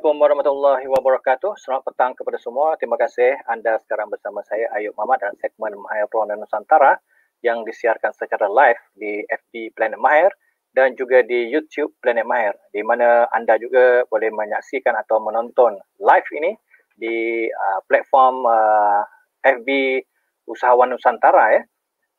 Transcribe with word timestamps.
Assalamualaikum 0.00 0.24
warahmatullahi 0.24 0.86
wabarakatuh. 0.96 1.52
Selamat 1.60 1.92
petang 1.92 2.16
kepada 2.16 2.40
semua. 2.40 2.72
Terima 2.80 2.96
kasih 2.96 3.36
anda 3.44 3.76
sekarang 3.84 4.08
bersama 4.08 4.40
saya 4.48 4.64
Ayub 4.72 4.96
Muhammad 4.96 5.20
dan 5.20 5.36
segmen 5.36 5.76
Mahir 5.76 6.08
Pro 6.08 6.24
Nusantara 6.24 6.96
yang 7.44 7.68
disiarkan 7.68 8.08
secara 8.16 8.48
live 8.48 8.80
di 8.96 9.20
FB 9.28 9.76
Planet 9.76 10.00
Mahir 10.00 10.32
dan 10.72 10.96
juga 10.96 11.20
di 11.20 11.52
YouTube 11.52 11.92
Planet 12.00 12.24
Mahir 12.24 12.56
di 12.72 12.80
mana 12.80 13.28
anda 13.28 13.60
juga 13.60 14.08
boleh 14.08 14.32
menyaksikan 14.32 14.96
atau 15.04 15.20
menonton 15.20 15.76
live 16.00 16.28
ini 16.32 16.56
di 16.96 17.44
uh, 17.52 17.84
platform 17.84 18.48
uh, 18.48 19.04
FB 19.44 20.00
Usahawan 20.48 20.96
Nusantara 20.96 21.60
ya. 21.60 21.62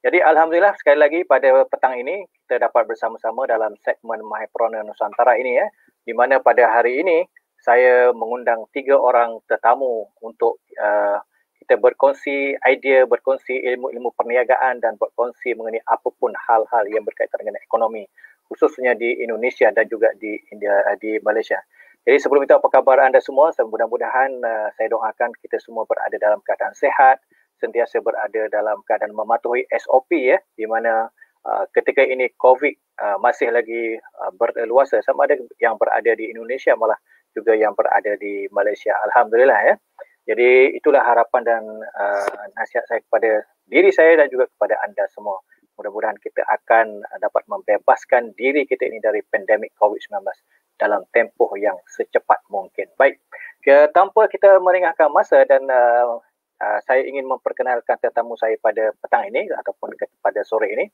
Jadi 0.05 0.21
alhamdulillah 0.21 0.77
sekali 0.77 1.01
lagi 1.01 1.25
pada 1.25 1.65
petang 1.65 1.97
ini 1.97 2.29
kita 2.45 2.61
dapat 2.61 2.85
bersama-sama 2.85 3.49
dalam 3.49 3.73
segmen 3.81 4.21
Mahir 4.21 4.53
Pro 4.53 4.69
Nusantara 4.69 5.33
ini 5.41 5.57
ya 5.57 5.65
di 6.05 6.13
mana 6.13 6.37
pada 6.37 6.69
hari 6.77 7.01
ini 7.01 7.25
saya 7.61 8.09
mengundang 8.11 8.65
tiga 8.73 8.97
orang 8.97 9.37
tetamu 9.45 10.09
untuk 10.25 10.57
uh, 10.81 11.21
kita 11.61 11.77
berkongsi 11.77 12.57
idea, 12.65 13.05
berkongsi 13.05 13.53
ilmu-ilmu 13.53 14.11
perniagaan 14.17 14.81
dan 14.81 14.97
berkongsi 14.97 15.53
mengenai 15.53 15.79
apapun 15.85 16.33
hal-hal 16.33 16.83
yang 16.89 17.05
berkaitan 17.05 17.37
dengan 17.45 17.61
ekonomi 17.61 18.09
khususnya 18.49 18.97
di 18.97 19.23
Indonesia 19.23 19.71
dan 19.71 19.87
juga 19.87 20.11
di 20.17 20.35
India 20.51 20.83
di 20.99 21.21
Malaysia. 21.23 21.61
Jadi 22.01 22.17
sebelum 22.17 22.43
itu 22.49 22.57
apa 22.57 22.65
khabar 22.67 22.97
anda 22.99 23.21
semua? 23.21 23.53
Mudah-mudahan 23.53 24.41
uh, 24.41 24.67
saya 24.75 24.89
doakan 24.89 25.31
kita 25.39 25.61
semua 25.61 25.85
berada 25.85 26.17
dalam 26.17 26.41
keadaan 26.41 26.73
sehat, 26.73 27.21
sentiasa 27.61 28.01
berada 28.01 28.49
dalam 28.49 28.81
keadaan 28.89 29.13
mematuhi 29.13 29.69
SOP 29.69 30.09
ya, 30.17 30.41
di 30.57 30.65
mana 30.65 31.13
uh, 31.45 31.63
ketika 31.77 32.01
ini 32.01 32.33
COVID 32.41 32.73
uh, 33.05 33.17
masih 33.21 33.53
lagi 33.53 34.01
uh, 34.01 34.31
berluasa 34.33 34.97
sama 35.05 35.29
ada 35.29 35.37
yang 35.61 35.77
berada 35.77 36.11
di 36.17 36.33
Indonesia 36.33 36.73
malah 36.73 36.97
juga 37.35 37.55
yang 37.55 37.73
berada 37.75 38.15
di 38.19 38.47
Malaysia. 38.51 38.95
Alhamdulillah 39.09 39.61
ya. 39.67 39.75
Jadi 40.29 40.77
itulah 40.77 41.01
harapan 41.01 41.41
dan 41.41 41.63
uh, 41.97 42.45
nasihat 42.55 42.85
saya 42.85 43.01
kepada 43.01 43.41
diri 43.65 43.89
saya 43.89 44.21
dan 44.21 44.29
juga 44.29 44.45
kepada 44.53 44.77
anda 44.85 45.03
semua. 45.09 45.41
Mudah-mudahan 45.79 46.19
kita 46.21 46.45
akan 46.45 47.01
dapat 47.17 47.43
membebaskan 47.49 48.37
diri 48.37 48.69
kita 48.69 48.85
ini 48.85 49.01
dari 49.01 49.25
pandemik 49.25 49.73
COVID-19 49.81 50.21
dalam 50.77 51.01
tempoh 51.09 51.49
yang 51.57 51.77
secepat 51.89 52.41
mungkin. 52.53 52.85
Baik, 53.01 53.17
ke, 53.65 53.89
tanpa 53.93 54.29
kita 54.29 54.61
meringahkan 54.61 55.09
masa 55.09 55.41
dan 55.45 55.65
uh, 55.69 56.21
uh, 56.61 56.79
saya 56.85 57.01
ingin 57.05 57.25
memperkenalkan 57.25 57.97
tetamu 58.01 58.37
saya 58.37 58.57
pada 58.61 58.93
petang 59.01 59.29
ini 59.29 59.49
ataupun 59.49 59.93
pada 60.21 60.41
sore 60.45 60.69
ini. 60.69 60.85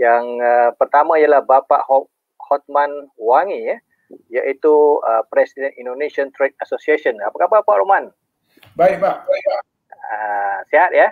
Yang 0.00 0.24
uh, 0.40 0.70
pertama 0.80 1.20
ialah 1.20 1.44
Bapak 1.44 1.84
Hotman 2.40 3.12
Wangi 3.20 3.68
ya, 3.68 3.76
iaitu 4.32 5.00
uh, 5.04 5.22
Presiden 5.28 5.72
Indonesian 5.76 6.32
Trade 6.32 6.56
Association. 6.64 7.18
Apa 7.24 7.46
khabar 7.46 7.60
Pak 7.64 7.76
Roman? 7.80 8.08
Baik 8.76 9.02
Pak. 9.02 9.16
Baik 9.26 9.44
Pak. 9.48 9.62
Uh, 9.92 10.56
sehat 10.68 10.90
ya? 10.92 11.08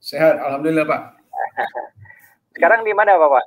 Sehat, 0.00 0.40
alhamdulillah 0.40 0.88
Pak. 0.88 1.02
Sekarang 2.56 2.84
di 2.84 2.92
mana 2.96 3.20
Bapak? 3.20 3.44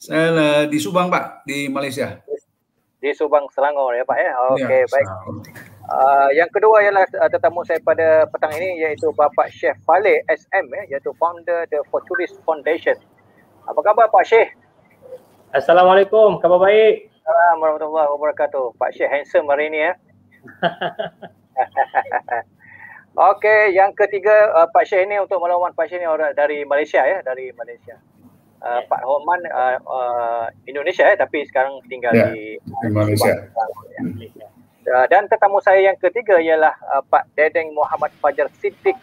Saya 0.00 0.32
uh, 0.32 0.62
di 0.70 0.78
Subang 0.80 1.12
Pak, 1.12 1.44
di 1.44 1.68
Malaysia. 1.68 2.22
Di 3.00 3.10
Subang 3.12 3.50
Selangor 3.52 3.92
ya 3.92 4.06
Pak 4.06 4.16
ya. 4.16 4.32
Okey, 4.54 4.64
ya, 4.64 4.88
baik. 4.88 5.08
Uh, 5.90 6.28
yang 6.32 6.46
kedua 6.54 6.86
ialah 6.86 7.02
uh, 7.18 7.26
tetamu 7.26 7.66
saya 7.66 7.82
pada 7.82 8.24
petang 8.30 8.54
ini 8.54 8.78
iaitu 8.86 9.10
Bapak 9.10 9.50
Syekh 9.50 9.74
Faleh 9.82 10.22
SM 10.30 10.66
ya, 10.70 10.82
iaitu 10.96 11.10
founder 11.18 11.66
The 11.68 11.82
Futurist 11.90 12.38
Foundation. 12.46 12.94
Apa 13.66 13.82
khabar 13.82 14.06
Pak 14.08 14.24
Syekh? 14.24 14.54
Assalamualaikum, 15.50 16.38
khabar 16.38 16.62
baik. 16.62 17.09
Assalamualaikum 17.30 17.62
warahmatullahi 17.62 18.10
wabarakatuh. 18.10 18.64
Pak 18.74 18.90
Syekh 18.90 19.06
handsome 19.06 19.46
hari 19.46 19.70
ini 19.70 19.86
ya. 19.86 19.94
Okey, 23.30 23.70
yang 23.70 23.94
ketiga 23.94 24.50
uh, 24.50 24.66
Pak 24.66 24.82
Syekh 24.82 25.06
ini 25.06 25.22
untuk 25.22 25.38
melawan 25.38 25.70
Pak 25.70 25.86
Syekh 25.86 26.02
ini 26.02 26.10
orang 26.10 26.34
dari 26.34 26.66
Malaysia 26.66 27.06
ya, 27.06 27.22
dari 27.22 27.54
Malaysia. 27.54 28.02
Uh, 28.58 28.66
yeah. 28.66 28.82
Pak 28.82 29.06
Homan 29.06 29.46
uh, 29.46 29.78
uh, 29.78 30.44
Indonesia 30.66 31.06
ya, 31.06 31.14
tapi 31.14 31.46
sekarang 31.46 31.78
tinggal 31.86 32.10
yeah, 32.18 32.34
di, 32.34 32.58
di 32.58 32.88
Malaysia. 32.90 33.46
Malaysia. 34.02 34.50
Uh, 34.90 35.06
dan 35.06 35.30
tetamu 35.30 35.62
saya 35.62 35.86
yang 35.86 35.94
ketiga 36.02 36.34
ialah 36.42 36.74
uh, 36.82 37.02
Pak 37.06 37.30
Dedeng 37.38 37.70
Muhammad 37.78 38.10
Fajar 38.18 38.50
Siddiq 38.58 38.98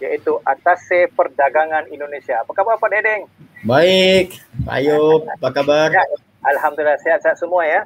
iaitu 0.00 0.40
Atase 0.48 1.12
Perdagangan 1.12 1.92
Indonesia. 1.92 2.40
Apa 2.40 2.56
khabar 2.56 2.80
Pak 2.80 2.88
Dedeng? 2.88 3.28
Baik, 3.68 4.40
Pak 4.64 4.80
Ayub, 4.80 5.28
apa 5.28 5.48
kabar? 5.52 5.92
Ya, 5.92 6.08
Alhamdulillah 6.46 6.98
sehat-sehat 7.02 7.42
semua 7.42 7.66
ya. 7.66 7.82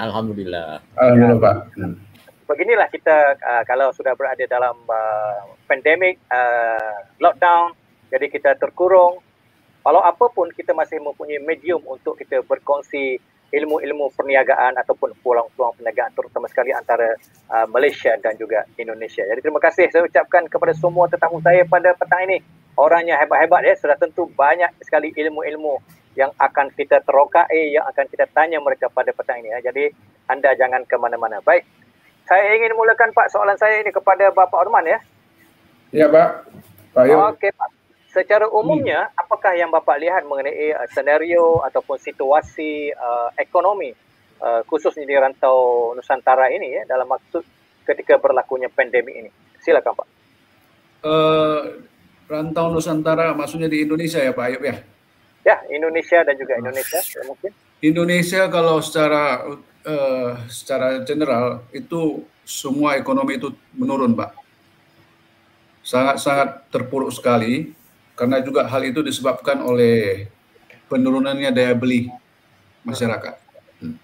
Alhamdulillah. 0.00 0.80
Alhamdulillah 0.96 1.40
Pak. 1.40 1.56
Beginilah 2.48 2.88
kita 2.90 3.36
uh, 3.38 3.62
kalau 3.68 3.92
sudah 3.92 4.16
berada 4.16 4.42
dalam 4.48 4.74
uh, 4.88 5.54
pandemik, 5.68 6.18
uh, 6.32 7.06
lockdown, 7.20 7.76
jadi 8.10 8.26
kita 8.26 8.50
terkurung. 8.58 9.22
Kalau 9.80 10.00
apapun 10.04 10.50
kita 10.52 10.76
masih 10.76 11.00
mempunyai 11.00 11.40
medium 11.40 11.80
untuk 11.88 12.16
kita 12.16 12.42
berkongsi 12.44 13.16
ilmu-ilmu 13.50 14.14
perniagaan 14.14 14.78
ataupun 14.78 15.10
peluang-peluang 15.20 15.74
perniagaan 15.78 16.14
terutama 16.14 16.46
sekali 16.46 16.70
antara 16.70 17.14
uh, 17.50 17.66
Malaysia 17.68 18.14
dan 18.22 18.34
juga 18.38 18.64
Indonesia. 18.78 19.26
Jadi 19.26 19.40
terima 19.42 19.60
kasih 19.60 19.90
saya 19.90 20.06
ucapkan 20.06 20.46
kepada 20.46 20.72
semua 20.74 21.06
tetamu 21.10 21.38
saya 21.44 21.62
pada 21.68 21.92
petang 21.94 22.24
ini. 22.30 22.38
Orangnya 22.78 23.18
hebat-hebat 23.20 23.66
ya, 23.66 23.74
sudah 23.76 23.98
tentu 23.98 24.24
banyak 24.32 24.70
sekali 24.80 25.12
ilmu-ilmu 25.12 25.99
yang 26.18 26.30
akan 26.38 26.74
kita 26.74 27.02
terokai, 27.06 27.74
yang 27.74 27.86
akan 27.86 28.06
kita 28.10 28.26
tanya 28.34 28.58
mereka 28.58 28.90
pada 28.90 29.14
petang 29.14 29.42
ini. 29.42 29.54
Ya. 29.54 29.70
Jadi 29.70 29.94
anda 30.26 30.50
jangan 30.58 30.82
ke 30.86 30.96
mana-mana. 30.98 31.38
Baik, 31.42 31.66
saya 32.26 32.54
ingin 32.54 32.74
mulakan 32.74 33.10
Pak 33.14 33.30
soalan 33.30 33.58
saya 33.58 33.82
ini 33.82 33.90
kepada 33.90 34.30
Bapak 34.30 34.58
Orman 34.58 34.86
ya. 34.86 34.98
Ya 35.90 36.06
Pak. 36.06 36.46
Pak 36.94 37.04
Okey 37.06 37.50
Pak. 37.54 37.70
Secara 38.10 38.50
umumnya, 38.50 39.06
hmm. 39.06 39.22
apakah 39.22 39.54
yang 39.54 39.70
Bapak 39.70 40.02
lihat 40.02 40.26
mengenai 40.26 40.74
uh, 40.74 40.86
senario 40.90 41.62
ataupun 41.62 41.94
situasi 41.94 42.90
uh, 42.90 43.30
ekonomi 43.38 43.94
uh, 44.42 44.66
khususnya 44.66 45.06
di 45.06 45.14
rantau 45.14 45.90
Nusantara 45.94 46.50
ini 46.50 46.74
ya 46.74 46.82
dalam 46.90 47.06
maksud 47.06 47.46
ketika 47.86 48.18
berlakunya 48.18 48.66
pandemik 48.66 49.14
ini? 49.14 49.30
Silakan 49.62 49.94
Pak. 49.94 50.08
Uh, 51.06 51.86
rantau 52.26 52.74
Nusantara 52.74 53.30
maksudnya 53.30 53.70
di 53.70 53.86
Indonesia 53.86 54.18
ya 54.18 54.34
Pak 54.34 54.46
Ayub 54.50 54.62
ya? 54.66 54.74
Ya, 55.40 55.56
Indonesia 55.72 56.20
dan 56.20 56.34
juga 56.36 56.60
Indonesia 56.60 57.00
uh. 57.00 57.24
mungkin. 57.28 57.50
Indonesia 57.80 58.44
kalau 58.52 58.76
secara 58.84 59.40
uh, 59.88 60.30
secara 60.52 61.00
general 61.08 61.64
itu 61.72 62.24
semua 62.44 63.00
ekonomi 63.00 63.40
itu 63.40 63.54
menurun, 63.72 64.12
Pak. 64.12 64.36
Sangat-sangat 65.80 66.68
terpuruk 66.68 67.08
sekali 67.08 67.72
karena 68.18 68.44
juga 68.44 68.68
hal 68.68 68.84
itu 68.84 69.00
disebabkan 69.00 69.64
oleh 69.64 70.28
penurunannya 70.92 71.48
daya 71.54 71.72
beli 71.72 72.12
masyarakat. 72.84 73.34
Hmm. 73.80 73.96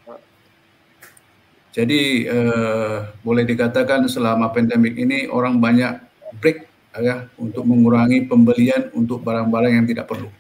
Jadi 1.77 2.25
eh, 2.25 2.99
boleh 3.21 3.45
dikatakan 3.45 4.09
selama 4.09 4.49
pandemik 4.49 4.97
ini 4.97 5.29
orang 5.29 5.61
banyak 5.61 6.01
break 6.41 6.65
ya 6.97 7.29
untuk 7.37 7.69
mengurangi 7.69 8.25
pembelian 8.25 8.89
untuk 8.97 9.21
barang-barang 9.21 9.73
yang 9.77 9.85
tidak 9.85 10.09
perlu. 10.09 10.33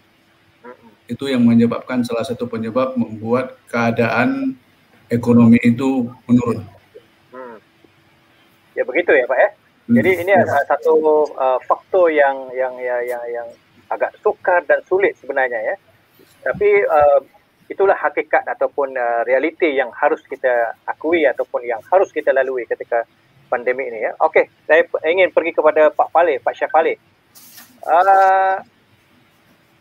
Itu 1.06 1.31
yang 1.31 1.47
menyebabkan 1.47 2.03
salah 2.03 2.26
satu 2.26 2.50
penyebab 2.50 2.99
membuat 2.99 3.58
keadaan 3.70 4.58
ekonomi 5.06 5.58
itu 5.62 6.11
menurun. 6.26 6.67
Hmm. 7.31 7.56
Ya 8.75 8.82
begitu 8.82 9.14
ya 9.14 9.25
Pak 9.31 9.38
ya. 9.38 9.50
Hmm. 9.87 9.94
Jadi 10.03 10.11
ini 10.26 10.32
ya. 10.35 10.43
satu 10.67 10.94
uh, 11.38 11.58
faktor 11.62 12.11
yang 12.11 12.50
yang 12.50 12.75
ya, 12.82 12.99
yang 13.06 13.23
yang 13.31 13.49
agak 13.87 14.11
sukar 14.19 14.67
dan 14.67 14.82
sulit 14.91 15.14
sebenarnya 15.23 15.62
ya. 15.62 15.75
Tapi 16.43 16.69
uh, 16.87 17.23
itulah 17.70 17.94
hakikat 17.94 18.47
ataupun 18.47 18.94
uh, 18.94 19.23
realiti 19.26 19.75
yang 19.75 19.91
harus 19.94 20.23
kita 20.26 20.75
akui 20.87 21.26
ataupun 21.26 21.62
yang 21.67 21.82
harus 21.91 22.11
kita 22.11 22.35
lalui 22.35 22.67
ketika 22.67 23.06
pandemi 23.47 23.87
ini 23.87 24.11
ya. 24.11 24.12
Okey, 24.23 24.50
saya 24.67 24.82
ingin 25.06 25.31
pergi 25.31 25.55
kepada 25.55 25.91
Pak 25.94 26.11
Pale, 26.11 26.43
Pak 26.43 26.55
Syafale. 26.59 26.99
Uh, 27.87 28.59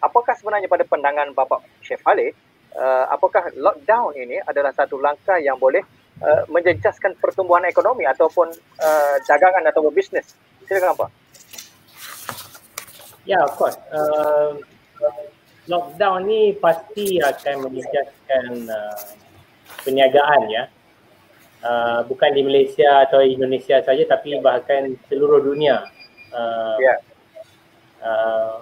apakah 0.06 0.38
sebenarnya 0.38 0.69
pada 0.69 0.86
pandangan 0.86 1.34
Bapak 1.34 1.66
Syafale 1.81 2.38
uh, 2.78 3.06
apakah 3.10 3.50
lockdown 3.56 4.13
ini 4.16 4.38
adalah 4.46 4.75
satu 4.75 5.00
langkah 5.00 5.40
yang 5.40 5.57
boleh 5.57 5.81
uh, 6.22 6.44
menjejaskan 6.52 7.18
pertumbuhan 7.18 7.66
ekonomi 7.66 8.06
ataupun 8.06 8.52
uh, 8.80 9.16
dagangan 9.25 9.66
atau 9.66 9.90
bisnes? 9.90 10.36
Silakan 10.68 10.94
Pak. 10.98 11.10
Ya, 13.25 13.38
yeah, 13.38 13.42
of 13.42 13.57
course. 13.57 13.78
Uh, 13.90 14.62
lockdown 15.66 16.30
ni 16.30 16.54
pasti 16.62 17.18
akan 17.18 17.69
menjejaskan 17.69 18.69
uh, 18.69 19.02
perniagaan 19.81 20.42
ya. 20.50 20.63
Uh, 21.66 22.06
bukan 22.06 22.30
di 22.38 22.46
Malaysia 22.46 23.10
atau 23.10 23.25
Indonesia 23.25 23.81
saja 23.81 24.04
tapi 24.06 24.38
bahkan 24.38 24.94
seluruh 25.10 25.42
dunia. 25.42 25.90
Uh, 26.30 26.78
yeah. 26.78 26.98
uh, 28.06 28.62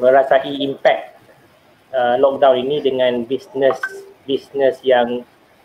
merasai 0.00 0.56
impact 0.64 1.16
uh, 1.92 2.16
lockdown 2.16 2.60
ini 2.60 2.80
dengan 2.80 3.24
bisnes 3.28 3.76
bisnes 4.24 4.80
yang 4.82 5.22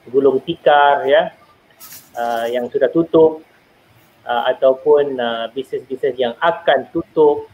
gulung 0.09 0.41
tikar 0.43 1.05
ya 1.07 1.31
uh, 2.17 2.45
yang 2.49 2.67
sudah 2.67 2.89
tutup 2.89 3.41
uh, 4.25 4.43
ataupun 4.49 5.17
uh, 5.17 5.45
bisnes-bisnes 5.53 6.17
yang 6.17 6.33
akan 6.41 6.89
tutup 6.93 7.49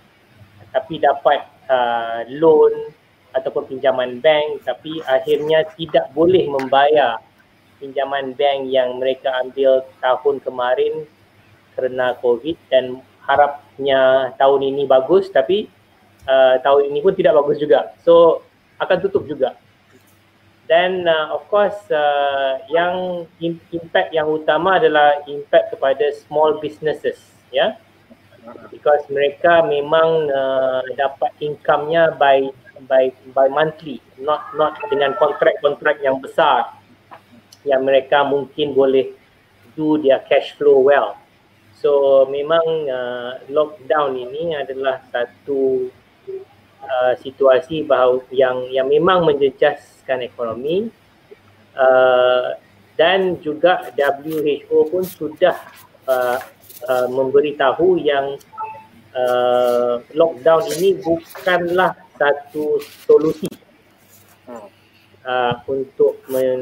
tapi 0.71 0.99
dapat 0.99 1.47
uh, 1.71 2.27
loan 2.37 2.91
ataupun 3.35 3.69
pinjaman 3.69 4.19
bank 4.19 4.63
tapi 4.65 4.99
akhirnya 5.05 5.67
tidak 5.77 6.09
boleh 6.11 6.47
membayar 6.47 7.21
pinjaman 7.77 8.33
bank 8.33 8.67
yang 8.67 8.97
mereka 8.97 9.31
ambil 9.43 9.85
tahun 10.01 10.41
kemarin 10.41 10.93
kerana 11.77 12.17
COVID 12.19 12.57
dan 12.73 13.05
harapnya 13.21 14.33
tahun 14.39 14.73
ini 14.73 14.89
bagus 14.89 15.29
tapi 15.29 15.69
uh, 16.27 16.55
tahun 16.61 16.91
ini 16.91 16.99
pun 17.01 17.15
tidak 17.15 17.33
bagus 17.39 17.57
juga. 17.57 17.95
So 18.03 18.43
akan 18.77 18.97
tutup 19.01 19.25
juga. 19.25 19.57
Dan 20.67 21.07
uh, 21.07 21.31
of 21.31 21.47
course 21.47 21.79
uh, 21.87 22.59
yang 22.67 23.23
impact 23.71 24.11
yang 24.11 24.27
utama 24.27 24.75
adalah 24.77 25.23
impact 25.25 25.71
kepada 25.73 26.05
small 26.27 26.59
businesses 26.59 27.17
ya. 27.49 27.79
Because 28.71 29.03
mereka 29.11 29.59
memang 29.67 30.31
uh, 30.31 30.79
dapat 30.95 31.35
income-nya 31.43 32.15
by 32.15 32.47
by 32.87 33.11
by 33.35 33.47
monthly, 33.51 33.99
not 34.23 34.55
not 34.55 34.79
dengan 34.87 35.19
kontrak-kontrak 35.19 35.99
yang 35.99 36.23
besar 36.23 36.77
yang 37.67 37.83
mereka 37.83 38.23
mungkin 38.23 38.71
boleh 38.71 39.11
do 39.75 39.99
their 39.99 40.23
cash 40.31 40.55
flow 40.55 40.79
well. 40.79 41.19
So 41.77 42.23
memang 42.31 42.87
uh, 42.87 43.43
lockdown 43.51 44.17
ini 44.17 44.55
adalah 44.55 45.03
satu 45.11 45.91
uh, 46.87 47.13
situasi 47.19 47.83
bahawa 47.83 48.23
yang 48.31 48.71
yang 48.71 48.87
memang 48.87 49.27
menjejaskan 49.27 50.23
ekonomi 50.23 50.87
uh, 51.75 52.55
dan 52.97 53.37
juga 53.43 53.93
WHO 53.93 54.77
pun 54.89 55.03
sudah 55.05 55.55
uh, 56.09 56.39
uh, 56.89 57.07
memberitahu 57.11 58.01
yang 58.01 58.39
uh, 59.13 60.01
lockdown 60.17 60.65
ini 60.79 60.97
bukanlah 60.97 61.93
satu 62.17 62.81
solusi 63.05 63.45
uh, 65.27 65.53
untuk 65.69 66.17
men, 66.31 66.61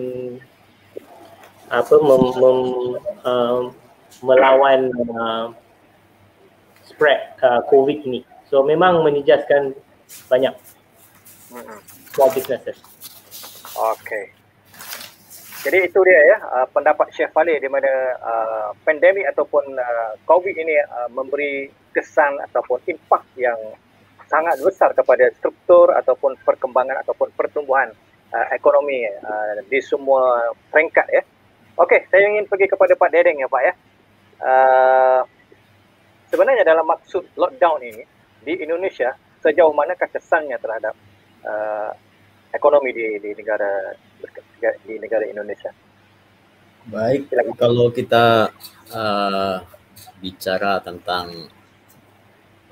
apa 1.72 1.96
mem, 2.01 2.24
mem, 2.36 2.60
uh, 3.24 3.62
melawan 4.25 4.91
uh, 5.15 5.46
spread 6.84 7.38
uh, 7.46 7.62
COVID 7.70 8.03
ini. 8.10 8.22
So 8.50 8.62
memang 8.62 9.01
menjejaskan 9.05 9.74
banyak 10.28 10.54
small 12.14 12.32
businesses. 12.32 12.78
Okay. 13.76 14.32
Jadi 15.66 15.90
itu 15.90 16.00
dia 16.06 16.22
ya 16.30 16.38
uh, 16.46 16.68
pendapat 16.70 17.10
Chef 17.10 17.34
Fali 17.34 17.58
di 17.58 17.66
mana 17.66 17.90
uh, 18.22 18.70
pandemik 18.86 19.26
ataupun 19.34 19.74
uh, 19.74 20.14
COVID 20.30 20.54
ini 20.62 20.78
uh, 20.78 21.10
memberi 21.10 21.74
kesan 21.90 22.38
ataupun 22.38 22.86
impak 22.86 23.26
yang 23.34 23.58
sangat 24.30 24.62
besar 24.62 24.94
kepada 24.94 25.26
struktur 25.34 25.90
ataupun 25.90 26.38
perkembangan 26.46 27.02
ataupun 27.02 27.34
pertumbuhan 27.34 27.90
uh, 28.30 28.48
ekonomi 28.54 29.10
uh, 29.10 29.58
di 29.66 29.82
semua 29.82 30.54
peringkat 30.70 31.08
ya. 31.10 31.26
Okey, 31.82 32.08
saya 32.14 32.30
ingin 32.30 32.46
pergi 32.46 32.70
kepada 32.70 32.94
Pak 32.94 33.10
Dedeng 33.10 33.42
ya 33.42 33.50
Pak 33.50 33.62
ya. 33.66 33.74
Uh, 34.46 35.22
sebenarnya 36.30 36.62
dalam 36.62 36.86
maksud 36.86 37.26
lockdown 37.34 37.82
ini 37.82 38.06
di 38.46 38.54
Indonesia 38.62 39.18
sejauh 39.46 39.70
manakah 39.78 40.10
kesannya 40.10 40.58
terhadap 40.58 40.98
uh, 41.46 41.94
ekonomi 42.50 42.90
di, 42.90 43.22
di 43.22 43.32
negara 43.38 43.94
di 44.82 44.96
negara 44.98 45.30
Indonesia? 45.30 45.70
Baik, 46.90 47.30
Silakan. 47.30 47.54
kalau 47.58 47.88
kita 47.94 48.50
uh, 48.90 49.58
bicara 50.22 50.82
tentang 50.82 51.50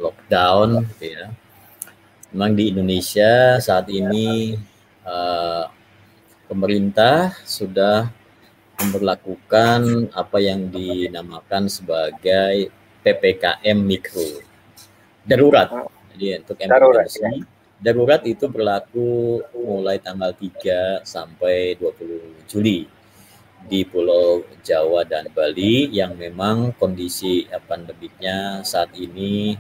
lockdown, 0.02 0.90
gitu 0.98 1.14
ya, 1.14 1.30
memang 2.34 2.58
di 2.58 2.74
Indonesia 2.74 3.62
saat 3.62 3.90
ini 3.90 4.58
uh, 5.06 5.66
pemerintah 6.50 7.34
sudah 7.46 8.10
memperlakukan 8.82 10.10
apa 10.14 10.38
yang 10.42 10.70
dinamakan 10.70 11.70
sebagai 11.70 12.74
PPKM 13.02 13.78
mikro 13.78 14.42
darurat. 15.26 15.70
Jadi 16.14 16.28
untuk 16.46 16.58
emergency 16.62 16.70
darurat, 16.70 17.08
ya. 17.10 17.32
darurat 17.82 18.22
itu 18.30 18.46
berlaku 18.48 19.10
mulai 19.58 19.98
tanggal 19.98 20.32
3 20.34 21.02
sampai 21.04 21.76
20 21.82 22.50
Juli 22.50 22.86
di 23.64 23.82
Pulau 23.88 24.44
Jawa 24.62 25.08
dan 25.08 25.32
Bali 25.32 25.90
yang 25.90 26.20
memang 26.20 26.76
kondisi 26.76 27.48
pandemiknya 27.66 28.62
saat 28.62 28.92
ini 29.00 29.56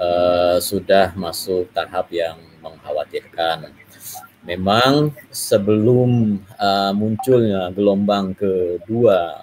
uh, 0.00 0.56
sudah 0.58 1.12
masuk 1.14 1.68
tahap 1.76 2.08
yang 2.08 2.40
mengkhawatirkan 2.64 3.68
memang 4.44 5.12
sebelum 5.32 6.40
uh, 6.60 6.92
munculnya 6.92 7.72
gelombang 7.72 8.36
kedua 8.36 9.40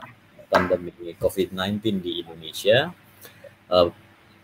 pandemi 0.51 0.93
COVID-19 1.17 2.03
di 2.03 2.21
Indonesia, 2.21 2.91
uh, 3.71 3.89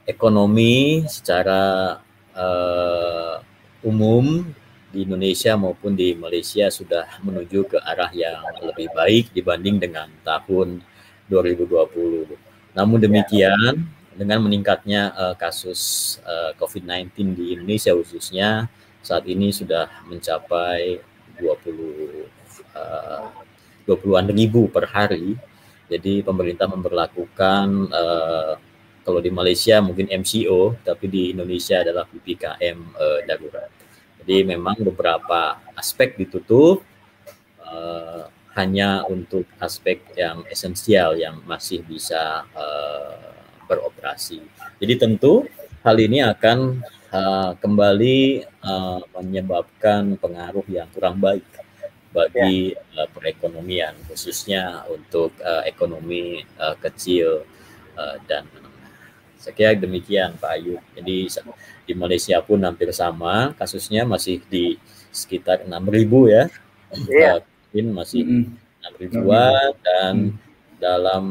ekonomi 0.08 1.04
secara 1.12 2.00
uh, 2.32 3.44
umum 3.84 4.48
di 4.88 5.04
Indonesia 5.04 5.60
maupun 5.60 5.94
di 5.94 6.16
Malaysia 6.16 6.72
sudah 6.72 7.20
menuju 7.20 7.68
ke 7.68 7.78
arah 7.84 8.08
yang 8.16 8.40
lebih 8.64 8.88
baik 8.96 9.36
dibanding 9.36 9.84
dengan 9.84 10.08
tahun 10.24 10.80
2020. 11.28 12.32
Namun 12.72 12.98
demikian, 13.04 13.84
dengan 14.16 14.40
meningkatnya 14.42 15.12
uh, 15.14 15.36
kasus 15.36 16.16
uh, 16.24 16.56
COVID-19 16.56 17.36
di 17.36 17.46
Indonesia 17.60 17.92
khususnya, 17.92 18.72
saat 19.04 19.28
ini 19.28 19.52
sudah 19.52 19.92
mencapai 20.08 21.04
20 21.36 22.26
uh, 22.74 23.28
20-an 23.86 24.28
ribu 24.32 24.72
per 24.72 24.88
hari. 24.88 25.36
Jadi 25.88 26.20
pemerintah 26.20 26.68
memperlakukan 26.68 27.68
uh, 27.92 28.60
kalau 29.08 29.24
di 29.24 29.32
Malaysia 29.32 29.80
mungkin 29.80 30.12
MCO, 30.12 30.76
tapi 30.84 31.08
di 31.08 31.32
Indonesia 31.32 31.80
adalah 31.80 32.04
PPKM 32.12 32.78
uh, 32.92 33.20
darurat. 33.24 33.72
Jadi 34.20 34.44
memang 34.44 34.76
beberapa 34.84 35.64
aspek 35.80 36.20
ditutup 36.20 36.84
uh, 37.64 38.28
hanya 38.60 39.08
untuk 39.08 39.48
aspek 39.64 40.04
yang 40.20 40.44
esensial 40.52 41.16
yang 41.16 41.40
masih 41.48 41.88
bisa 41.88 42.44
uh, 42.52 43.32
beroperasi. 43.72 44.44
Jadi 44.84 44.94
tentu 45.00 45.48
hal 45.88 45.96
ini 46.04 46.20
akan 46.28 46.84
uh, 47.16 47.56
kembali 47.64 48.44
uh, 48.60 49.00
menyebabkan 49.24 50.20
pengaruh 50.20 50.68
yang 50.68 50.92
kurang 50.92 51.24
baik 51.24 51.48
bagi 52.12 52.76
ya. 52.76 53.08
uh, 53.08 53.08
perekonomian 53.16 53.96
khususnya 54.12 54.84
untuk 54.92 55.32
uh, 55.40 55.64
ekonomi 55.64 56.44
uh, 56.60 56.76
kecil 56.84 57.48
uh, 57.96 58.20
dan 58.28 58.44
kira 59.54 59.78
demikian 59.78 60.36
Pak 60.38 60.52
Ayu. 60.58 60.82
Jadi 60.98 61.30
di 61.88 61.94
Malaysia 61.94 62.38
pun 62.44 62.60
hampir 62.62 62.90
sama 62.92 63.54
kasusnya 63.56 64.04
masih 64.04 64.42
di 64.50 64.76
sekitar 65.14 65.64
6.000 65.66 66.34
ya. 66.34 66.44
Iya. 67.08 67.34
Uh, 67.74 67.94
masih 67.94 68.22
enam 68.24 68.44
mm 68.48 68.66
ribuan 68.98 69.76
dan 69.84 70.14
mm. 70.16 70.34
dalam 70.80 71.26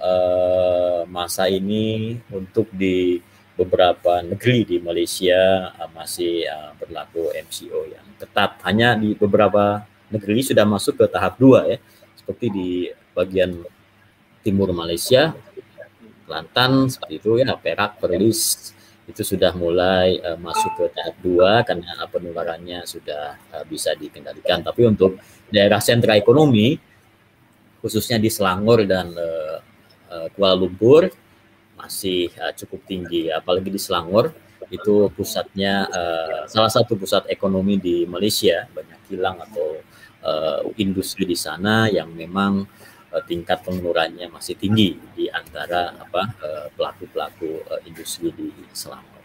uh, 0.00 1.04
masa 1.06 1.46
ini 1.46 2.16
untuk 2.32 2.66
di 2.72 3.20
beberapa 3.52 4.24
negeri 4.24 4.64
di 4.64 4.76
Malaysia 4.80 5.70
uh, 5.76 5.90
masih 5.92 6.48
uh, 6.48 6.72
berlaku 6.80 7.30
MCO 7.36 7.84
yang 7.92 8.06
ketat. 8.16 8.58
Hanya 8.64 8.96
di 8.96 9.12
beberapa 9.12 9.84
negeri 10.08 10.40
sudah 10.40 10.64
masuk 10.64 11.04
ke 11.04 11.06
tahap 11.12 11.36
dua 11.36 11.68
ya, 11.68 11.78
seperti 12.16 12.46
di 12.48 12.70
bagian 13.12 13.60
timur 14.42 14.72
Malaysia, 14.74 15.36
Kelantan 16.32 16.88
seperti 16.88 17.20
itu 17.20 17.36
ya, 17.44 17.52
Perak, 17.60 18.00
Perlis 18.00 18.72
itu 19.04 19.20
sudah 19.20 19.52
mulai 19.52 20.16
uh, 20.24 20.40
masuk 20.40 20.72
ke 20.80 20.84
tahap 20.96 21.16
dua 21.20 21.60
karena 21.68 22.08
penularannya 22.08 22.88
sudah 22.88 23.36
uh, 23.52 23.64
bisa 23.68 23.92
dikendalikan. 23.92 24.64
Tapi 24.64 24.88
untuk 24.88 25.20
daerah 25.52 25.84
sentra 25.84 26.16
ekonomi, 26.16 26.80
khususnya 27.84 28.16
di 28.16 28.32
Selangor 28.32 28.88
dan 28.88 29.12
uh, 29.12 29.60
Kuala 30.32 30.56
Lumpur, 30.56 31.12
masih 31.76 32.32
uh, 32.40 32.56
cukup 32.56 32.80
tinggi 32.88 33.28
apalagi 33.28 33.68
di 33.68 33.76
Selangor 33.76 34.32
itu 34.72 35.10
pusatnya 35.12 35.84
uh, 35.90 36.48
salah 36.48 36.72
satu 36.72 36.96
pusat 36.96 37.28
ekonomi 37.28 37.76
di 37.76 38.08
Malaysia 38.08 38.64
banyak 38.72 39.10
kilang 39.10 39.36
atau 39.42 39.82
uh, 40.24 40.64
industri 40.80 41.28
di 41.28 41.36
sana 41.36 41.90
yang 41.92 42.08
memang 42.14 42.64
uh, 43.12 43.22
tingkat 43.28 43.60
pengeluarannya 43.62 44.26
masih 44.32 44.56
tinggi 44.56 44.96
di 45.12 45.28
antara 45.28 45.92
apa 45.94 46.32
pelaku 46.74 47.06
pelaku-pelaku 47.06 47.50
uh, 47.68 47.80
industri 47.84 48.32
di 48.32 48.48
Selangor. 48.72 49.22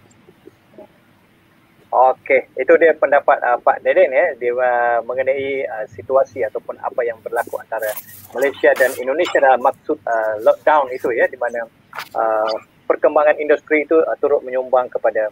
Okey, 1.87 2.51
itu 2.59 2.73
dia 2.75 2.91
pendapat 2.99 3.39
uh, 3.39 3.55
Pak 3.63 3.79
Deden 3.79 4.11
ya 4.11 4.35
dia 4.35 4.51
uh, 4.51 4.99
mengenai 5.07 5.63
uh, 5.63 5.85
situasi 5.87 6.43
ataupun 6.43 6.75
apa 6.83 6.99
yang 7.07 7.15
berlaku 7.23 7.55
antara 7.63 7.87
Malaysia 8.35 8.75
dan 8.75 8.91
Indonesia 8.99 9.39
dalam 9.39 9.63
maksud 9.63 9.95
uh, 10.03 10.35
lockdown 10.43 10.91
itu 10.91 11.15
ya 11.15 11.31
di 11.31 11.39
mana 11.39 11.63
uh, 12.11 12.53
perkembangan 12.85 13.39
industri 13.39 13.87
itu 13.87 14.03
uh, 14.03 14.19
turut 14.19 14.43
menyumbang 14.43 14.91
kepada 14.91 15.31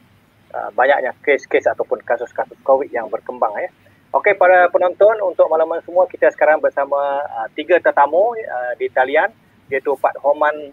uh, 0.55 0.69
banyaknya 0.71 1.11
kes-kes 1.19 1.67
ataupun 1.67 1.99
kasus-kasus 2.07 2.55
COVID 2.63 2.87
yang 2.87 3.11
berkembang 3.11 3.51
ya. 3.59 3.67
Okey 4.15 4.31
para 4.39 4.71
penonton 4.71 5.11
untuk 5.27 5.51
malaman 5.51 5.83
semua 5.83 6.07
kita 6.07 6.31
sekarang 6.31 6.63
bersama 6.63 7.19
uh, 7.35 7.51
tiga 7.51 7.83
tetamu 7.83 8.31
uh, 8.31 8.71
di 8.79 8.87
talian 8.87 9.27
iaitu 9.67 9.91
Pak 9.99 10.23
Homan 10.23 10.71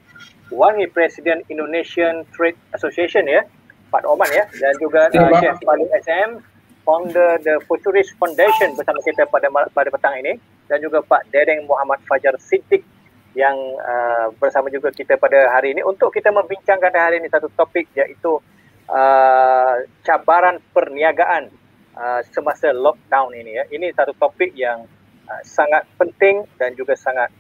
Wangi 0.55 0.87
Presiden 0.87 1.43
Indonesian 1.51 2.23
Trade 2.31 2.55
Association 2.71 3.27
ya. 3.27 3.43
Pak 3.91 4.07
Oman 4.07 4.31
ya. 4.31 4.47
Dan 4.47 4.79
juga 4.79 5.11
uh, 5.11 5.35
Chef 5.43 5.59
Palu 5.67 5.91
SM 5.91 6.39
founder 6.87 7.43
The 7.43 7.59
Futurist 7.67 8.15
Foundation 8.15 8.79
bersama 8.79 9.03
kita 9.03 9.27
pada 9.27 9.51
pada 9.51 9.91
petang 9.91 10.23
ini. 10.23 10.39
Dan 10.71 10.79
juga 10.79 11.03
Pak 11.03 11.35
Dereng 11.35 11.67
Muhammad 11.67 11.99
Fajar 12.07 12.39
Siddiq 12.39 12.87
yang 13.35 13.59
uh, 13.83 14.31
bersama 14.39 14.71
juga 14.71 14.95
kita 14.95 15.19
pada 15.19 15.51
hari 15.51 15.75
ini. 15.75 15.83
Untuk 15.83 16.15
kita 16.15 16.31
membincangkan 16.31 16.95
hari 16.95 17.19
ini 17.19 17.27
satu 17.27 17.51
topik 17.59 17.91
iaitu 17.99 18.39
uh, 18.87 19.83
cabaran 20.07 20.63
perniagaan 20.71 21.51
uh, 21.97 22.21
semasa 22.33 22.71
lockdown 22.73 23.33
ini 23.37 23.59
ya. 23.59 23.65
Ini 23.69 23.93
satu 23.97 24.13
topik 24.17 24.53
yang 24.57 24.85
uh, 25.29 25.43
sangat 25.45 25.85
penting 25.97 26.45
dan 26.57 26.73
juga 26.77 26.97
sangat 26.97 27.33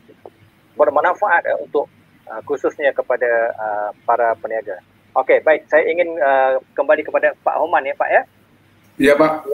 bermanfaat 0.76 1.44
uh, 1.48 1.58
untuk 1.60 1.88
uh, 2.28 2.40
khususnya 2.44 2.92
kepada 2.96 3.52
uh, 3.56 3.90
para 4.08 4.32
peniaga. 4.38 4.80
Okey, 5.12 5.44
baik. 5.44 5.68
Saya 5.68 5.84
ingin 5.92 6.16
uh, 6.16 6.56
kembali 6.72 7.04
kepada 7.04 7.36
Pak 7.44 7.56
Homan 7.60 7.84
ya, 7.84 7.92
Pak 7.92 8.08
ya. 8.08 8.22
Ya, 8.96 9.12
Pak. 9.12 9.44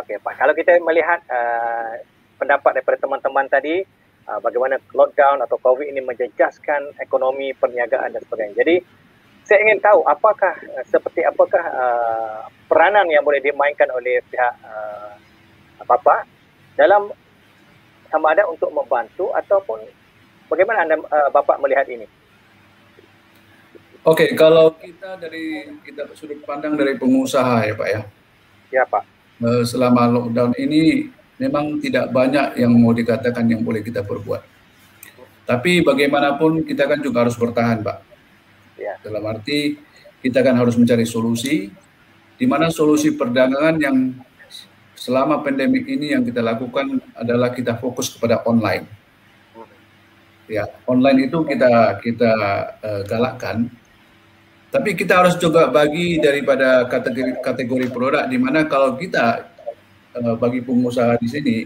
Okey, 0.00 0.16
Pak. 0.16 0.32
Kalau 0.40 0.56
kita 0.56 0.80
melihat 0.80 1.20
uh, 1.28 2.00
pendapat 2.40 2.80
daripada 2.80 2.96
teman-teman 3.04 3.44
tadi, 3.52 3.84
uh, 4.24 4.40
bagaimana 4.40 4.80
lockdown 4.96 5.44
atau 5.44 5.60
COVID 5.60 5.92
ini 5.92 6.00
menjejaskan 6.00 6.96
ekonomi 7.04 7.52
perniagaan 7.52 8.16
dan 8.16 8.20
sebagainya. 8.24 8.64
Jadi, 8.64 8.76
saya 9.44 9.60
ingin 9.64 9.80
tahu 9.80 10.00
apakah 10.08 10.56
uh, 10.56 10.84
seperti 10.88 11.20
apakah 11.24 11.60
uh, 11.60 12.48
peranan 12.68 13.04
yang 13.12 13.22
boleh 13.24 13.40
dimainkan 13.44 13.88
oleh 13.92 14.24
pihak 14.32 14.54
uh, 14.64 15.14
Bapak 15.84 16.24
dalam 16.80 17.12
sama 18.08 18.32
ada 18.32 18.48
untuk 18.48 18.72
membantu 18.72 19.30
ataupun 19.36 19.84
bagaimana 20.48 20.88
anda 20.88 20.96
uh, 20.96 21.28
Bapak 21.28 21.60
melihat 21.60 21.84
ini? 21.92 22.08
Oke, 24.04 24.28
okay, 24.28 24.28
kalau 24.36 24.68
kita 24.76 25.16
dari 25.16 25.64
kita 25.80 26.04
sudut 26.12 26.44
pandang 26.44 26.76
dari 26.76 27.00
pengusaha 27.00 27.64
ya 27.64 27.72
Pak 27.72 27.88
ya. 27.88 28.00
Ya 28.68 28.84
Pak. 28.84 29.04
Eh, 29.40 29.64
selama 29.66 30.06
lockdown 30.06 30.52
ini 30.60 31.10
memang 31.40 31.80
tidak 31.82 32.12
banyak 32.14 32.60
yang 32.60 32.70
mau 32.76 32.94
dikatakan 32.94 33.48
yang 33.48 33.66
boleh 33.66 33.82
kita 33.82 34.06
perbuat. 34.06 34.44
Tapi 35.48 35.80
bagaimanapun 35.80 36.62
kita 36.68 36.84
kan 36.84 37.00
juga 37.00 37.26
harus 37.26 37.36
bertahan 37.36 37.82
Pak. 37.82 38.13
Ya. 38.78 38.98
Dalam 39.02 39.22
arti 39.26 39.78
kita 40.24 40.40
kan 40.40 40.56
harus 40.56 40.74
mencari 40.74 41.06
solusi 41.06 41.70
di 42.34 42.46
mana 42.48 42.72
solusi 42.72 43.14
perdagangan 43.14 43.78
yang 43.78 43.96
selama 44.98 45.44
pandemik 45.44 45.84
ini 45.86 46.16
yang 46.16 46.24
kita 46.24 46.40
lakukan 46.40 46.98
adalah 47.14 47.52
kita 47.52 47.76
fokus 47.76 48.10
kepada 48.10 48.42
online. 48.48 48.88
Ya, 50.44 50.68
online 50.84 51.28
itu 51.28 51.40
kita 51.44 52.00
kita 52.04 52.32
uh, 52.84 53.02
galakkan 53.08 53.72
tapi 54.74 54.98
kita 54.98 55.22
harus 55.22 55.38
juga 55.38 55.70
bagi 55.70 56.18
daripada 56.18 56.82
kategori 56.90 57.38
kategori 57.38 57.94
produk 57.94 58.26
di 58.26 58.34
mana 58.42 58.66
kalau 58.66 58.98
kita 58.98 59.46
uh, 60.18 60.34
bagi 60.34 60.66
pengusaha 60.66 61.14
di 61.22 61.30
sini 61.30 61.56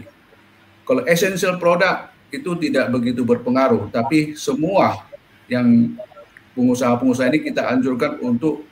kalau 0.85 1.01
essential 1.09 1.57
produk 1.57 2.13
itu 2.29 2.53
tidak 2.61 2.93
begitu 2.93 3.25
berpengaruh 3.25 3.89
tapi 3.89 4.37
semua 4.37 5.09
yang 5.49 5.97
pengusaha-pengusaha 6.59 7.31
ini 7.31 7.39
kita 7.47 7.71
anjurkan 7.71 8.19
untuk 8.19 8.67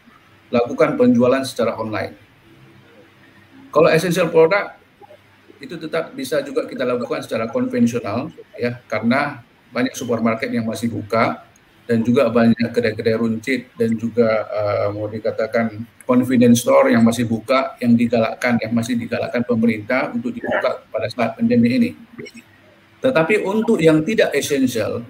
lakukan 0.52 1.00
penjualan 1.00 1.40
secara 1.48 1.80
online. 1.80 2.20
Kalau 3.72 3.88
essential 3.88 4.28
produk 4.28 4.76
itu 5.64 5.80
tetap 5.80 6.12
bisa 6.12 6.44
juga 6.44 6.68
kita 6.68 6.84
lakukan 6.84 7.24
secara 7.24 7.48
konvensional 7.48 8.30
ya 8.60 8.78
karena 8.86 9.42
banyak 9.72 9.96
supermarket 9.96 10.52
yang 10.54 10.68
masih 10.68 10.92
buka 10.92 11.48
dan 11.88 12.04
juga 12.04 12.28
banyak 12.28 12.68
kedai-kedai 12.76 13.16
runcit 13.16 13.72
dan 13.80 13.96
juga 13.96 14.44
uh, 14.52 14.88
mau 14.92 15.08
dikatakan 15.08 15.88
convenience 16.04 16.68
store 16.68 16.92
yang 16.92 17.04
masih 17.04 17.24
buka, 17.24 17.80
yang 17.80 17.96
digalakkan, 17.96 18.60
yang 18.60 18.76
masih 18.76 19.00
digalakkan 19.00 19.44
pemerintah 19.48 20.12
untuk 20.12 20.36
dibuka 20.36 20.84
pada 20.92 21.08
saat 21.08 21.40
pandemi 21.40 21.80
ini. 21.80 21.90
Tetapi 23.00 23.40
untuk 23.40 23.80
yang 23.80 24.04
tidak 24.04 24.36
esensial 24.36 25.08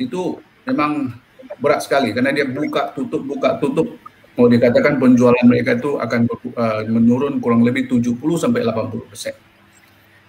itu 0.00 0.40
memang 0.64 1.20
berat 1.58 1.82
sekali 1.82 2.14
karena 2.14 2.30
dia 2.30 2.46
buka 2.46 2.94
tutup 2.94 3.22
buka 3.26 3.58
tutup 3.58 3.98
mau 4.38 4.46
dikatakan 4.46 4.96
penjualan 4.96 5.44
mereka 5.44 5.76
itu 5.76 5.98
akan 5.98 6.20
uh, 6.54 6.82
menurun 6.86 7.42
kurang 7.42 7.66
lebih 7.66 7.90
70 7.90 8.16
sampai 8.38 8.62
80 8.62 9.10
persen. 9.10 9.34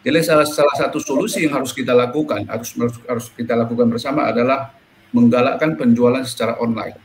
Jadi 0.01 0.17
salah, 0.25 0.49
salah 0.49 0.75
satu 0.75 0.97
solusi 0.97 1.45
yang 1.45 1.61
harus 1.61 1.69
kita 1.71 1.93
lakukan 1.93 2.49
harus 2.49 2.73
harus 3.05 3.29
kita 3.37 3.53
lakukan 3.53 3.85
bersama 3.85 4.25
adalah 4.25 4.73
menggalakkan 5.13 5.77
penjualan 5.77 6.25
secara 6.25 6.57
online. 6.57 6.97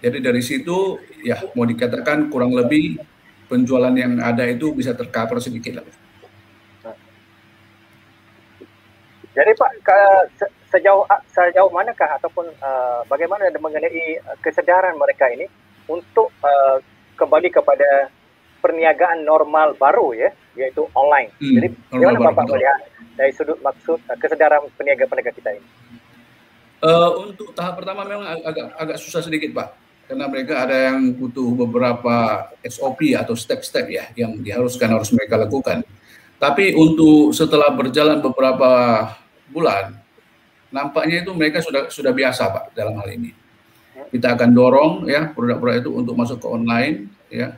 Jadi 0.00 0.18
dari 0.24 0.40
situ 0.40 0.96
ya 1.20 1.44
mau 1.52 1.68
dikatakan 1.68 2.32
kurang 2.32 2.56
lebih 2.56 2.96
penjualan 3.46 3.92
yang 3.92 4.16
ada 4.18 4.48
itu 4.48 4.72
bisa 4.72 4.96
tercover 4.96 5.38
sedikit 5.38 5.82
lah. 5.82 5.86
Jadi 9.36 9.52
Pak 9.52 9.70
sejauh 10.76 11.08
sejauh 11.32 11.72
manakah 11.72 12.20
ataupun 12.20 12.44
uh, 12.60 13.00
bagaimana 13.08 13.48
mengenai 13.56 14.20
kesedaran 14.44 15.00
mereka 15.00 15.32
ini 15.32 15.48
untuk 15.88 16.28
uh, 16.44 16.76
kembali 17.16 17.48
kepada 17.48 18.12
perniagaan 18.60 19.24
normal 19.24 19.72
baru 19.80 20.12
ya 20.12 20.30
yaitu 20.52 20.84
online. 20.92 21.32
Hmm, 21.40 21.56
Jadi 21.56 21.68
bagaimana 21.88 22.18
Bapak 22.28 22.44
melihat 22.52 22.78
dari 23.16 23.32
sudut 23.32 23.56
maksud 23.64 23.96
uh, 24.12 24.16
kesedaran 24.20 24.68
peniaga-peniaga 24.76 25.32
kita 25.32 25.56
ini? 25.56 25.68
Uh, 26.84 27.24
untuk 27.24 27.56
tahap 27.56 27.80
pertama 27.80 28.04
memang 28.04 28.28
agak 28.44 28.76
agak 28.76 28.96
susah 29.00 29.24
sedikit 29.24 29.48
pak, 29.56 29.72
karena 30.12 30.28
mereka 30.28 30.60
ada 30.60 30.92
yang 30.92 31.08
butuh 31.16 31.56
beberapa 31.56 32.46
SOP 32.68 33.16
atau 33.16 33.32
step-step 33.32 33.88
ya 33.88 34.04
yang 34.12 34.36
diharuskan 34.44 34.92
harus 34.92 35.08
mereka 35.16 35.40
lakukan. 35.40 35.80
Tapi 36.36 36.76
untuk 36.76 37.32
setelah 37.32 37.72
berjalan 37.72 38.20
beberapa 38.20 38.70
bulan, 39.48 39.96
nampaknya 40.70 41.22
itu 41.22 41.30
mereka 41.34 41.62
sudah 41.62 41.88
sudah 41.90 42.10
biasa 42.10 42.50
pak 42.50 42.64
dalam 42.74 42.98
hal 42.98 43.08
ini. 43.12 43.30
Kita 44.12 44.36
akan 44.38 44.50
dorong 44.52 44.92
ya 45.08 45.30
produk-produk 45.32 45.82
itu 45.82 45.90
untuk 45.94 46.14
masuk 46.14 46.38
ke 46.42 46.46
online 46.46 46.96
ya. 47.30 47.56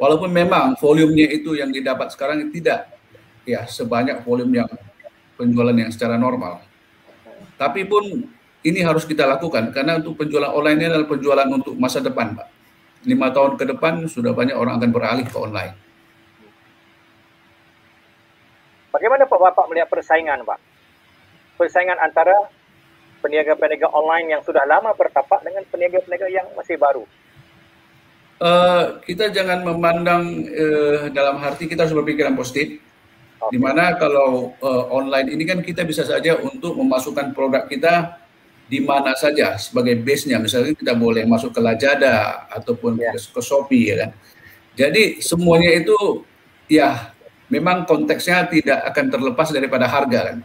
Walaupun 0.00 0.32
memang 0.32 0.80
volumenya 0.80 1.28
itu 1.28 1.52
yang 1.52 1.68
didapat 1.68 2.08
sekarang 2.16 2.48
tidak 2.48 2.88
ya 3.44 3.68
sebanyak 3.68 4.24
volume 4.24 4.64
yang 4.64 4.70
penjualan 5.36 5.76
yang 5.76 5.92
secara 5.92 6.16
normal. 6.16 6.64
Tapi 7.60 7.84
pun 7.84 8.04
ini 8.64 8.80
harus 8.84 9.04
kita 9.04 9.28
lakukan 9.28 9.72
karena 9.72 10.00
untuk 10.00 10.16
penjualan 10.20 10.48
online 10.52 10.76
ini 10.80 10.86
adalah 10.92 11.08
penjualan 11.08 11.48
untuk 11.48 11.76
masa 11.76 12.00
depan, 12.00 12.32
Pak. 12.36 12.48
Lima 13.04 13.32
tahun 13.32 13.56
ke 13.56 13.64
depan 13.76 14.04
sudah 14.08 14.36
banyak 14.36 14.56
orang 14.56 14.76
akan 14.76 14.90
beralih 14.92 15.24
ke 15.24 15.36
online. 15.36 15.72
Bagaimana 18.92 19.24
Pak 19.24 19.40
Bapak 19.40 19.64
melihat 19.72 19.88
persaingan, 19.88 20.44
Pak? 20.44 20.69
Persaingan 21.60 22.00
antara 22.00 22.32
peniaga-peniaga 23.20 23.92
online 23.92 24.32
yang 24.32 24.40
sudah 24.40 24.64
lama 24.64 24.96
bertapak 24.96 25.44
dengan 25.44 25.60
peniaga-peniaga 25.68 26.32
yang 26.32 26.48
masih 26.56 26.80
baru. 26.80 27.04
Uh, 28.40 28.96
kita 29.04 29.28
jangan 29.28 29.60
memandang 29.60 30.48
uh, 30.48 31.12
dalam 31.12 31.36
arti 31.44 31.68
kita 31.68 31.84
harus 31.84 31.92
berpikiran 31.92 32.32
positif. 32.32 32.80
Okay. 33.36 33.52
Di 33.52 33.58
mana 33.60 33.92
kalau 34.00 34.56
uh, 34.64 34.84
online 34.88 35.36
ini 35.36 35.44
kan 35.44 35.60
kita 35.60 35.84
bisa 35.84 36.08
saja 36.08 36.40
untuk 36.40 36.72
memasukkan 36.80 37.36
produk 37.36 37.68
kita 37.68 38.16
di 38.64 38.80
mana 38.80 39.12
saja 39.12 39.60
sebagai 39.60 40.00
base-nya. 40.00 40.40
Misalnya 40.40 40.72
kita 40.72 40.96
boleh 40.96 41.28
masuk 41.28 41.52
ke 41.52 41.60
Lazada 41.60 42.48
ataupun 42.48 42.96
ya. 42.96 43.12
ke 43.12 43.40
Shopee 43.44 43.92
ya 43.92 44.08
kan. 44.08 44.10
Jadi 44.80 45.20
semuanya 45.20 45.76
itu 45.76 46.24
ya 46.72 47.12
memang 47.52 47.84
konteksnya 47.84 48.48
tidak 48.48 48.80
akan 48.88 49.12
terlepas 49.12 49.52
daripada 49.52 49.84
harga 49.84 50.32
kan. 50.32 50.38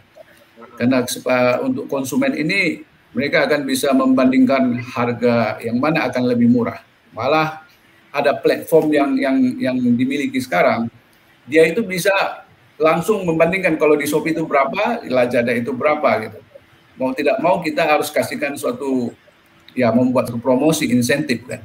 Karena 0.76 1.02
untuk 1.64 1.88
konsumen 1.88 2.36
ini 2.36 2.84
mereka 3.16 3.48
akan 3.48 3.64
bisa 3.64 3.90
membandingkan 3.96 4.76
harga 4.92 5.56
yang 5.64 5.80
mana 5.80 6.06
akan 6.08 6.22
lebih 6.28 6.52
murah. 6.52 6.84
Malah 7.16 7.64
ada 8.12 8.36
platform 8.36 8.92
yang 8.92 9.10
yang 9.16 9.36
yang 9.56 9.76
dimiliki 9.96 10.36
sekarang, 10.40 10.92
dia 11.48 11.64
itu 11.64 11.80
bisa 11.80 12.12
langsung 12.76 13.24
membandingkan 13.24 13.80
kalau 13.80 13.96
di 13.96 14.04
Shopee 14.04 14.36
itu 14.36 14.44
berapa, 14.44 15.00
di 15.00 15.08
Lazada 15.08 15.52
itu 15.56 15.72
berapa 15.72 16.28
gitu 16.28 16.38
mau 16.96 17.12
tidak 17.12 17.36
mau 17.44 17.60
kita 17.60 17.84
harus 17.84 18.08
kasihkan 18.08 18.56
suatu 18.56 19.12
ya 19.76 19.92
membuat 19.92 20.32
promosi 20.40 20.88
insentif 20.88 21.44
kan 21.44 21.60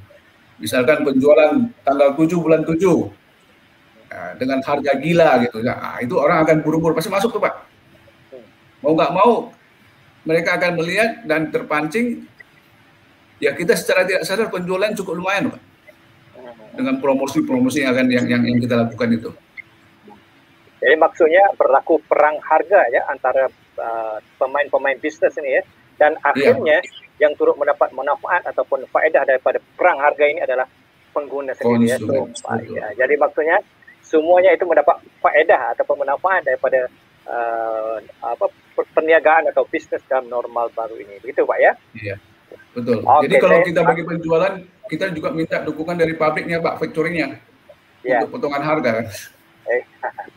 Misalkan 0.62 1.02
penjualan 1.02 1.58
tanggal 1.82 2.14
7 2.14 2.38
bulan 2.38 2.62
7 2.62 2.78
nah, 2.78 4.32
dengan 4.38 4.62
harga 4.62 4.94
gila 4.94 5.42
gitu. 5.42 5.58
Nah, 5.66 5.98
itu 5.98 6.14
orang 6.22 6.46
akan 6.46 6.62
buru-buru 6.62 6.94
pasti 6.94 7.10
masuk 7.10 7.34
tuh 7.34 7.42
Pak. 7.42 7.66
Mau 8.82 8.94
nggak 8.98 9.14
mau 9.14 9.54
mereka 10.26 10.58
akan 10.58 10.72
melihat 10.78 11.26
dan 11.26 11.50
terpancing 11.50 12.26
ya 13.42 13.58
kita 13.58 13.74
secara 13.74 14.06
tidak 14.06 14.22
sadar 14.26 14.48
penjualan 14.54 14.94
cukup 14.94 15.18
lumayan 15.18 15.54
Pak. 15.54 15.62
Dengan 16.72 17.04
promosi-promosi 17.04 17.84
yang 17.84 17.92
akan 17.92 18.08
yang, 18.08 18.26
yang 18.30 18.42
yang 18.48 18.60
kita 18.62 18.76
lakukan 18.80 19.10
itu. 19.12 19.30
Jadi 20.82 20.96
maksudnya 20.98 21.46
berlaku 21.54 22.02
perang 22.10 22.42
harga 22.42 22.90
ya 22.90 23.06
antara 23.06 23.46
uh, 23.78 24.18
pemain-pemain 24.42 24.98
bisnis 24.98 25.38
ini 25.38 25.62
ya 25.62 25.64
dan 26.02 26.18
iya. 26.18 26.26
akhirnya 26.34 26.78
yeah. 26.82 27.22
yang 27.30 27.38
turut 27.38 27.54
mendapat 27.54 27.94
manfaat 27.94 28.42
ataupun 28.50 28.90
faedah 28.90 29.22
daripada 29.22 29.62
perang 29.78 30.02
harga 30.02 30.26
ini 30.26 30.42
adalah 30.42 30.66
pengguna 31.14 31.54
sendiri 31.54 31.86
ya. 31.92 31.98
So, 32.02 32.26
ya. 32.74 32.88
Jadi 32.98 33.14
maksudnya 33.20 33.62
semuanya 34.02 34.58
itu 34.58 34.66
mendapat 34.66 34.98
faedah 35.22 35.78
ataupun 35.78 36.02
manfaat 36.02 36.42
daripada 36.50 36.90
uh, 37.30 38.02
apa 38.26 38.50
perniagaan 38.92 39.50
atau 39.50 39.64
bisnis 39.70 40.02
dalam 40.10 40.28
normal 40.28 40.74
baru 40.74 40.98
ini. 40.98 41.22
Begitu 41.22 41.46
Pak 41.46 41.60
ya? 41.62 41.74
Iya. 41.96 42.16
Betul. 42.72 43.04
Okay, 43.04 43.22
Jadi 43.28 43.36
kalau 43.40 43.58
kita 43.64 43.82
bagi 43.84 44.04
penjualan, 44.08 44.54
kita 44.88 45.06
juga 45.12 45.30
minta 45.32 45.60
dukungan 45.64 45.96
dari 46.00 46.14
pabriknya 46.16 46.64
Pak, 46.64 46.80
factoringnya. 46.80 47.40
Yeah. 48.02 48.26
Untuk 48.26 48.40
potongan 48.40 48.64
harga. 48.64 49.08
Eh. 49.68 49.84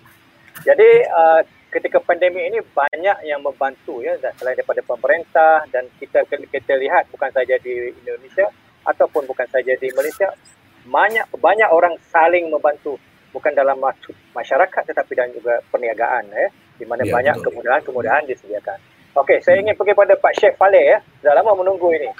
Jadi 0.68 0.90
uh, 1.10 1.40
ketika 1.74 1.98
pandemi 1.98 2.46
ini 2.46 2.62
banyak 2.62 3.26
yang 3.26 3.42
membantu 3.42 3.98
ya 3.98 4.14
selain 4.38 4.54
daripada 4.54 4.78
pemerintah 4.86 5.66
dan 5.74 5.90
kita 5.98 6.22
kita 6.30 6.78
lihat 6.78 7.10
bukan 7.10 7.34
saja 7.34 7.58
di 7.58 7.90
Indonesia 7.90 8.46
ataupun 8.86 9.26
bukan 9.26 9.48
saja 9.50 9.74
di 9.74 9.90
Malaysia 9.90 10.30
banyak 10.86 11.26
banyak 11.34 11.66
orang 11.74 11.98
saling 12.14 12.46
membantu 12.46 12.94
bukan 13.34 13.50
dalam 13.50 13.82
masyarakat 14.30 14.82
tetapi 14.86 15.12
dan 15.18 15.34
juga 15.34 15.58
perniagaan 15.74 16.30
ya 16.30 16.48
di 16.78 16.84
mana 16.88 17.02
ya, 17.06 17.12
banyak 17.14 17.36
kemudahan-kemudahan 17.42 18.24
disediakan. 18.26 18.78
Okey, 19.14 19.38
saya 19.46 19.62
ingin 19.62 19.78
pergi 19.78 19.94
pada 19.94 20.18
Pak 20.18 20.34
Syekh 20.34 20.58
Fale 20.58 20.82
ya. 20.82 20.98
Dah 21.22 21.38
lama 21.38 21.54
menunggu 21.54 21.86
ini. 21.94 22.10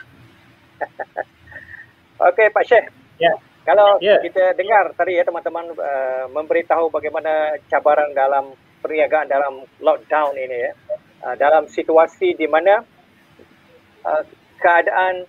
Okey, 2.31 2.55
Pak 2.55 2.64
Syekh. 2.67 2.87
Ya. 3.19 3.35
Kalau 3.64 3.97
yeah. 3.99 4.21
kita 4.21 4.53
dengar 4.55 4.93
tadi 4.93 5.17
ya 5.17 5.25
teman-teman 5.25 5.73
uh, 5.75 6.29
memberitahu 6.31 6.93
bagaimana 6.93 7.57
cabaran 7.67 8.12
dalam 8.12 8.53
perniagaan 8.85 9.27
dalam 9.27 9.64
lockdown 9.81 10.37
ini 10.37 10.71
ya. 10.71 10.73
Uh, 11.25 11.35
dalam 11.40 11.67
situasi 11.67 12.37
di 12.37 12.45
mana 12.45 12.85
uh, 14.05 14.23
keadaan 14.61 15.25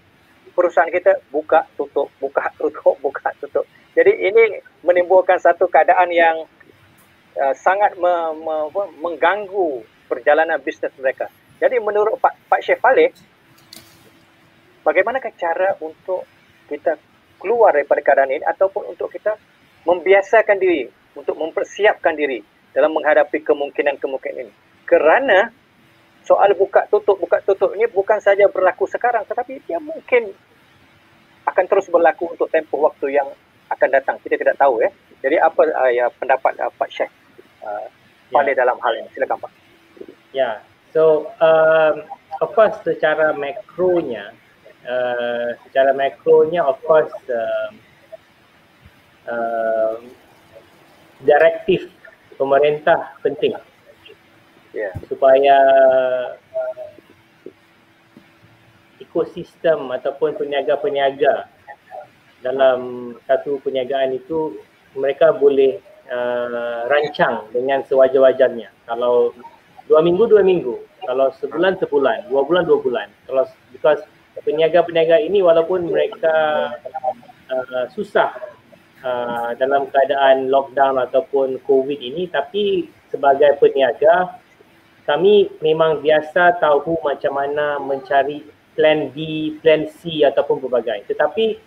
perusahaan 0.53 0.91
kita 0.91 1.19
buka 1.33 1.65
tutup, 1.75 2.11
buka 2.21 2.51
tutup, 2.59 2.95
buka 3.05 3.33
tutup. 3.41 3.65
Jadi 3.95 4.11
ini 4.11 4.59
menimbulkan 4.83 5.39
satu 5.39 5.71
keadaan 5.71 6.11
yang 6.11 6.43
uh, 7.39 7.55
sangat 7.55 7.95
me- 7.99 8.35
me- 8.39 8.95
mengganggu 8.99 9.83
perjalanan 10.07 10.61
bisnes 10.61 10.93
mereka. 10.99 11.27
Jadi 11.59 11.79
menurut 11.79 12.19
Pak 12.19 12.51
Pak 12.51 12.61
Syekh 12.61 12.79
Falik, 12.83 13.15
bagaimanakah 14.83 15.31
cara 15.39 15.75
untuk 15.79 16.27
kita 16.67 16.99
keluar 17.39 17.75
daripada 17.75 18.01
keadaan 18.01 18.31
ini 18.31 18.45
ataupun 18.45 18.95
untuk 18.95 19.11
kita 19.11 19.37
membiasakan 19.85 20.57
diri 20.57 20.89
untuk 21.15 21.37
mempersiapkan 21.37 22.17
diri 22.17 22.41
dalam 22.75 22.91
menghadapi 22.91 23.39
kemungkinan-kemungkinan 23.45 24.49
ini. 24.49 24.53
Kerana 24.83 25.49
soal 26.25 26.57
buka 26.57 26.89
tutup 26.89 27.21
buka 27.21 27.39
tutup 27.45 27.71
ini 27.77 27.85
bukan 27.87 28.17
saja 28.17 28.49
berlaku 28.49 28.89
sekarang 28.89 29.23
tetapi 29.29 29.61
dia 29.69 29.77
mungkin 29.77 30.33
akan 31.45 31.65
terus 31.69 31.85
berlaku 31.87 32.33
untuk 32.33 32.49
tempoh 32.49 32.81
waktu 32.83 33.15
yang 33.15 33.29
akan 33.69 33.89
datang. 33.93 34.17
Kita 34.19 34.35
tidak 34.35 34.57
tahu 34.59 34.81
ya. 34.81 34.89
Jadi 35.23 35.39
apa 35.39 35.61
uh, 35.65 35.91
ya 35.93 36.05
pendapat 36.13 36.57
uh, 36.59 36.73
Pak 36.75 36.89
Syekh 36.91 37.11
uh, 37.65 37.87
pada 38.29 38.51
ya. 38.53 38.63
dalam 38.63 38.77
hal 38.79 38.93
ini? 38.95 39.09
Silakan 39.17 39.41
Pak. 39.41 39.51
Ya. 40.31 40.61
So 40.95 41.33
um, 41.43 42.07
of 42.39 42.55
course 42.55 42.77
secara 42.87 43.35
makronya 43.35 44.31
uh, 44.87 45.57
secara 45.67 45.91
makronya 45.91 46.63
of 46.63 46.79
course 46.87 47.11
uh, 47.27 47.69
uh, 49.27 49.95
direktif 51.23 51.91
pemerintah 52.35 53.15
penting 53.23 53.55
yeah. 54.75 54.91
supaya 55.07 55.57
uh, 56.35 56.91
ekosistem 58.99 59.87
ataupun 59.95 60.35
peniaga-peniaga 60.35 61.47
dalam 62.43 63.11
satu 63.25 63.57
perniagaan 63.63 64.19
itu 64.19 64.59
mereka 64.93 65.33
boleh 65.33 65.79
uh, 66.09 66.87
rancang 66.89 67.49
dengan 67.53 67.81
sewajar-wajarnya. 67.85 68.69
Kalau 68.89 69.33
dua 69.89 70.01
minggu 70.01 70.25
dua 70.25 70.41
minggu, 70.41 70.75
kalau 71.05 71.29
sebulan 71.37 71.77
sebulan, 71.81 72.29
dua 72.29 72.41
bulan 72.45 72.63
dua 72.65 72.79
bulan. 72.81 73.07
Kalau 73.29 73.43
because 73.71 74.01
peniaga-peniaga 74.41 75.21
ini 75.21 75.39
walaupun 75.39 75.87
mereka 75.87 76.35
uh, 77.49 77.85
susah 77.93 78.35
uh, 79.05 79.55
dalam 79.55 79.87
keadaan 79.89 80.51
lockdown 80.51 80.99
ataupun 80.99 81.61
covid 81.63 81.97
ini 82.01 82.27
tapi 82.27 82.91
sebagai 83.07 83.55
peniaga 83.63 84.35
kami 85.05 85.53
memang 85.61 86.01
biasa 86.01 86.57
tahu 86.57 86.97
macam 87.05 87.37
mana 87.37 87.77
mencari 87.77 88.41
plan 88.75 89.13
B, 89.13 89.53
plan 89.63 89.87
C 89.87 90.25
ataupun 90.25 90.59
berbagai. 90.59 91.07
Tetapi 91.07 91.61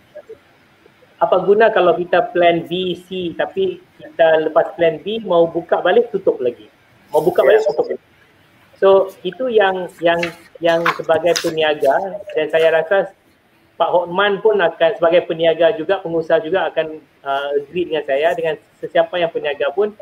apa 1.19 1.37
guna 1.43 1.71
kalau 1.75 1.99
kita 1.99 2.31
plan 2.31 2.63
B, 2.71 2.95
C 2.95 3.35
tapi 3.35 3.83
kita 3.99 4.51
lepas 4.51 4.71
plan 4.79 5.03
B 5.03 5.19
mau 5.27 5.51
buka 5.51 5.83
balik 5.83 6.15
tutup 6.15 6.39
lagi. 6.39 6.71
Mau 7.11 7.23
buka 7.23 7.43
balik 7.43 7.67
tutup 7.67 7.91
lagi. 7.91 8.05
So 8.79 9.11
itu 9.27 9.51
yang 9.51 9.91
yang 9.99 10.23
yang 10.63 10.87
sebagai 10.95 11.35
peniaga 11.43 12.23
dan 12.39 12.47
saya 12.55 12.71
rasa 12.71 13.11
Pak 13.79 13.91
Hotman 13.91 14.43
pun 14.43 14.59
akan 14.59 14.91
sebagai 14.99 15.27
peniaga 15.27 15.75
juga 15.75 16.03
pengusaha 16.03 16.43
juga 16.43 16.71
akan 16.71 16.99
uh, 17.23 17.59
agree 17.63 17.91
dengan 17.91 18.07
saya 18.07 18.35
dengan 18.35 18.55
sesiapa 18.79 19.15
yang 19.19 19.31
peniaga 19.31 19.71
pun 19.75 19.95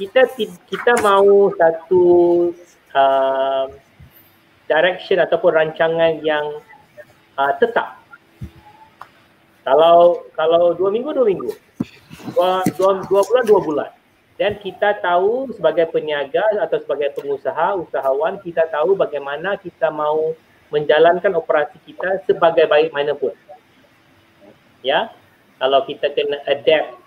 kita 0.00 0.28
kita 0.68 0.92
mau 1.04 1.52
satu 1.56 2.04
uh, 2.96 3.68
direction 4.68 5.20
ataupun 5.20 5.50
rancangan 5.52 6.20
yang 6.24 6.60
uh, 7.36 7.52
tetap. 7.60 8.03
Kalau 9.64 10.28
kalau 10.36 10.76
dua 10.76 10.92
minggu 10.92 11.10
dua 11.16 11.26
minggu, 11.26 11.50
dua, 12.36 12.60
dua, 12.76 12.90
dua 13.08 13.22
bulan 13.24 13.44
dua 13.48 13.60
bulan 13.64 13.90
dan 14.34 14.58
kita 14.58 14.98
tahu 14.98 15.54
sebagai 15.54 15.94
peniaga 15.94 16.42
atau 16.58 16.82
sebagai 16.82 17.14
pengusaha, 17.14 17.78
usahawan, 17.78 18.42
kita 18.42 18.66
tahu 18.66 18.98
bagaimana 18.98 19.54
kita 19.54 19.94
mau 19.94 20.34
menjalankan 20.74 21.38
operasi 21.38 21.78
kita 21.86 22.18
sebagai 22.26 22.66
baik 22.66 22.90
mana 22.90 23.14
pun. 23.14 23.30
Ya, 24.82 25.14
kalau 25.62 25.86
kita 25.86 26.10
kena 26.10 26.42
adapt 26.50 26.98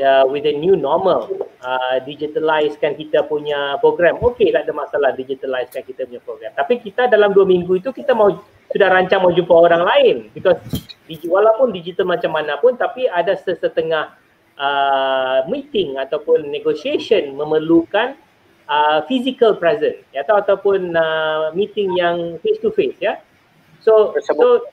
uh, 0.00 0.24
with 0.24 0.48
the 0.48 0.56
new 0.56 0.72
normal, 0.72 1.28
uh, 1.60 2.00
digitalizekan 2.08 2.96
kita 2.96 3.28
punya 3.28 3.76
program, 3.84 4.16
okey 4.24 4.48
tak 4.48 4.64
ada 4.64 4.72
masalah 4.72 5.12
digitalizekan 5.12 5.84
kita 5.84 6.08
punya 6.08 6.22
program. 6.24 6.50
Tapi 6.56 6.80
kita 6.80 7.12
dalam 7.12 7.36
dua 7.36 7.44
minggu 7.44 7.76
itu 7.76 7.92
kita 7.92 8.16
mau 8.16 8.40
sudah 8.70 8.88
rancang 8.90 9.20
mau 9.22 9.34
jumpa 9.34 9.50
orang 9.50 9.82
lain. 9.82 10.16
Because 10.34 10.58
walaupun 11.26 11.74
digital 11.74 12.06
macam 12.06 12.34
mana 12.34 12.58
pun 12.58 12.78
tapi 12.78 13.10
ada 13.10 13.34
sesetengah 13.34 14.14
uh, 14.58 15.38
meeting 15.50 15.98
ataupun 15.98 16.48
negotiation 16.48 17.34
memerlukan 17.34 18.14
uh, 18.70 19.02
physical 19.10 19.58
present 19.58 19.98
ya 20.14 20.22
atau 20.22 20.38
ataupun 20.38 20.94
uh, 20.94 21.50
meeting 21.52 21.98
yang 21.98 22.38
face 22.40 22.62
to 22.62 22.70
face 22.70 22.98
ya. 23.02 23.18
So 23.82 24.14
so 24.22 24.68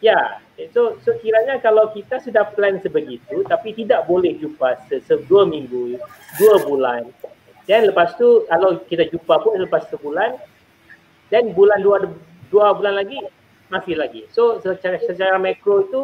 ya 0.00 0.40
yeah, 0.60 0.68
so 0.72 0.96
so 1.02 1.16
kiranya 1.20 1.58
kalau 1.60 1.90
kita 1.90 2.20
sudah 2.20 2.52
plan 2.54 2.78
sebegitu 2.80 3.42
tapi 3.48 3.72
tidak 3.72 4.04
boleh 4.04 4.36
jumpa 4.36 4.76
se, 4.86 5.00
se 5.00 5.14
dua 5.26 5.48
minggu 5.48 5.96
dua 6.36 6.54
bulan 6.62 7.08
dan 7.64 7.88
lepas 7.88 8.12
tu 8.20 8.44
kalau 8.46 8.84
kita 8.84 9.08
jumpa 9.08 9.40
pun 9.40 9.56
lepas 9.56 9.88
sebulan 9.88 10.36
dan 11.32 11.56
bulan 11.56 11.80
dua 11.80 12.04
dua 12.48 12.74
bulan 12.76 13.00
lagi 13.00 13.18
masih 13.72 13.96
lagi. 13.96 14.28
So 14.32 14.60
secara 14.60 15.00
secara 15.00 15.36
makro 15.40 15.84
itu 15.86 16.02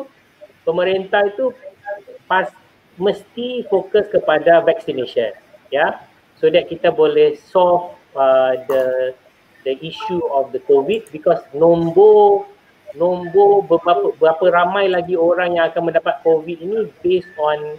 pemerintah 0.65 1.29
itu 1.29 1.53
pas 2.25 2.49
mesti 3.01 3.65
fokus 3.69 4.09
kepada 4.09 4.65
vaccination 4.65 5.33
ya. 5.73 6.01
So 6.41 6.49
that 6.49 6.73
kita 6.73 6.93
boleh 6.93 7.37
solve 7.37 7.97
uh, 8.17 8.57
the 8.69 9.13
the 9.69 9.77
issue 9.85 10.25
of 10.33 10.57
the 10.57 10.61
covid 10.65 11.05
because 11.13 11.41
nombor 11.53 12.49
nombor 12.97 13.69
berapa 13.69 14.17
berapa 14.17 14.45
ramai 14.51 14.89
lagi 14.89 15.15
orang 15.15 15.61
yang 15.61 15.69
akan 15.69 15.93
mendapat 15.93 16.25
covid 16.25 16.59
ini 16.59 16.89
based 17.05 17.31
on 17.37 17.77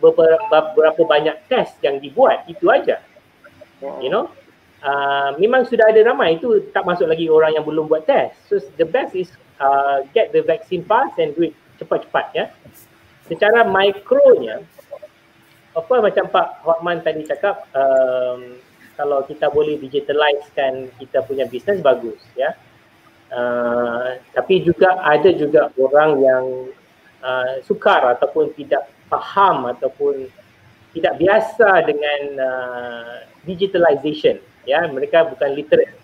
beberapa 0.00 0.72
berapa 0.72 1.02
banyak 1.04 1.36
test 1.52 1.76
yang 1.84 2.00
dibuat. 2.00 2.48
Itu 2.48 2.72
aja. 2.72 3.04
You 4.00 4.12
know 4.12 4.28
uh, 4.84 5.36
memang 5.36 5.64
sudah 5.68 5.88
ada 5.88 6.00
ramai. 6.04 6.36
Itu 6.40 6.70
tak 6.72 6.84
masuk 6.84 7.08
lagi 7.08 7.28
orang 7.28 7.56
yang 7.56 7.64
belum 7.64 7.88
buat 7.88 8.04
test. 8.08 8.36
So 8.48 8.60
the 8.80 8.86
best 8.88 9.16
is 9.16 9.30
uh, 9.60 10.04
get 10.16 10.32
the 10.32 10.42
vaccine 10.44 10.84
fast 10.84 11.16
and 11.20 11.36
do 11.36 11.52
it 11.52 11.54
cepat-cepat 11.80 12.26
ya. 12.36 12.44
Secara 13.28 13.62
mikronya 13.62 14.64
apa 15.70 15.94
macam 16.02 16.26
Pak 16.26 16.66
Hotman 16.66 16.98
tadi 17.06 17.22
cakap 17.22 17.62
um, 17.78 18.58
kalau 18.98 19.22
kita 19.24 19.46
boleh 19.48 19.78
digitalizekan 19.78 20.90
kita 20.98 21.22
punya 21.24 21.46
bisnes 21.46 21.78
bagus 21.80 22.20
ya. 22.34 22.52
Uh, 23.30 24.18
tapi 24.34 24.66
juga 24.66 24.98
ada 25.06 25.30
juga 25.30 25.70
orang 25.78 26.10
yang 26.18 26.44
uh, 27.22 27.62
sukar 27.62 28.02
ataupun 28.18 28.50
tidak 28.58 28.90
faham 29.06 29.70
ataupun 29.70 30.26
tidak 30.90 31.14
biasa 31.22 31.86
dengan 31.86 32.20
uh, 32.42 33.16
digitalization 33.46 34.42
ya 34.70 34.86
mereka 34.86 35.26
bukan 35.26 35.50
literate. 35.58 35.98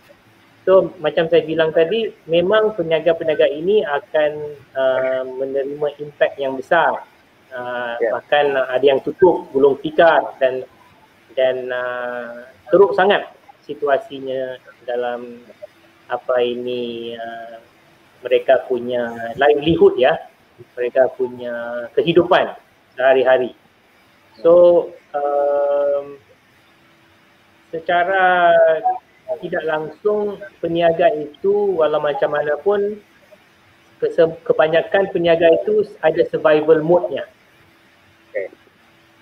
So 0.66 0.90
macam 0.98 1.31
saya 1.31 1.46
bilang 1.46 1.70
tadi 1.70 2.11
memang 2.26 2.74
peniaga-peniaga 2.74 3.46
ini 3.46 3.87
akan 3.87 4.33
uh, 4.74 5.22
menerima 5.38 5.88
impact 6.02 6.35
yang 6.42 6.59
besar. 6.59 7.07
Uh, 7.46 7.94
yeah. 8.02 8.11
bahkan 8.11 8.59
ada 8.59 8.83
yang 8.83 8.98
tutup 9.07 9.46
gulung 9.55 9.79
tikar 9.79 10.35
dan 10.42 10.66
dan 11.38 11.70
uh, 11.70 12.42
teruk 12.68 12.90
sangat 12.98 13.22
situasinya 13.62 14.59
dalam 14.83 15.38
apa 16.11 16.42
ini 16.42 17.14
uh, 17.14 17.62
mereka 18.26 18.66
punya 18.66 19.14
livelihood 19.38 19.94
ya. 19.94 20.18
Mereka 20.74 21.14
punya 21.14 21.87
kehidupan 21.94 22.59
sehari-hari. 22.98 23.55
So 24.42 24.90
um, 25.14 26.18
secara 27.74 28.55
tidak 29.42 29.64
langsung 29.66 30.38
peniaga 30.62 31.11
itu 31.18 31.74
walau 31.74 31.98
macam 31.98 32.31
mana 32.31 32.55
pun 32.62 32.98
kebanyakan 34.46 35.09
peniaga 35.11 35.48
itu 35.62 35.88
ada 36.05 36.22
survival 36.29 36.85
mode-nya. 36.85 37.26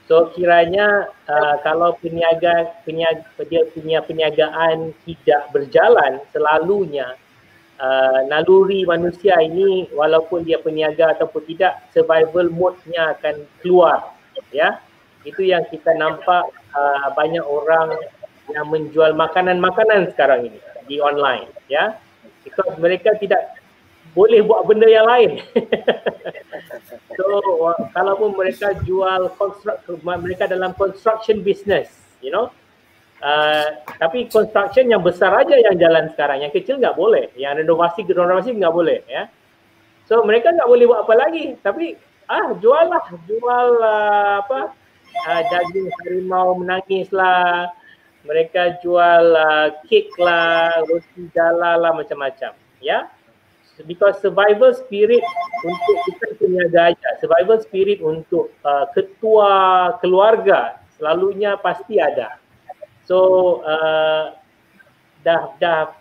So 0.05 0.29
kiranya 0.37 1.09
uh, 1.25 1.57
kalau 1.65 1.97
peniaga, 1.97 2.77
peniaga 2.85 3.25
dia 3.49 3.65
punya 3.73 4.05
perniagaan 4.05 4.93
tidak 5.09 5.49
berjalan 5.49 6.21
selalunya 6.29 7.17
uh, 7.81 8.21
naluri 8.29 8.85
manusia 8.85 9.41
ini 9.41 9.89
walaupun 9.97 10.45
dia 10.45 10.61
peniaga 10.61 11.17
ataupun 11.17 11.49
tidak 11.49 11.89
survival 11.97 12.53
mode-nya 12.53 13.17
akan 13.17 13.49
keluar 13.65 14.13
ya. 14.53 14.77
Itu 15.25 15.41
yang 15.41 15.65
kita 15.73 15.97
nampak 15.97 16.53
uh, 16.77 17.09
banyak 17.17 17.41
orang 17.41 17.97
yang 18.53 18.69
menjual 18.69 19.17
makanan-makanan 19.17 20.13
sekarang 20.13 20.53
ini 20.53 20.61
di 20.85 21.01
online 21.01 21.49
ya. 21.71 21.97
Because 22.45 22.77
mereka 22.77 23.17
tidak 23.17 23.57
boleh 24.13 24.45
buat 24.47 24.69
benda 24.69 24.87
yang 24.87 25.09
lain. 25.09 25.41
so 27.19 27.25
kalaupun 27.97 28.37
mereka 28.37 28.77
jual 28.87 29.33
construct 29.35 29.89
mereka 30.05 30.45
dalam 30.47 30.77
construction 30.77 31.43
business, 31.43 31.91
you 32.23 32.31
know. 32.31 32.53
Uh, 33.25 33.81
tapi 33.97 34.29
construction 34.29 34.93
yang 34.93 35.01
besar 35.01 35.33
aja 35.33 35.57
yang 35.57 35.81
jalan 35.81 36.13
sekarang, 36.13 36.45
yang 36.45 36.53
kecil 36.53 36.77
nggak 36.77 36.93
boleh, 36.93 37.33
yang 37.41 37.57
renovasi 37.57 38.05
renovasi 38.05 38.53
nggak 38.53 38.75
boleh, 38.75 39.01
ya. 39.09 39.33
So 40.05 40.21
mereka 40.23 40.53
nggak 40.53 40.69
boleh 40.69 40.85
buat 40.85 41.01
apa 41.09 41.15
lagi, 41.17 41.57
tapi 41.65 41.97
ah 42.29 42.53
jual 42.61 42.85
lah, 42.93 43.05
jual 43.25 43.69
uh, 43.81 44.45
apa 44.45 44.77
uh, 45.25 45.43
daging 45.49 45.89
harimau 46.05 46.61
menangis 46.61 47.09
lah, 47.17 47.73
mereka 48.25 48.81
jual 48.81 49.37
uh, 49.37 49.69
kek 49.89 50.09
lah, 50.17 50.83
roti 50.89 51.29
jala 51.37 51.77
lah 51.77 51.93
macam-macam. 51.93 52.57
Ya, 52.85 53.09
because 53.89 54.21
survival 54.21 54.77
spirit 54.77 55.25
untuk 55.65 55.97
kita 56.09 56.27
peniaga 56.37 56.93
aja, 56.93 57.09
survival 57.19 57.59
spirit 57.65 57.99
untuk 58.05 58.53
uh, 58.63 58.87
ketua 58.93 59.53
keluarga 59.99 60.79
selalunya 60.95 61.59
pasti 61.59 61.99
ada. 61.99 62.39
So 63.05 63.61
uh, 63.67 64.39
dah 65.27 65.43
dah 65.59 65.93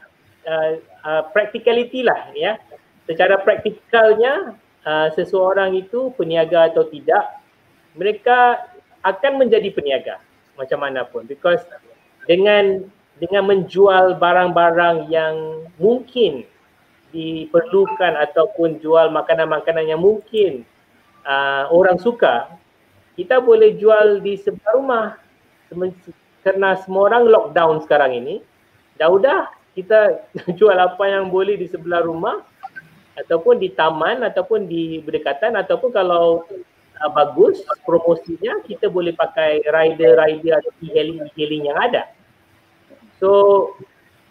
uh, 0.45 0.71
uh, 1.03 1.23
practicality 1.33 2.05
lah 2.05 2.29
ya. 2.37 2.61
Secara 3.03 3.41
praktikalnya 3.43 4.55
uh, 4.87 5.07
seseorang 5.11 5.75
itu 5.75 6.15
peniaga 6.15 6.71
atau 6.71 6.87
tidak, 6.87 7.43
mereka 7.99 8.63
akan 9.03 9.43
menjadi 9.43 9.67
peniaga 9.75 10.15
macam 10.55 10.79
mana 10.79 11.03
pun 11.03 11.27
because 11.27 11.59
dengan 12.29 12.85
dengan 13.21 13.43
menjual 13.47 14.17
barang-barang 14.17 15.07
yang 15.07 15.65
mungkin 15.77 16.43
diperlukan 17.13 18.17
ataupun 18.17 18.81
jual 18.81 19.13
makanan-makanan 19.13 19.85
yang 19.85 20.01
mungkin 20.01 20.65
uh, 21.23 21.69
orang 21.69 22.01
suka, 22.01 22.49
kita 23.13 23.37
boleh 23.37 23.77
jual 23.77 24.19
di 24.19 24.33
sebelah 24.35 24.73
rumah. 24.73 25.05
Kerana 26.43 26.75
semua 26.81 27.07
orang 27.07 27.29
lockdown 27.29 27.85
sekarang 27.85 28.17
ini, 28.17 28.35
dah 28.97 29.07
udah 29.07 29.47
kita 29.77 30.25
jual 30.59 30.75
apa 30.75 31.03
yang 31.05 31.29
boleh 31.29 31.55
di 31.55 31.69
sebelah 31.69 32.01
rumah 32.01 32.41
ataupun 33.13 33.61
di 33.61 33.69
taman 33.69 34.25
ataupun 34.25 34.65
di 34.65 34.97
berdekatan 35.05 35.53
ataupun 35.53 35.93
kalau 35.93 36.49
uh, 37.03 37.11
bagus 37.11 37.59
promosinya 37.83 38.63
kita 38.63 38.87
boleh 38.87 39.11
pakai 39.11 39.67
rider-rider 39.67 40.63
atau 40.63 40.71
e-hailing 40.79 41.67
yang 41.67 41.75
ada. 41.75 42.07
So 43.19 43.31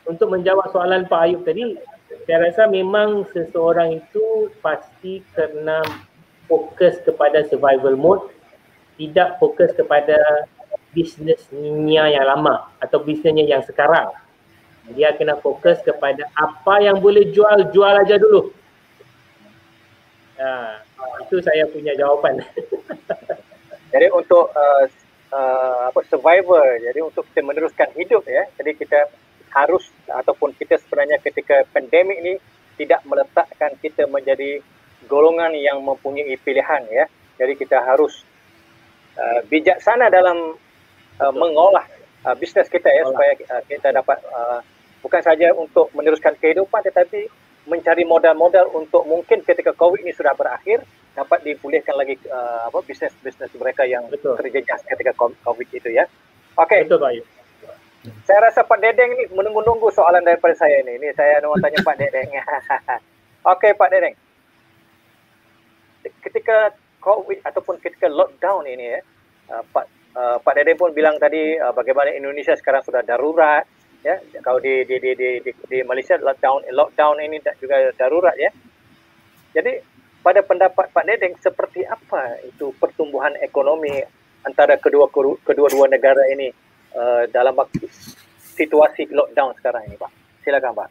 untuk 0.09 0.33
menjawab 0.35 0.73
soalan 0.75 1.07
Pak 1.07 1.21
Ayub 1.29 1.43
tadi, 1.47 1.79
saya 2.27 2.51
rasa 2.51 2.67
memang 2.67 3.29
seseorang 3.31 4.03
itu 4.03 4.51
pasti 4.59 5.23
kena 5.37 5.85
fokus 6.51 6.99
kepada 7.07 7.47
survival 7.47 7.95
mode, 7.95 8.25
tidak 8.99 9.39
fokus 9.39 9.71
kepada 9.73 10.19
bisnesnya 10.93 12.13
yang 12.13 12.27
lama 12.27 12.69
atau 12.83 13.01
bisnesnya 13.01 13.47
yang 13.47 13.63
sekarang. 13.65 14.11
Dia 14.93 15.15
kena 15.15 15.39
fokus 15.39 15.79
kepada 15.87 16.27
apa 16.35 16.83
yang 16.83 16.99
boleh 16.99 17.31
jual, 17.31 17.71
jual 17.71 17.95
aja 17.95 18.19
dulu. 18.19 18.51
Ha, 20.40 20.81
itu 21.29 21.37
saya 21.45 21.68
punya 21.68 21.92
jawapan. 21.99 22.40
jadi 23.92 24.09
untuk 24.12 24.49
uh, 24.53 24.85
uh, 25.33 25.92
apa 25.92 26.01
survivor 26.09 26.81
jadi 26.81 27.01
untuk 27.05 27.29
kita 27.29 27.45
meneruskan 27.45 27.92
hidup 27.92 28.25
ya 28.25 28.49
jadi 28.57 28.73
kita 28.73 29.01
harus 29.53 29.85
ataupun 30.09 30.57
kita 30.57 30.81
sebenarnya 30.81 31.21
ketika 31.21 31.68
pandemik 31.77 32.16
ini 32.25 32.35
tidak 32.81 33.05
meletakkan 33.05 33.77
kita 33.85 34.09
menjadi 34.09 34.64
golongan 35.07 35.53
yang 35.57 35.85
mempunyai 35.85 36.35
pilihan 36.40 36.83
ya. 36.88 37.05
Jadi 37.37 37.53
kita 37.59 37.81
harus 37.85 38.25
uh, 39.16 39.40
bijaksana 39.49 40.09
dalam 40.09 40.57
uh, 41.21 41.35
mengolah 41.35 41.85
uh, 42.25 42.35
bisnes 42.37 42.68
kita 42.73 42.88
ya 42.88 43.05
supaya 43.09 43.33
uh, 43.53 43.62
kita 43.68 43.88
dapat 43.92 44.18
uh, 44.31 44.61
bukan 45.05 45.21
saja 45.21 45.51
untuk 45.53 45.90
meneruskan 45.92 46.38
kehidupan 46.38 46.81
tetapi 46.87 47.27
mencari 47.66 48.03
modal-modal 48.03 48.75
untuk 48.75 49.07
mungkin 49.07 49.46
ketika 49.46 49.70
COVID 49.70 50.03
ini 50.03 50.11
sudah 50.11 50.35
berakhir 50.35 50.83
dapat 51.12 51.44
dipulihkan 51.44 51.94
lagi 51.94 52.16
uh, 52.27 52.72
apa 52.72 52.79
bisnes-bisnes 52.83 53.53
mereka 53.55 53.85
yang 53.85 54.09
Betul. 54.09 54.35
terjejas 54.40 54.81
ketika 54.88 55.12
COVID 55.18 55.68
itu 55.70 55.88
ya. 55.92 56.09
Betul 56.88 57.01
Pak 57.01 57.12
Saya 58.27 58.38
rasa 58.42 58.66
Pak 58.66 58.83
Dedeng 58.83 59.14
ni 59.14 59.25
menunggu-nunggu 59.31 59.88
soalan 59.94 60.27
daripada 60.27 60.57
saya 60.59 60.83
ini. 60.83 60.98
Ini 60.98 61.14
saya 61.14 61.38
nak 61.38 61.62
tanya 61.62 61.79
Pak 61.87 61.96
Dedeng. 62.01 62.29
Okey 63.55 63.72
Pak 63.79 63.88
Dedeng. 63.92 64.14
Ketika 66.03 66.75
COVID 66.98 67.46
ataupun 67.46 67.79
ketika 67.79 68.11
lockdown 68.11 68.66
ini 68.66 68.98
ya, 68.98 69.01
uh, 69.55 69.62
Pak 69.70 69.85
uh, 70.18 70.37
Pak 70.42 70.55
Dedeng 70.59 70.81
pun 70.81 70.90
bilang 70.90 71.14
tadi 71.20 71.55
uh, 71.61 71.70
bagaimana 71.70 72.11
Indonesia 72.11 72.57
sekarang 72.59 72.83
sudah 72.83 73.07
darurat 73.07 73.62
ya. 74.03 74.19
Kalau 74.43 74.59
di 74.59 74.85
di 74.85 74.99
di 74.99 75.11
di 75.15 75.29
di, 75.41 75.51
di 75.51 75.79
Malaysia 75.87 76.19
lockdown 76.19 76.69
lockdown 76.71 77.17
ini 77.23 77.38
juga 77.59 77.91
darurat 77.97 78.37
ya. 78.37 78.51
Jadi 79.55 79.83
pada 80.23 80.41
pendapat 80.43 80.95
Pak 80.95 81.05
Dedeng 81.07 81.35
seperti 81.43 81.83
apa 81.83 82.38
itu 82.47 82.71
pertumbuhan 82.79 83.35
ekonomi 83.43 84.03
antara 84.47 84.79
kedua 84.79 85.11
kedua-dua 85.43 85.87
negara 85.91 86.23
ini 86.31 86.51
uh, 86.95 87.27
dalam 87.31 87.59
situasi 88.55 89.11
lockdown 89.11 89.55
sekarang 89.59 89.87
ini 89.91 89.97
Pak? 89.99 90.11
Silakan 90.43 90.75
Pak. 90.75 90.88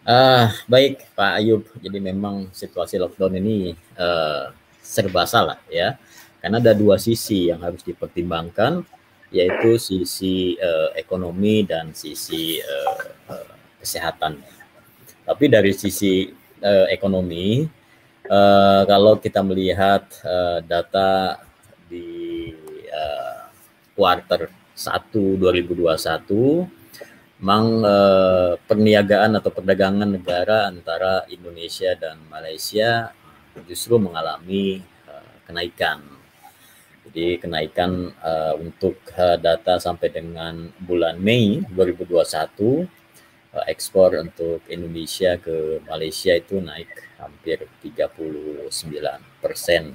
Uh, 0.00 0.48
baik 0.64 1.12
Pak 1.12 1.32
Ayub. 1.40 1.62
Jadi 1.76 1.98
memang 2.00 2.48
situasi 2.52 2.96
lockdown 2.96 3.36
ini 3.36 3.76
uh, 4.00 4.52
serba 4.80 5.28
salah 5.28 5.60
ya. 5.68 5.96
Karena 6.40 6.56
ada 6.56 6.72
dua 6.72 6.96
sisi 6.96 7.52
yang 7.52 7.60
harus 7.60 7.84
dipertimbangkan 7.84 8.80
yaitu 9.30 9.78
sisi 9.78 10.58
uh, 10.58 10.90
ekonomi 10.98 11.62
dan 11.62 11.94
sisi 11.94 12.58
uh, 12.58 12.98
uh, 13.30 13.50
kesehatan. 13.78 14.42
Tapi 15.22 15.44
dari 15.46 15.70
sisi 15.70 16.26
uh, 16.58 16.86
ekonomi, 16.90 17.62
uh, 18.26 18.82
kalau 18.90 19.22
kita 19.22 19.40
melihat 19.46 20.02
uh, 20.26 20.58
data 20.66 21.38
di 21.86 22.50
uh, 22.90 23.46
kuarter 23.94 24.50
1 24.74 25.38
2021, 25.38 26.66
memang 27.38 27.64
uh, 27.86 28.52
perniagaan 28.66 29.38
atau 29.38 29.54
perdagangan 29.54 30.10
negara 30.10 30.66
antara 30.66 31.22
Indonesia 31.30 31.94
dan 31.94 32.18
Malaysia 32.26 33.14
justru 33.70 33.94
mengalami 34.02 34.82
uh, 35.06 35.34
kenaikan. 35.46 36.02
Jadi 37.10 37.42
kenaikan 37.42 38.14
uh, 38.22 38.54
untuk 38.54 39.02
uh, 39.18 39.34
data 39.34 39.82
sampai 39.82 40.14
dengan 40.14 40.70
bulan 40.78 41.18
Mei 41.18 41.58
2021 41.74 42.14
uh, 42.14 42.86
ekspor 43.66 44.14
untuk 44.14 44.62
Indonesia 44.70 45.34
ke 45.34 45.82
Malaysia 45.90 46.38
itu 46.38 46.62
naik 46.62 46.86
hampir 47.18 47.66
39 47.82 48.70
persen. 49.42 49.90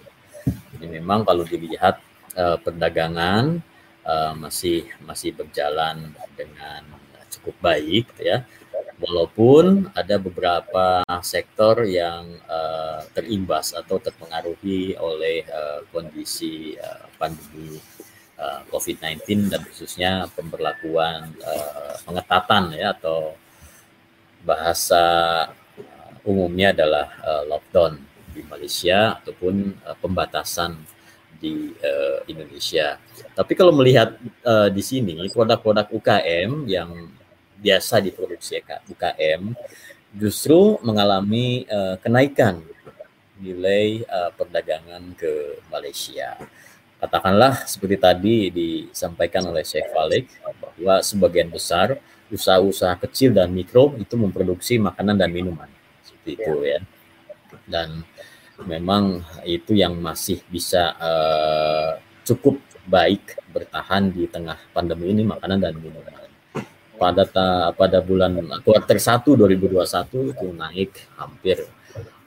Jadi 0.76 0.86
memang 0.92 1.24
kalau 1.24 1.48
dilihat 1.48 2.04
uh, 2.36 2.60
perdagangan 2.60 3.64
uh, 4.04 4.36
masih 4.36 4.84
masih 5.08 5.32
berjalan 5.32 6.12
dengan 6.36 6.84
cukup 7.32 7.56
baik 7.64 8.12
ya 8.20 8.44
walaupun 8.96 9.92
ada 9.92 10.16
beberapa 10.16 11.04
sektor 11.20 11.84
yang 11.84 12.32
uh, 12.48 13.04
terimbas 13.12 13.76
atau 13.76 14.00
terpengaruhi 14.00 14.96
oleh 14.96 15.44
uh, 15.52 15.84
kondisi 15.92 16.80
uh, 16.80 17.04
pandemi 17.20 17.76
uh, 18.40 18.64
COVID-19 18.72 19.52
dan 19.52 19.62
khususnya 19.68 20.32
pemberlakuan 20.32 21.36
uh, 21.44 21.96
pengetatan 22.08 22.72
ya 22.72 22.96
atau 22.96 23.36
bahasa 24.48 25.04
umumnya 26.24 26.72
adalah 26.72 27.08
uh, 27.22 27.44
lockdown 27.52 28.00
di 28.32 28.42
Malaysia 28.48 29.20
ataupun 29.20 29.76
uh, 29.84 29.96
pembatasan 30.00 30.76
di 31.36 31.72
uh, 31.84 32.24
Indonesia. 32.32 32.96
Tapi 33.36 33.54
kalau 33.54 33.76
melihat 33.76 34.16
uh, 34.48 34.72
di 34.72 34.80
sini 34.80 35.20
produk-produk 35.30 35.92
UKM 35.92 36.64
yang 36.66 37.12
biasa 37.66 37.98
diproduksi 37.98 38.62
UKM 38.94 39.58
justru 40.14 40.78
mengalami 40.86 41.66
uh, 41.66 41.98
kenaikan 41.98 42.62
nilai 43.42 44.06
uh, 44.06 44.30
perdagangan 44.38 45.02
ke 45.18 45.60
Malaysia. 45.74 46.38
Katakanlah 47.02 47.66
seperti 47.68 47.98
tadi 48.00 48.38
disampaikan 48.54 49.50
oleh 49.50 49.66
Sheikh 49.66 49.92
Falik 49.92 50.30
bahwa 50.62 51.02
sebagian 51.02 51.50
besar 51.50 52.00
usaha-usaha 52.32 52.96
kecil 53.04 53.36
dan 53.36 53.52
mikro 53.52 53.98
itu 54.00 54.16
memproduksi 54.16 54.80
makanan 54.80 55.20
dan 55.20 55.30
minuman 55.34 55.68
seperti 56.06 56.40
itu 56.40 56.54
ya. 56.64 56.80
Dan 57.68 58.06
memang 58.64 59.26
itu 59.44 59.76
yang 59.76 60.00
masih 60.00 60.40
bisa 60.48 60.96
uh, 60.96 62.00
cukup 62.24 62.62
baik 62.88 63.36
bertahan 63.52 64.14
di 64.14 64.30
tengah 64.32 64.56
pandemi 64.72 65.12
ini 65.12 65.28
makanan 65.28 65.60
dan 65.60 65.76
minuman 65.76 66.25
pada 66.96 67.24
ta, 67.28 67.72
pada 67.76 68.00
bulan 68.00 68.36
kuartal 68.64 69.00
1 69.00 69.24
2021 69.24 70.32
itu 70.32 70.48
naik 70.56 70.92
hampir 71.20 71.58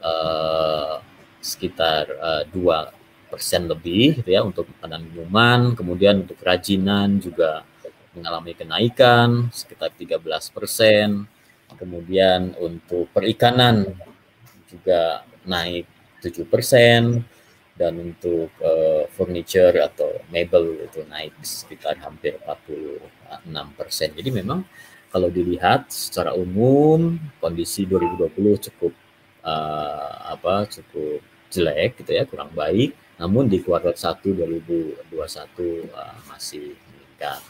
uh, 0.05 1.01
sekitar 1.41 2.05
uh, 2.19 2.93
persen 3.29 3.69
lebih 3.69 4.21
gitu 4.21 4.31
ya 4.33 4.41
untuk 4.41 4.69
makanan 4.77 5.05
minuman, 5.05 5.61
kemudian 5.77 6.25
untuk 6.25 6.41
kerajinan 6.41 7.21
juga 7.21 7.65
mengalami 8.17 8.57
kenaikan 8.57 9.53
sekitar 9.53 9.93
13 9.93 10.25
persen, 10.57 11.29
kemudian 11.77 12.57
untuk 12.57 13.13
perikanan 13.13 13.85
juga 14.67 15.23
naik 15.45 15.85
7 16.25 16.49
persen, 16.49 17.23
dan 17.79 17.95
untuk 17.95 18.51
uh, 18.59 19.07
furniture 19.15 19.79
atau 19.79 20.19
mebel 20.35 20.83
itu 20.83 21.07
naik 21.07 21.31
sekitar 21.47 21.95
hampir 22.03 22.35
46 22.43 22.99
persen. 22.99 23.18
Jadi 24.17 24.31
memang 24.33 24.65
kalau 25.09 25.33
dilihat 25.33 25.89
secara 25.89 26.37
umum 26.37 27.17
kondisi 27.41 27.89
2020 27.89 28.67
cukup 28.69 28.93
uh, 29.45 30.37
apa 30.37 30.69
cukup 30.69 31.25
jelek 31.49 32.05
gitu 32.05 32.13
ya 32.13 32.29
kurang 32.29 32.53
baik. 32.53 32.93
Namun 33.19 33.51
di 33.51 33.59
kuartal 33.65 33.97
1 33.97 34.21
2021 34.23 35.11
uh, 35.91 36.17
masih 36.31 36.77
meningkat. 36.77 37.41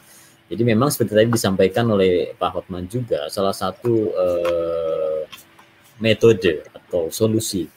Jadi 0.49 0.63
memang 0.65 0.89
seperti 0.89 1.13
tadi 1.13 1.29
disampaikan 1.29 1.85
oleh 1.93 2.33
Pak 2.33 2.51
Hotman 2.57 2.89
juga 2.89 3.29
salah 3.29 3.53
satu 3.53 4.17
uh, 4.17 5.21
metode 6.01 6.65
atau 6.73 7.13
solusi 7.13 7.69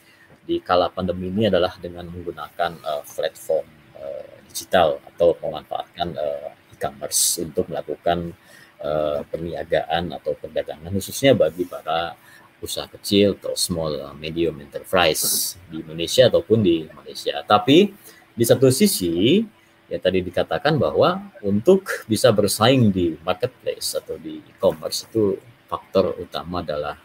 di 0.42 0.56
kala 0.58 0.88
pandemi 0.88 1.28
ini 1.28 1.52
adalah 1.52 1.76
dengan 1.76 2.08
menggunakan 2.08 2.72
uh, 2.80 3.04
platform 3.04 3.66
uh, 4.00 4.32
digital 4.48 4.98
atau 5.04 5.36
memanfaatkan 5.44 6.16
uh, 6.16 6.50
e-commerce 6.82 7.38
untuk 7.38 7.70
melakukan 7.70 8.34
uh, 8.82 9.22
perniagaan 9.30 10.10
atau 10.10 10.34
perdagangan 10.34 10.90
khususnya 10.90 11.38
bagi 11.38 11.62
para 11.62 12.18
usaha 12.58 12.90
kecil 12.90 13.38
atau 13.38 13.54
small 13.54 14.10
medium 14.18 14.58
enterprise 14.58 15.54
di 15.70 15.82
Indonesia 15.82 16.26
ataupun 16.26 16.58
di 16.62 16.86
Malaysia. 16.90 17.38
Tapi 17.46 17.90
di 18.34 18.44
satu 18.46 18.66
sisi 18.70 19.42
ya 19.86 19.98
tadi 19.98 20.22
dikatakan 20.22 20.78
bahwa 20.78 21.30
untuk 21.46 22.06
bisa 22.10 22.30
bersaing 22.34 22.90
di 22.90 23.14
marketplace 23.22 23.98
atau 23.98 24.18
di 24.18 24.42
e-commerce 24.42 25.06
itu 25.06 25.38
faktor 25.70 26.18
utama 26.18 26.62
adalah 26.62 26.98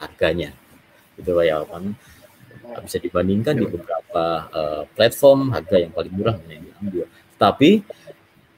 harganya. 0.00 0.52
Itu 1.16 1.36
ya 1.40 1.64
kan 1.64 1.96
bisa 2.80 2.96
dibandingkan 2.96 3.60
di 3.60 3.68
beberapa 3.68 4.24
uh, 4.50 4.82
platform 4.96 5.52
harga 5.52 5.76
yang 5.84 5.92
paling 5.92 6.12
murah 6.16 6.36
yang 6.48 6.64
diambil. 6.64 7.06
Tapi 7.36 7.84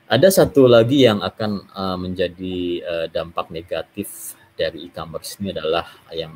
ada 0.07 0.29
satu 0.31 0.71
lagi 0.71 1.03
yang 1.03 1.19
akan 1.19 1.67
uh, 1.75 1.99
menjadi 1.99 2.59
uh, 2.87 3.07
dampak 3.11 3.51
negatif 3.51 4.39
dari 4.55 4.87
e-commerce 4.87 5.37
ini 5.43 5.51
adalah 5.51 5.85
yang 6.15 6.33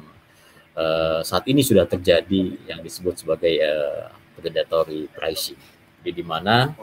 uh, 0.75 1.23
saat 1.23 1.47
ini 1.47 1.63
sudah 1.63 1.87
terjadi 1.87 2.67
yang 2.67 2.83
disebut 2.83 3.23
sebagai 3.23 3.55
uh, 3.63 4.11
predatory 4.35 5.07
pricing. 5.15 5.59
Jadi 6.03 6.11
di 6.19 6.25
mana 6.27 6.75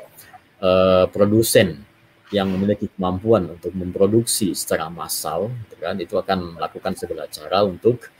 uh, 0.63 1.05
produsen 1.11 1.83
yang 2.31 2.51
memiliki 2.51 2.91
kemampuan 2.91 3.55
untuk 3.55 3.71
memproduksi 3.71 4.51
secara 4.51 4.91
massal, 4.91 5.47
gitu 5.67 5.75
kan, 5.79 5.95
itu 5.95 6.15
akan 6.19 6.59
melakukan 6.59 6.91
segala 6.95 7.23
cara 7.31 7.63
untuk 7.63 8.11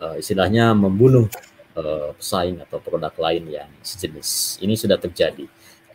uh, 0.00 0.16
istilahnya 0.16 0.72
membunuh 0.72 1.28
uh, 1.76 2.16
pesaing 2.16 2.60
atau 2.64 2.80
produk 2.80 3.12
lain 3.20 3.44
yang 3.52 3.70
sejenis. 3.84 4.56
Ini 4.60 4.72
sudah 4.76 4.96
terjadi. 4.96 5.44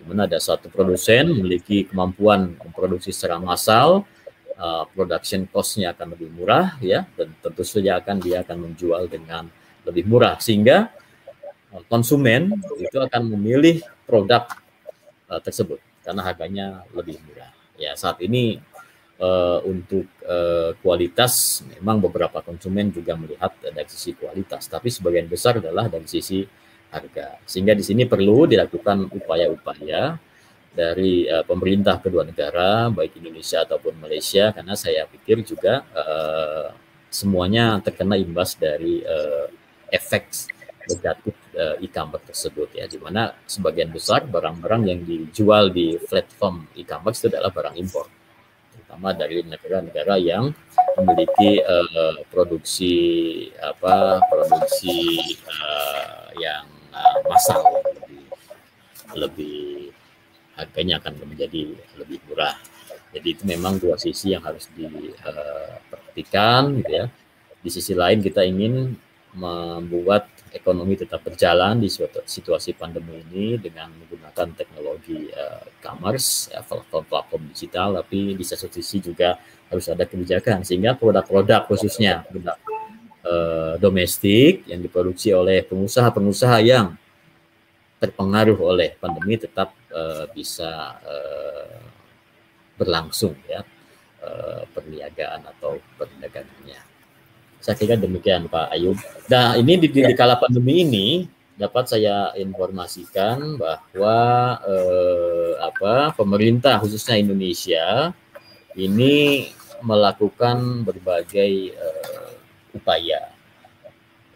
Mana 0.08 0.24
ada 0.24 0.40
satu 0.40 0.72
produsen 0.72 1.36
memiliki 1.36 1.84
kemampuan 1.84 2.56
memproduksi 2.56 3.12
secara 3.12 3.38
massal, 3.44 4.08
uh, 4.56 4.84
production 4.96 5.44
cost-nya 5.52 5.92
akan 5.92 6.16
lebih 6.16 6.32
murah 6.32 6.80
ya. 6.80 7.04
Dan 7.20 7.36
tentu 7.44 7.68
saja 7.68 8.00
akan 8.00 8.24
dia 8.24 8.42
akan 8.48 8.72
menjual 8.72 9.12
dengan 9.12 9.52
lebih 9.84 10.08
murah. 10.08 10.40
Sehingga 10.40 10.88
uh, 11.76 11.84
konsumen 11.92 12.56
itu 12.80 12.98
akan 12.98 13.36
memilih 13.36 13.84
produk 14.08 14.48
uh, 15.28 15.44
tersebut 15.44 15.84
karena 16.08 16.24
harganya 16.24 16.88
lebih 16.96 17.20
murah. 17.28 17.52
Ya, 17.76 17.94
saat 17.94 18.24
ini 18.24 18.58
uh, 19.20 19.60
untuk 19.68 20.08
uh, 20.26 20.74
kualitas 20.82 21.62
memang 21.78 22.02
beberapa 22.02 22.42
konsumen 22.42 22.90
juga 22.90 23.14
melihat 23.20 23.54
dari 23.62 23.86
sisi 23.92 24.16
kualitas, 24.16 24.66
tapi 24.72 24.88
sebagian 24.90 25.28
besar 25.28 25.60
adalah 25.60 25.92
dari 25.92 26.08
sisi 26.08 26.42
harga. 26.92 27.40
Sehingga 27.44 27.74
di 27.76 27.84
sini 27.84 28.04
perlu 28.08 28.48
dilakukan 28.48 29.12
upaya-upaya 29.12 30.16
dari 30.72 31.26
uh, 31.26 31.42
pemerintah 31.42 31.98
kedua 31.98 32.22
negara, 32.22 32.88
baik 32.94 33.18
Indonesia 33.18 33.66
ataupun 33.66 33.98
Malaysia, 33.98 34.54
karena 34.54 34.78
saya 34.78 35.10
pikir 35.10 35.42
juga 35.42 35.82
uh, 35.96 36.70
semuanya 37.10 37.82
terkena 37.82 38.14
imbas 38.14 38.54
dari 38.54 39.02
uh, 39.02 39.50
efek 39.90 40.30
negatif 40.88 41.36
uh, 41.58 41.76
e-commerce 41.82 42.30
tersebut 42.30 42.70
ya, 42.78 42.86
di 42.86 43.02
mana 43.02 43.34
sebagian 43.50 43.90
besar 43.90 44.24
barang-barang 44.30 44.84
yang 44.86 45.00
dijual 45.04 45.74
di 45.74 45.98
platform 45.98 46.70
e-commerce 46.78 47.26
itu 47.26 47.34
adalah 47.34 47.52
barang 47.52 47.76
impor 47.76 48.08
terutama 48.88 49.12
dari 49.12 49.44
negara-negara 49.44 50.16
yang 50.16 50.56
memiliki 50.96 51.60
uh, 51.60 52.24
produksi 52.32 52.96
apa 53.60 54.24
produksi 54.32 55.20
uh, 55.44 56.32
yang 56.40 56.77
uh, 56.98 57.22
massal 57.30 57.62
lebih, 57.86 58.26
lebih 59.14 59.94
harganya 60.58 60.98
akan 60.98 61.14
menjadi 61.30 61.78
lebih 62.02 62.18
murah. 62.26 62.58
Jadi 63.14 63.38
itu 63.38 63.44
memang 63.46 63.78
dua 63.78 63.96
sisi 64.02 64.34
yang 64.34 64.44
harus 64.44 64.68
diperhatikan 64.74 66.82
gitu 66.82 66.92
ya. 66.92 67.06
Di 67.62 67.70
sisi 67.70 67.94
lain 67.94 68.26
kita 68.26 68.42
ingin 68.44 68.98
membuat 69.38 70.26
ekonomi 70.50 70.98
tetap 70.98 71.22
berjalan 71.22 71.78
di 71.78 71.94
situasi 72.26 72.74
pandemi 72.74 73.22
ini 73.30 73.62
dengan 73.62 73.94
menggunakan 73.94 74.58
teknologi 74.58 75.30
uh, 75.30 75.62
e-commerce, 75.78 76.50
ya, 76.50 76.66
platform-platform 76.66 77.54
digital, 77.54 78.02
tapi 78.02 78.34
di 78.34 78.42
satu 78.42 78.66
sisi 78.72 78.98
juga 79.04 79.38
harus 79.68 79.86
ada 79.92 80.08
kebijakan 80.08 80.64
sehingga 80.64 80.96
produk-produk 80.96 81.68
khususnya 81.68 82.24
produk 82.26 82.56
uh, 83.28 83.74
domestik 83.76 84.64
yang 84.72 84.80
diproduksi 84.80 85.36
oleh 85.36 85.68
pengusaha-pengusaha 85.68 86.58
yang 86.64 86.96
terpengaruh 88.00 88.56
oleh 88.64 88.96
pandemi 88.96 89.36
tetap 89.36 89.76
uh, 89.92 90.32
bisa 90.32 90.96
uh, 91.04 91.82
berlangsung 92.80 93.36
ya 93.50 93.68
uh, 94.24 94.64
perniagaan 94.72 95.44
atau 95.44 95.76
perdagangannya. 96.00 96.80
Saya 97.60 97.76
kira 97.76 98.00
demikian 98.00 98.48
Pak 98.48 98.72
Ayub. 98.72 98.96
Nah 99.28 99.58
ini 99.60 99.76
di, 99.76 99.92
di, 99.92 100.00
di 100.06 100.14
kala 100.16 100.40
pandemi 100.40 100.86
ini 100.88 101.08
dapat 101.58 101.90
saya 101.90 102.38
informasikan 102.38 103.58
bahwa 103.58 104.18
eh, 104.62 105.52
apa 105.58 106.14
pemerintah 106.14 106.78
khususnya 106.78 107.18
Indonesia 107.18 108.14
ini 108.78 109.50
melakukan 109.82 110.86
berbagai 110.86 111.74
eh, 111.74 112.27
upaya 112.78 113.34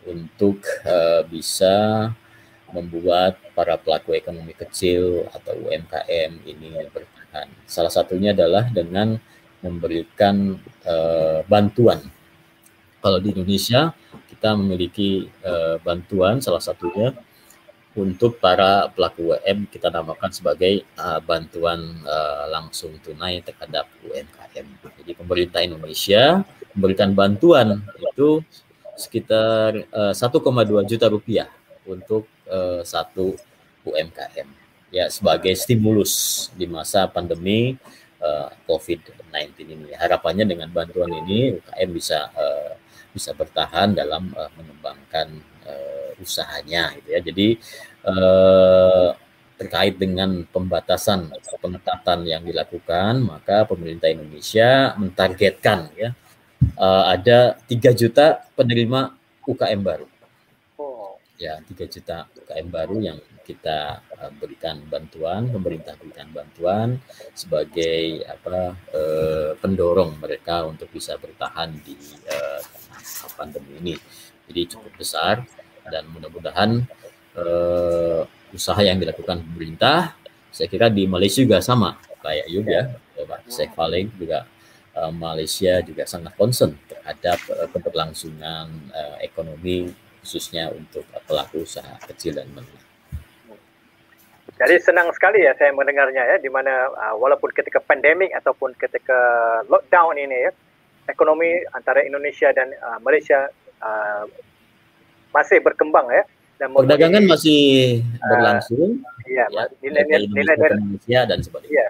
untuk 0.10 0.66
eh, 0.84 1.22
bisa 1.30 2.10
membuat 2.72 3.38
para 3.54 3.76
pelaku 3.76 4.16
ekonomi 4.16 4.56
kecil 4.56 5.28
atau 5.36 5.54
UMKM 5.68 6.32
ini 6.48 6.88
bertahan. 6.90 7.48
Salah 7.68 7.92
satunya 7.92 8.32
adalah 8.32 8.72
dengan 8.72 9.20
memberikan 9.62 10.58
uh, 10.88 11.46
bantuan. 11.46 12.02
Kalau 12.98 13.22
di 13.22 13.30
Indonesia 13.30 13.94
kita 14.32 14.58
memiliki 14.58 15.30
uh, 15.46 15.78
bantuan 15.86 16.42
salah 16.42 16.64
satunya 16.64 17.14
untuk 17.92 18.40
para 18.40 18.88
pelaku 18.96 19.36
UMKM 19.36 19.68
kita 19.68 19.92
namakan 19.92 20.32
sebagai 20.32 20.88
uh, 20.96 21.20
bantuan 21.20 22.00
uh, 22.08 22.48
langsung 22.48 22.96
tunai 23.04 23.44
terhadap 23.44 23.84
UMKM. 24.08 24.68
Jadi 25.04 25.12
pemerintah 25.12 25.60
Indonesia 25.60 26.40
memberikan 26.72 27.12
bantuan 27.12 27.84
itu 28.00 28.40
sekitar 28.96 29.88
uh, 29.92 30.16
1,2 30.16 30.88
juta 30.88 31.08
rupiah 31.12 31.52
untuk 31.84 32.32
uh, 32.48 32.80
satu 32.88 33.36
UMKM 33.84 34.48
ya 34.92 35.08
sebagai 35.12 35.52
stimulus 35.56 36.48
di 36.56 36.68
masa 36.68 37.08
pandemi 37.12 37.76
uh, 38.24 38.48
COVID-19 38.68 39.68
ini. 39.68 39.92
Harapannya 39.96 40.48
dengan 40.48 40.72
bantuan 40.72 41.12
ini 41.12 41.60
UKM 41.60 41.90
bisa 41.92 42.32
uh, 42.36 42.72
bisa 43.12 43.36
bertahan 43.36 43.92
dalam 43.92 44.32
uh, 44.36 44.48
mengembangkan 44.56 45.51
uh, 45.66 46.09
usahanya 46.22 46.95
gitu 46.99 47.09
ya. 47.12 47.20
Jadi 47.22 47.47
uh, 48.07 49.09
terkait 49.57 49.93
dengan 50.01 50.41
pembatasan 50.49 51.30
pengetatan 51.62 52.26
yang 52.26 52.41
dilakukan, 52.41 53.22
maka 53.22 53.70
pemerintah 53.70 54.09
Indonesia 54.09 54.97
mentargetkan 54.97 55.93
ya 55.93 56.18
uh, 56.82 57.14
ada 57.14 57.62
3 57.70 57.78
juta 57.93 58.41
penerima 58.57 59.14
UKM 59.45 59.82
baru 59.86 60.12
ya 61.41 61.57
3 61.57 61.74
juta 61.89 62.30
UKM 62.38 62.68
baru 62.70 62.97
yang 63.01 63.18
kita 63.41 64.05
uh, 64.22 64.32
berikan 64.38 64.78
bantuan, 64.86 65.49
pemerintah 65.49 65.97
berikan 65.97 66.30
bantuan 66.30 67.01
sebagai 67.34 68.22
apa 68.30 68.78
uh, 68.93 69.57
pendorong 69.57 70.22
mereka 70.22 70.70
untuk 70.70 70.93
bisa 70.93 71.18
bertahan 71.18 71.74
di 71.82 71.97
uh, 72.30 72.62
pandemi 73.34 73.82
ini. 73.82 73.95
Jadi 74.52 74.68
cukup 74.68 74.91
besar 74.99 75.47
dan 75.88 76.04
mudah-mudahan 76.12 76.84
uh, 77.39 78.28
usaha 78.52 78.84
yang 78.84 78.99
dilakukan 78.99 79.39
pemerintah, 79.39 80.12
saya 80.52 80.68
kira 80.68 80.91
di 80.91 81.08
Malaysia 81.08 81.39
juga 81.39 81.64
sama 81.64 81.95
kayak 82.20 82.52
juga, 82.52 82.91
ya, 83.16 83.24
Pak 83.24 83.47
Sheikh 83.47 83.72
juga 84.20 84.43
uh, 84.99 85.08
Malaysia 85.16 85.80
juga 85.80 86.04
sangat 86.04 86.36
concern 86.36 86.76
terhadap 86.84 87.39
uh, 87.47 87.68
keberlangsungan 87.72 88.68
uh, 88.91 89.18
ekonomi 89.24 89.88
khususnya 90.20 90.68
untuk 90.76 91.08
pelaku 91.24 91.64
usaha 91.64 91.95
kecil 92.12 92.36
dan 92.36 92.52
menengah. 92.52 92.84
Jadi 94.60 94.76
senang 94.84 95.10
sekali 95.16 95.47
ya 95.47 95.56
saya 95.56 95.72
mendengarnya 95.72 96.28
ya, 96.28 96.38
di 96.43 96.52
mana 96.52 96.91
uh, 96.91 97.16
walaupun 97.16 97.56
ketika 97.56 97.80
pandemik 97.80 98.36
ataupun 98.36 98.76
ketika 98.76 99.16
lockdown 99.72 100.20
ini 100.20 100.52
ya, 100.52 100.52
ekonomi 101.08 101.56
antara 101.72 102.04
Indonesia 102.04 102.52
dan 102.52 102.70
uh, 102.84 102.99
Malaysia 102.99 103.49
uh, 103.82 104.24
masih 105.36 105.60
berkembang 105.60 106.08
ya. 106.10 106.24
Dan 106.62 106.78
Perdagangan 106.78 107.26
masih 107.26 108.02
uh, 108.22 108.30
berlangsung. 108.30 109.02
Iya, 109.26 109.46
ya, 109.50 109.64
nilai 109.82 110.04
nilai 110.30 110.56
Indonesia 110.78 111.20
dan 111.26 111.40
sebagainya. 111.42 111.74
Iya, 111.74 111.88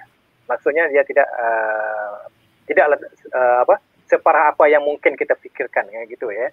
maksudnya 0.48 0.84
dia 0.94 1.04
tidak 1.04 1.28
uh, 1.36 2.32
tidak 2.70 2.86
uh, 3.36 3.68
apa 3.68 3.76
separah 4.08 4.56
apa 4.56 4.68
yang 4.68 4.84
mungkin 4.84 5.16
kita 5.16 5.36
pikirkan 5.40 5.88
ya 5.92 6.04
gitu 6.08 6.32
ya. 6.32 6.52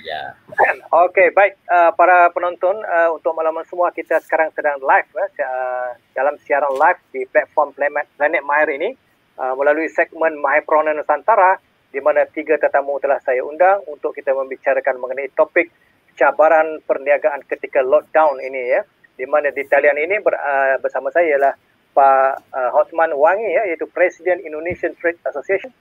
Ya. 0.00 0.22
Oke, 1.04 1.12
okay, 1.12 1.28
baik 1.32 1.54
uh, 1.68 1.92
para 1.94 2.28
penonton 2.32 2.76
uh, 2.84 3.14
untuk 3.14 3.32
malam 3.36 3.56
semua 3.68 3.92
kita 3.92 4.20
sekarang 4.24 4.52
sedang 4.52 4.80
live 4.80 5.08
uh, 5.16 5.96
dalam 6.16 6.36
siaran 6.44 6.72
live 6.76 7.00
di 7.12 7.24
platform 7.28 7.72
Planet, 7.76 8.08
Planet 8.16 8.42
Mahir 8.44 8.68
ini 8.74 8.90
uh, 9.36 9.54
melalui 9.56 9.88
segmen 9.92 10.36
Mahir 10.40 10.64
Prona 10.64 10.92
Nusantara 10.96 11.60
di 11.90 11.98
mana 11.98 12.22
tiga 12.30 12.54
tetamu 12.54 13.02
telah 13.02 13.18
saya 13.22 13.42
undang 13.42 13.82
untuk 13.90 14.14
kita 14.14 14.30
membicarakan 14.30 15.02
mengenai 15.02 15.30
topik 15.34 15.70
cabaran 16.14 16.78
perniagaan 16.86 17.42
ketika 17.50 17.82
lockdown 17.82 18.38
ini 18.38 18.78
ya. 18.78 18.82
Di 19.18 19.28
mana 19.28 19.52
di 19.52 19.60
talian 19.68 20.00
ini 20.00 20.16
ber, 20.22 20.32
uh, 20.32 20.80
bersama 20.80 21.12
saya 21.12 21.36
ialah 21.36 21.54
Pak 21.92 22.54
uh, 22.54 22.70
Hotman 22.72 23.12
Wangi 23.12 23.52
ya 23.52 23.66
iaitu 23.68 23.84
Presiden 23.90 24.40
Indonesian 24.40 24.96
Trade 24.96 25.20
Association, 25.28 25.74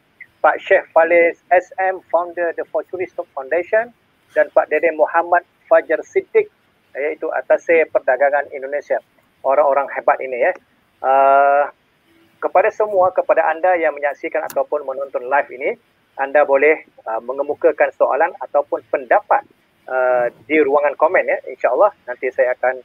Pak 0.44 0.60
Sheikh 0.60 0.90
Faliz 0.92 1.40
SM 1.48 2.04
founder 2.10 2.52
The 2.58 2.66
Fortune 2.68 3.06
Stock 3.08 3.30
Foundation 3.32 3.94
dan 4.34 4.50
Pak 4.52 4.68
Dede 4.68 4.92
Muhammad 4.92 5.46
Fajar 5.70 6.02
Siddiq 6.04 6.50
iaitu 6.98 7.30
Atase 7.32 7.86
Perdagangan 7.94 8.50
Indonesia. 8.52 8.98
Orang-orang 9.46 9.88
hebat 9.94 10.20
ini 10.20 10.38
ya. 10.42 10.52
Uh, 11.00 11.72
kepada 12.40 12.72
semua, 12.72 13.12
kepada 13.12 13.48
anda 13.52 13.76
yang 13.76 13.96
menyaksikan 13.96 14.44
ataupun 14.48 14.84
menonton 14.88 15.28
live 15.28 15.50
ini, 15.52 15.76
anda 16.20 16.44
boleh 16.44 16.84
uh, 17.08 17.24
mengemukakan 17.24 17.90
soalan 17.96 18.32
ataupun 18.44 18.84
pendapat 18.92 19.48
uh, 19.88 20.28
di 20.46 20.60
ruangan 20.60 20.94
komen 21.00 21.26
ya. 21.26 21.38
InsyaAllah 21.48 21.96
nanti 22.06 22.28
saya 22.36 22.54
akan 22.60 22.76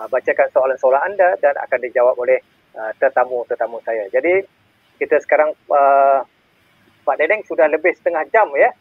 uh, 0.00 0.08
bacakan 0.08 0.48
soalan-soalan 0.50 1.14
anda 1.14 1.36
dan 1.44 1.54
akan 1.60 1.78
dijawab 1.84 2.16
oleh 2.16 2.40
uh, 2.74 2.90
tetamu-tetamu 2.96 3.78
saya. 3.84 4.08
Jadi 4.08 4.40
kita 4.96 5.20
sekarang 5.20 5.52
uh, 5.68 6.24
Pak 7.04 7.16
Dedeng 7.20 7.44
sudah 7.44 7.68
lebih 7.68 7.92
setengah 7.94 8.24
jam 8.32 8.48
ya 8.56 8.72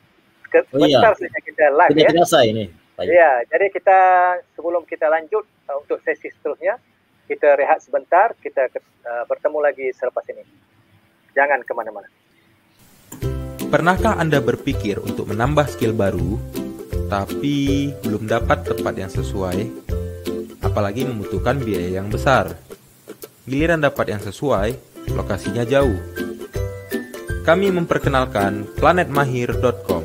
oh, 0.55 0.87
iya. 0.87 1.11
saja 1.13 1.39
kita 1.43 1.65
live 1.71 1.91
Tidak 1.93 2.07
ya. 2.07 2.15
terasa 2.15 2.39
ini. 2.47 2.65
Ya, 2.97 3.45
jadi 3.45 3.69
kita 3.69 3.99
sebelum 4.57 4.81
kita 4.89 5.05
lanjut 5.05 5.45
uh, 5.69 5.77
untuk 5.77 6.01
sesi 6.01 6.33
seterusnya, 6.33 6.81
kita 7.29 7.53
rehat 7.53 7.77
sebentar, 7.85 8.33
kita 8.41 8.73
uh, 9.05 9.23
bertemu 9.29 9.59
lagi 9.61 9.87
selepas 9.93 10.25
ini. 10.33 10.41
Jangan 11.37 11.61
kemana-mana. 11.61 12.09
Pernahkah 13.67 14.15
Anda 14.15 14.39
berpikir 14.39 15.03
untuk 15.03 15.27
menambah 15.27 15.67
skill 15.67 15.91
baru, 15.91 16.39
tapi 17.11 17.91
belum 17.99 18.23
dapat 18.23 18.63
tempat 18.63 18.95
yang 18.95 19.11
sesuai, 19.11 19.59
apalagi 20.63 21.03
membutuhkan 21.03 21.59
biaya 21.59 21.99
yang 21.99 22.07
besar? 22.07 22.55
Giliran 23.43 23.83
dapat 23.83 24.15
yang 24.15 24.23
sesuai, 24.23 24.71
lokasinya 25.11 25.67
jauh. 25.67 25.99
Kami 27.43 27.67
memperkenalkan 27.75 28.71
planetmahir.com 28.79 30.03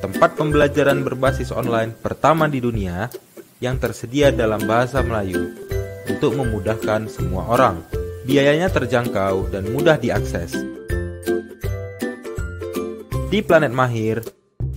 tempat 0.00 0.32
pembelajaran 0.32 1.04
berbasis 1.04 1.52
online 1.52 1.92
pertama 1.92 2.48
di 2.48 2.64
dunia 2.64 3.12
yang 3.60 3.76
tersedia 3.76 4.32
dalam 4.32 4.64
bahasa 4.64 5.04
Melayu 5.04 5.52
untuk 6.08 6.40
memudahkan 6.40 7.12
semua 7.12 7.52
orang. 7.52 7.84
Biayanya 8.24 8.72
terjangkau 8.72 9.52
dan 9.52 9.68
mudah 9.68 10.00
diakses. 10.00 10.56
Di 13.26 13.42
Planet 13.42 13.74
Mahir, 13.74 14.22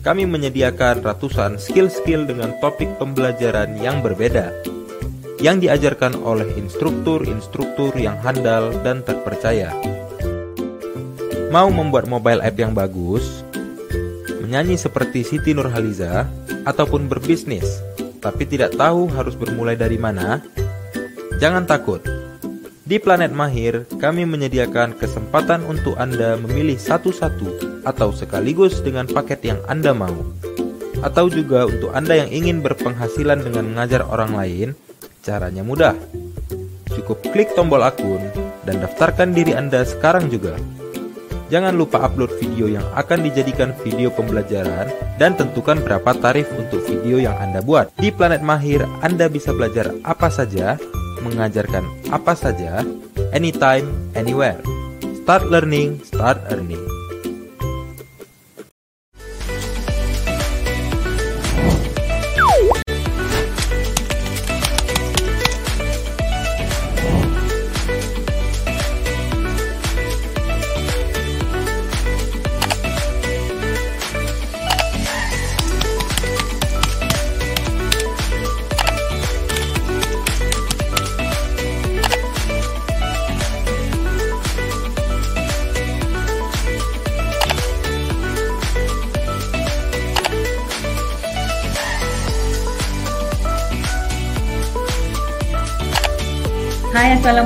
kami 0.01 0.25
menyediakan 0.25 1.05
ratusan 1.05 1.61
skill-skill 1.61 2.25
dengan 2.25 2.57
topik 2.57 2.89
pembelajaran 2.97 3.77
yang 3.77 4.01
berbeda 4.01 4.49
yang 5.37 5.61
diajarkan 5.61 6.19
oleh 6.19 6.49
instruktur-instruktur 6.57 7.95
yang 7.95 8.17
handal 8.19 8.75
dan 8.83 9.05
terpercaya. 9.05 9.71
Mau 11.53 11.69
membuat 11.69 12.09
mobile 12.09 12.41
app 12.41 12.57
yang 12.57 12.73
bagus? 12.73 13.45
Menyanyi 14.41 14.75
seperti 14.75 15.21
Siti 15.21 15.53
Nurhaliza 15.53 16.25
ataupun 16.65 17.05
berbisnis 17.05 17.85
tapi 18.19 18.43
tidak 18.43 18.75
tahu 18.75 19.07
harus 19.15 19.37
bermulai 19.37 19.79
dari 19.79 19.95
mana? 19.95 20.43
Jangan 21.39 21.63
takut. 21.63 22.18
Di 22.89 22.97
Planet 22.97 23.29
Mahir, 23.29 23.85
kami 24.01 24.25
menyediakan 24.25 24.97
kesempatan 24.97 25.61
untuk 25.69 25.93
Anda 26.01 26.41
memilih 26.41 26.81
satu-satu 26.81 27.85
atau 27.85 28.09
sekaligus 28.09 28.81
dengan 28.81 29.05
paket 29.05 29.45
yang 29.45 29.61
Anda 29.69 29.93
mau. 29.93 30.17
Atau 31.05 31.29
juga 31.29 31.69
untuk 31.69 31.93
Anda 31.93 32.25
yang 32.25 32.33
ingin 32.33 32.65
berpenghasilan 32.65 33.45
dengan 33.45 33.69
mengajar 33.69 34.01
orang 34.09 34.33
lain, 34.33 34.67
caranya 35.21 35.61
mudah. 35.61 35.93
Cukup 36.89 37.21
klik 37.29 37.53
tombol 37.53 37.85
akun 37.85 38.25
dan 38.65 38.81
daftarkan 38.81 39.37
diri 39.37 39.53
Anda 39.53 39.85
sekarang 39.85 40.33
juga. 40.33 40.57
Jangan 41.53 41.77
lupa 41.77 42.01
upload 42.01 42.41
video 42.41 42.73
yang 42.73 42.89
akan 42.97 43.21
dijadikan 43.21 43.69
video 43.85 44.09
pembelajaran 44.09 44.89
dan 45.21 45.37
tentukan 45.37 45.77
berapa 45.85 46.09
tarif 46.17 46.49
untuk 46.57 46.81
video 46.89 47.21
yang 47.21 47.37
Anda 47.37 47.61
buat. 47.61 47.93
Di 48.01 48.09
Planet 48.09 48.41
Mahir, 48.41 48.81
Anda 49.05 49.29
bisa 49.29 49.53
belajar 49.53 49.93
apa 50.01 50.33
saja, 50.33 50.81
mengajarkan 51.23 51.85
apa 52.09 52.33
saja, 52.35 52.83
anytime, 53.31 53.87
anywhere. 54.15 54.59
Start 55.23 55.47
learning, 55.47 56.01
start 56.01 56.41
earning. 56.49 56.98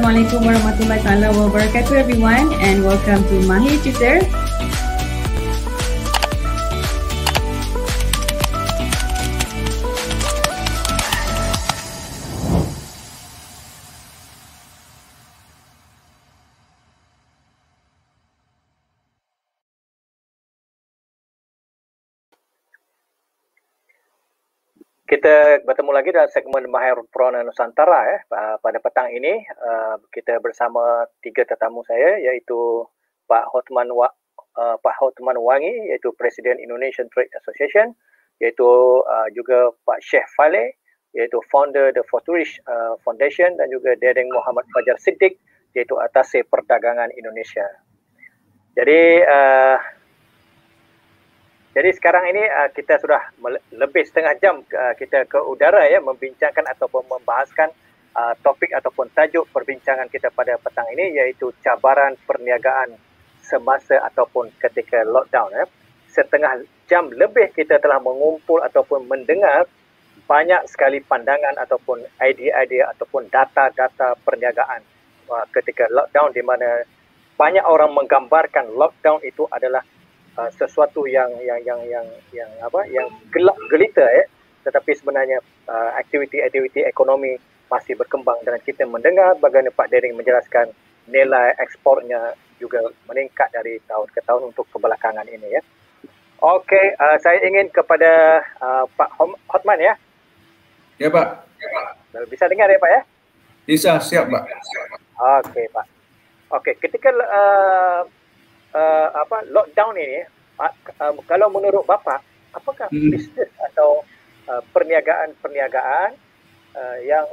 Assalamualaikum 0.03 0.43
warahmatullahi 0.43 1.31
wabarakatuh 1.31 1.95
everyone 1.95 2.51
and 2.59 2.83
welcome 2.83 3.23
to 3.31 3.39
Mahir 3.47 3.79
Tutor. 3.79 4.19
Lagi 25.93 26.09
dalam 26.09 26.25
segmen 26.33 26.65
Mahir 26.73 26.97
Prona 27.13 27.45
Nusantara 27.45 28.01
eh. 28.17 28.19
Pada 28.57 28.81
petang 28.81 29.13
ini 29.13 29.45
uh, 29.61 30.01
kita 30.09 30.41
bersama 30.41 31.05
tiga 31.21 31.45
tetamu 31.45 31.85
saya 31.85 32.17
iaitu 32.17 32.81
Pak 33.29 33.53
Hotman 33.53 33.93
Wa, 33.93 34.09
uh, 34.57 34.75
Pak 34.81 34.95
Hotman 34.97 35.37
Wangi 35.37 35.93
iaitu 35.93 36.09
Presiden 36.17 36.57
Indonesian 36.57 37.05
Trade 37.13 37.29
Association 37.37 37.93
iaitu 38.41 38.65
uh, 39.05 39.29
juga 39.37 39.69
Pak 39.85 40.01
Sheikh 40.01 40.25
Fale 40.33 40.81
iaitu 41.13 41.37
founder 41.53 41.93
The 41.93 42.01
Futurish 42.09 42.57
uh, 42.65 42.97
Foundation 43.05 43.53
dan 43.61 43.69
juga 43.69 43.93
Dedeng 44.01 44.33
Muhammad 44.33 44.65
Fajar 44.73 44.97
Siddiq 44.97 45.37
iaitu 45.77 45.93
Atase 46.01 46.41
Perdagangan 46.49 47.13
Indonesia. 47.13 47.69
Jadi 48.73 49.21
uh, 49.21 49.77
jadi 51.73 51.89
sekarang 51.89 52.29
ini 52.29 52.43
uh, 52.45 52.69
kita 52.69 53.01
sudah 53.01 53.33
lebih 53.73 54.05
setengah 54.05 54.37
jam 54.37 54.61
uh, 54.61 54.93
kita 54.93 55.25
ke 55.25 55.41
udara 55.41 55.89
ya 55.89 55.97
membincangkan 56.05 56.69
ataupun 56.69 57.01
membahaskan 57.09 57.73
uh, 58.13 58.37
topik 58.45 58.69
ataupun 58.77 59.09
tajuk 59.09 59.49
perbincangan 59.49 60.05
kita 60.05 60.29
pada 60.29 60.61
petang 60.61 60.85
ini 60.93 61.17
iaitu 61.17 61.49
cabaran 61.65 62.13
perniagaan 62.29 62.93
semasa 63.41 63.97
ataupun 64.05 64.53
ketika 64.61 65.01
lockdown 65.01 65.49
ya. 65.49 65.65
Setengah 66.13 66.61
jam 66.85 67.09
lebih 67.09 67.49
kita 67.57 67.81
telah 67.81 67.97
mengumpul 67.97 68.61
ataupun 68.61 69.09
mendengar 69.09 69.65
banyak 70.29 70.69
sekali 70.69 71.01
pandangan 71.01 71.57
ataupun 71.57 72.05
idea-idea 72.21 72.93
ataupun 72.93 73.33
data-data 73.33 74.13
perniagaan 74.21 74.85
uh, 75.25 75.45
ketika 75.49 75.89
lockdown 75.89 76.37
di 76.37 76.45
mana 76.45 76.85
banyak 77.33 77.65
orang 77.65 77.97
menggambarkan 77.97 78.77
lockdown 78.77 79.25
itu 79.25 79.49
adalah 79.49 79.81
uh, 80.37 80.49
sesuatu 80.55 81.05
yang 81.09 81.29
yang 81.41 81.59
yang 81.63 81.81
yang 81.85 82.07
yang 82.33 82.49
apa 82.61 82.85
yang 82.89 83.07
gelap 83.33 83.57
gelita 83.69 84.03
ya 84.03 84.25
tetapi 84.63 84.95
sebenarnya 84.95 85.43
uh, 85.67 85.91
aktiviti-aktiviti 85.99 86.87
ekonomi 86.87 87.35
masih 87.67 87.99
berkembang 87.99 88.39
dan 88.47 88.59
kita 88.63 88.87
mendengar 88.87 89.35
bagaimana 89.41 89.73
Pak 89.75 89.91
Dering 89.91 90.15
menjelaskan 90.15 90.71
nilai 91.09 91.51
ekspornya 91.59 92.37
juga 92.61 92.79
meningkat 93.11 93.51
dari 93.51 93.81
tahun 93.89 94.07
ke 94.07 94.23
tahun 94.23 94.55
untuk 94.55 94.63
kebelakangan 94.71 95.27
ini 95.27 95.59
ya. 95.59 95.61
Okey, 96.43 96.95
uh, 96.99 97.17
saya 97.23 97.39
ingin 97.43 97.71
kepada 97.71 98.43
uh, 98.59 98.83
Pak 98.95 99.15
Hotman 99.51 99.79
ya. 99.79 99.95
Ya 100.99 101.07
Pak. 101.11 101.43
Bisa 102.31 102.47
dengar 102.47 102.67
ya 102.67 102.79
Pak 102.79 102.91
ya? 102.91 103.01
Bisa, 103.63 103.91
siap 103.99 104.27
Pak. 104.31 104.43
Okey 105.43 105.67
Pak. 105.71 105.85
Okey, 106.51 106.73
ketika 106.83 107.09
uh, 107.11 108.03
uh, 108.73 109.07
apa 109.13 109.47
lockdown 109.53 109.95
ini 109.95 110.25
uh, 110.59 110.73
uh, 110.99 111.13
kalau 111.29 111.47
menurut 111.53 111.85
bapa 111.85 112.19
apakah 112.53 112.89
hmm. 112.89 113.09
bisnes 113.13 113.49
atau 113.71 114.01
uh, 114.49 114.61
perniagaan-perniagaan 114.73 116.09
uh, 116.75 116.97
yang 117.05 117.25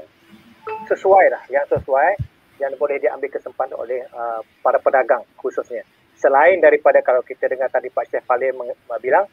sesuai 0.87 1.27
lah 1.33 1.43
yang 1.49 1.65
sesuai 1.67 2.17
yang 2.61 2.77
boleh 2.77 3.01
diambil 3.01 3.33
kesempatan 3.33 3.73
oleh 3.77 4.05
uh, 4.13 4.45
para 4.61 4.77
pedagang 4.77 5.25
khususnya. 5.41 5.81
Selain 6.21 6.61
daripada 6.61 7.01
kalau 7.01 7.25
kita 7.25 7.49
dengar 7.49 7.73
tadi 7.73 7.89
Pak 7.89 8.13
Syekh 8.13 8.25
Falim 8.29 8.61
bilang 9.01 9.25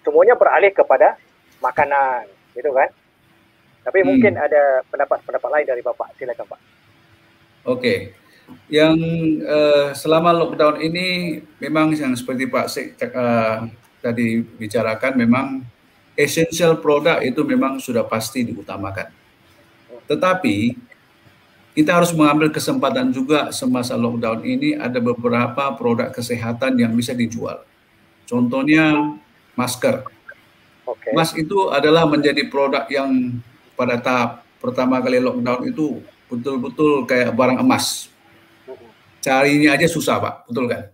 semuanya 0.00 0.32
beralih 0.32 0.72
kepada 0.72 1.20
makanan 1.60 2.24
gitu 2.56 2.72
kan? 2.72 2.88
Tapi 3.84 4.00
hmm. 4.00 4.08
mungkin 4.08 4.32
ada 4.40 4.80
pendapat-pendapat 4.88 5.48
lain 5.52 5.66
dari 5.68 5.82
Bapak 5.84 6.16
silakan 6.16 6.48
Pak. 6.48 6.60
Okey 7.68 8.16
yang 8.70 8.94
uh, 9.42 9.90
selama 9.96 10.30
lockdown 10.30 10.78
ini 10.78 11.40
memang 11.58 11.90
yang 11.94 12.14
seperti 12.14 12.46
Pak 12.46 12.66
Sek 12.70 12.94
uh, 13.10 13.66
tadi 13.98 14.40
bicarakan 14.42 15.12
memang 15.18 15.46
essential 16.14 16.78
product 16.78 17.24
itu 17.24 17.40
memang 17.42 17.80
sudah 17.80 18.04
pasti 18.04 18.44
diutamakan. 18.46 19.10
Tetapi 20.06 20.74
kita 21.70 21.96
harus 21.96 22.10
mengambil 22.12 22.50
kesempatan 22.50 23.14
juga 23.14 23.54
semasa 23.54 23.94
lockdown 23.94 24.42
ini 24.42 24.74
ada 24.74 24.98
beberapa 24.98 25.70
produk 25.78 26.10
kesehatan 26.10 26.76
yang 26.76 26.92
bisa 26.92 27.14
dijual. 27.14 27.62
Contohnya 28.26 29.14
masker. 29.54 30.02
Okay. 30.84 31.14
Mas 31.14 31.30
itu 31.38 31.70
adalah 31.70 32.04
menjadi 32.10 32.42
produk 32.50 32.84
yang 32.90 33.38
pada 33.78 33.96
tahap 33.96 34.42
pertama 34.60 35.00
kali 35.00 35.22
lockdown 35.22 35.70
itu 35.70 36.02
betul-betul 36.28 37.08
kayak 37.08 37.32
barang 37.32 37.58
emas 37.62 38.09
carinya 39.20 39.76
aja 39.76 39.86
susah 39.86 40.16
pak, 40.18 40.34
betul 40.48 40.66
kan? 40.66 40.88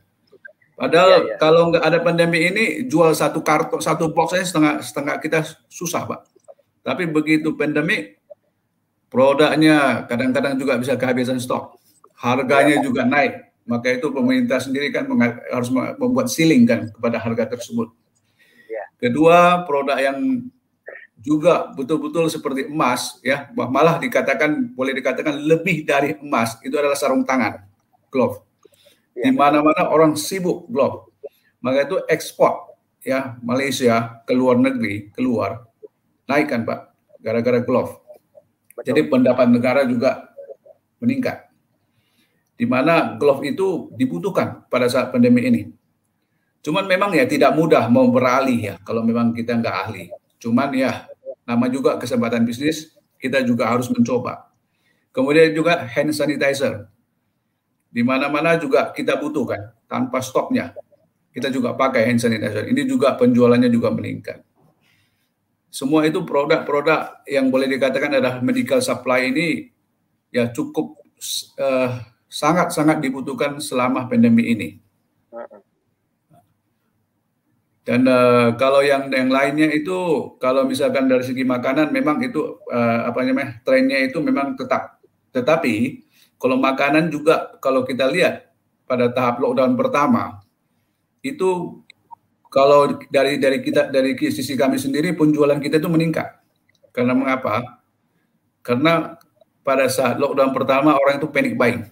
Padahal 0.77 1.09
ya, 1.09 1.18
ya. 1.24 1.37
kalau 1.41 1.72
nggak 1.72 1.85
ada 1.89 1.99
pandemi 2.05 2.53
ini 2.53 2.64
jual 2.85 3.16
satu 3.16 3.41
kartu 3.41 3.81
satu 3.81 4.12
box 4.12 4.37
saja 4.37 4.45
setengah 4.45 4.74
setengah 4.85 5.14
kita 5.24 5.41
susah 5.72 6.05
pak. 6.05 6.20
Tapi 6.85 7.09
begitu 7.09 7.57
pandemi 7.57 8.12
produknya 9.09 10.05
kadang-kadang 10.05 10.61
juga 10.61 10.77
bisa 10.77 10.95
kehabisan 11.01 11.41
stok, 11.41 11.81
harganya 12.20 12.77
ya. 12.79 12.85
juga 12.85 13.09
naik. 13.09 13.49
Maka 13.66 13.99
itu 13.99 14.12
pemerintah 14.14 14.62
sendiri 14.62 14.95
kan 14.95 15.09
harus 15.51 15.72
membuat 15.72 16.31
ceiling 16.31 16.68
kan 16.68 16.81
kepada 16.93 17.18
harga 17.18 17.57
tersebut. 17.57 17.91
Ya. 18.70 18.85
Kedua 19.01 19.66
produk 19.66 19.99
yang 19.99 20.47
juga 21.27 21.74
betul-betul 21.74 22.31
seperti 22.31 22.70
emas 22.70 23.18
ya 23.18 23.51
malah 23.51 23.99
dikatakan 23.99 24.70
boleh 24.77 24.95
dikatakan 24.95 25.43
lebih 25.43 25.83
dari 25.83 26.14
emas 26.22 26.55
itu 26.62 26.79
adalah 26.79 26.95
sarung 26.95 27.27
tangan 27.27 27.66
glove. 28.17 28.41
Ya. 29.12 29.29
Di 29.29 29.31
mana-mana 29.37 29.93
orang 29.93 30.17
sibuk 30.17 30.64
glove. 30.73 31.12
Maka 31.61 31.85
itu 31.85 31.97
ekspor 32.09 32.73
ya 33.05 33.37
Malaysia 33.45 34.25
ke 34.25 34.33
luar 34.33 34.57
negeri, 34.57 35.12
keluar 35.12 35.69
naikkan 36.25 36.64
Pak 36.64 36.81
gara-gara 37.21 37.61
glove. 37.61 38.01
Betul. 38.73 38.85
Jadi 38.89 39.01
pendapat 39.12 39.47
negara 39.53 39.85
juga 39.85 40.33
meningkat. 41.01 41.49
Di 42.57 42.64
mana 42.64 43.21
glove 43.21 43.45
itu 43.45 43.93
dibutuhkan 43.93 44.64
pada 44.73 44.89
saat 44.89 45.12
pandemi 45.12 45.45
ini. 45.45 45.62
Cuman 46.64 46.89
memang 46.89 47.12
ya 47.12 47.29
tidak 47.29 47.53
mudah 47.53 47.87
mau 47.93 48.09
beralih 48.09 48.59
ya 48.59 48.75
kalau 48.83 49.05
memang 49.05 49.37
kita 49.37 49.55
nggak 49.55 49.77
ahli. 49.87 50.09
Cuman 50.41 50.73
ya 50.73 51.05
nama 51.47 51.69
juga 51.69 52.01
kesempatan 52.01 52.43
bisnis 52.43 52.97
kita 53.21 53.45
juga 53.45 53.69
harus 53.71 53.87
mencoba. 53.93 54.51
Kemudian 55.12 55.53
juga 55.57 55.85
hand 55.85 56.12
sanitizer 56.12 56.91
di 57.97 58.05
mana-mana 58.05 58.61
juga 58.61 58.92
kita 58.92 59.16
butuhkan 59.16 59.72
tanpa 59.88 60.20
stoknya. 60.20 60.76
Kita 61.32 61.49
juga 61.49 61.72
pakai 61.72 62.05
hand 62.12 62.20
sanitizer. 62.20 62.68
Ini 62.68 62.84
juga 62.84 63.16
penjualannya 63.16 63.72
juga 63.72 63.88
meningkat. 63.88 64.44
Semua 65.72 66.05
itu 66.05 66.20
produk-produk 66.20 67.24
yang 67.24 67.49
boleh 67.49 67.72
dikatakan 67.72 68.20
adalah 68.20 68.44
medical 68.44 68.84
supply 68.84 69.32
ini 69.32 69.72
ya 70.28 70.53
cukup 70.53 71.01
eh, 71.57 71.90
sangat-sangat 72.28 73.01
uh, 73.01 73.03
dibutuhkan 73.05 73.57
selama 73.64 74.05
pandemi 74.09 74.53
ini. 74.53 74.68
Dan 77.86 78.05
uh, 78.05 78.53
kalau 78.61 78.84
yang 78.84 79.09
yang 79.09 79.30
lainnya 79.30 79.72
itu 79.72 79.97
kalau 80.36 80.68
misalkan 80.68 81.09
dari 81.09 81.24
segi 81.24 81.47
makanan 81.47 81.94
memang 81.94 82.20
itu 82.20 82.61
uh, 82.66 83.09
apa 83.09 83.24
namanya 83.24 83.57
trennya 83.64 84.05
itu 84.05 84.20
memang 84.20 84.53
tetap. 84.59 85.01
Tetapi 85.30 86.06
kalau 86.37 86.57
makanan 86.61 87.09
juga 87.09 87.57
kalau 87.59 87.84
kita 87.84 88.09
lihat 88.09 88.53
pada 88.87 89.11
tahap 89.11 89.43
lockdown 89.43 89.74
pertama 89.74 90.41
itu 91.24 91.82
kalau 92.57 92.97
dari 93.11 93.37
dari 93.37 93.59
kita 93.61 93.91
dari 93.91 94.14
sisi 94.16 94.55
kami 94.55 94.78
sendiri 94.78 95.12
penjualan 95.12 95.59
kita 95.59 95.76
itu 95.82 95.91
meningkat. 95.91 96.41
Karena 96.95 97.12
mengapa? 97.12 97.82
Karena 98.64 99.20
pada 99.61 99.91
saat 99.93 100.16
lockdown 100.16 100.57
pertama 100.57 100.97
orang 100.97 101.20
itu 101.20 101.28
panic 101.28 101.59
buying. 101.59 101.84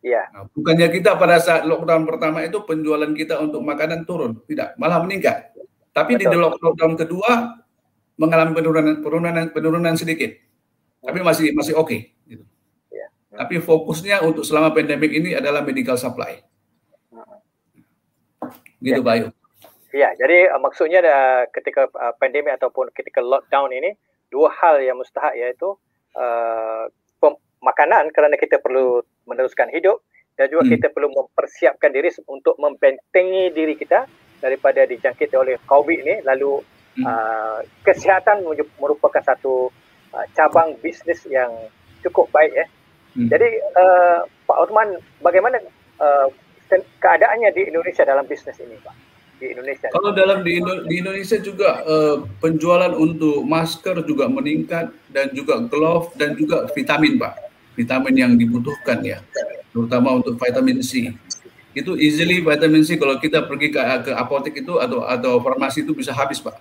Iya. 0.00 0.32
Nah, 0.32 0.48
bukannya 0.48 0.88
kita 0.88 1.18
pada 1.20 1.36
saat 1.42 1.68
lockdown 1.68 2.08
pertama 2.08 2.40
itu 2.46 2.62
penjualan 2.64 3.10
kita 3.12 3.40
untuk 3.40 3.60
makanan 3.60 4.08
turun, 4.08 4.40
tidak, 4.48 4.76
malah 4.80 5.00
meningkat. 5.04 5.52
Tapi 5.92 6.16
Betul. 6.16 6.32
di 6.32 6.36
lockdown 6.40 6.94
kedua 6.96 7.30
mengalami 8.16 8.52
penurunan 8.54 8.96
penurunan 9.02 9.46
penurunan 9.50 9.94
sedikit. 9.98 10.30
Tapi 11.04 11.20
masih 11.20 11.52
masih 11.52 11.76
oke 11.76 11.90
okay. 11.90 12.13
Tapi 13.34 13.58
fokusnya 13.58 14.22
untuk 14.22 14.46
selama 14.46 14.70
pandemik 14.70 15.10
ini 15.10 15.34
adalah 15.34 15.66
medical 15.66 15.98
supply. 15.98 16.38
Gitu, 18.78 19.00
ya. 19.00 19.04
Bayu. 19.04 19.26
Ya, 19.94 20.10
jadi 20.18 20.50
uh, 20.50 20.58
maksudnya 20.58 21.00
uh, 21.06 21.42
ketika 21.54 21.86
uh, 21.94 22.14
pandemi 22.18 22.50
ataupun 22.50 22.90
ketika 22.90 23.22
lockdown 23.22 23.70
ini 23.70 23.94
dua 24.26 24.50
hal 24.50 24.82
yang 24.82 24.98
mustahak 24.98 25.38
yaitu 25.38 25.78
uh, 26.18 26.90
makanan 27.22 27.40
makanan 27.64 28.12
kerana 28.12 28.36
kita 28.36 28.60
perlu 28.60 29.00
meneruskan 29.24 29.72
hidup 29.72 30.04
dan 30.36 30.52
juga 30.52 30.68
hmm. 30.68 30.72
kita 30.76 30.86
perlu 30.92 31.08
mempersiapkan 31.14 31.90
diri 31.94 32.12
untuk 32.28 32.58
membentengi 32.60 33.54
diri 33.54 33.78
kita 33.78 34.04
daripada 34.42 34.84
dijangkiti 34.84 35.32
oleh 35.32 35.56
COVID 35.64 35.98
ini 36.04 36.14
lalu 36.26 36.60
hmm. 37.00 37.04
uh, 37.06 37.58
kesihatan 37.86 38.44
merupakan 38.76 39.22
satu 39.24 39.72
uh, 40.12 40.26
cabang 40.36 40.76
bisnes 40.84 41.24
yang 41.24 41.50
cukup 42.04 42.28
baik 42.34 42.52
ya. 42.52 42.66
Hmm. 43.14 43.30
Jadi 43.30 43.48
uh, 43.78 44.26
Pak 44.46 44.58
Osman 44.66 44.98
bagaimana 45.22 45.62
uh, 46.02 46.26
keadaannya 46.98 47.50
di 47.54 47.70
Indonesia 47.70 48.02
dalam 48.02 48.26
bisnes 48.26 48.58
ini 48.58 48.74
Pak? 48.82 48.94
Di 49.38 49.50
Indonesia. 49.50 49.90
Kalau 49.90 50.10
dalam 50.14 50.42
di, 50.46 50.58
Indo 50.58 50.86
di 50.86 50.98
Indonesia 50.98 51.38
juga 51.38 51.82
uh, 51.86 52.26
penjualan 52.42 52.90
untuk 52.94 53.42
masker 53.46 54.02
juga 54.06 54.26
meningkat 54.26 54.90
dan 55.10 55.30
juga 55.34 55.62
glove 55.62 56.10
dan 56.18 56.34
juga 56.34 56.66
vitamin 56.74 57.18
Pak. 57.18 57.34
Vitamin 57.74 58.14
yang 58.14 58.32
dibutuhkan 58.38 59.02
ya 59.02 59.18
terutama 59.74 60.14
untuk 60.14 60.38
vitamin 60.38 60.78
C. 60.78 61.10
Itu 61.74 61.98
easily 61.98 62.38
vitamin 62.38 62.86
C 62.86 62.94
kalau 62.94 63.18
kita 63.18 63.42
pergi 63.50 63.74
ke, 63.74 63.82
ke 64.06 64.12
apotek 64.14 64.62
itu 64.62 64.78
atau 64.78 65.02
atau 65.02 65.42
farmasi 65.42 65.82
itu 65.82 65.90
bisa 65.90 66.14
habis, 66.14 66.38
Pak. 66.38 66.54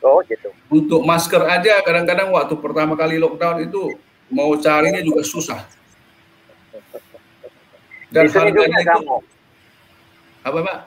Oh, 0.00 0.24
gitu. 0.24 0.48
Untuk 0.72 1.04
masker 1.04 1.44
aja 1.44 1.84
kadang-kadang 1.84 2.32
waktu 2.32 2.56
pertama 2.56 2.96
kali 2.96 3.20
lockdown 3.20 3.68
itu 3.68 4.00
mau 4.32 4.52
carinya 4.60 5.00
juga 5.04 5.22
susah. 5.24 5.60
Dan 8.08 8.24
di 8.24 8.32
sini 8.32 8.50
juga 8.52 8.66
itu, 8.68 8.88
sama. 8.88 9.16
Apa, 10.44 10.58
Pak? 10.64 10.78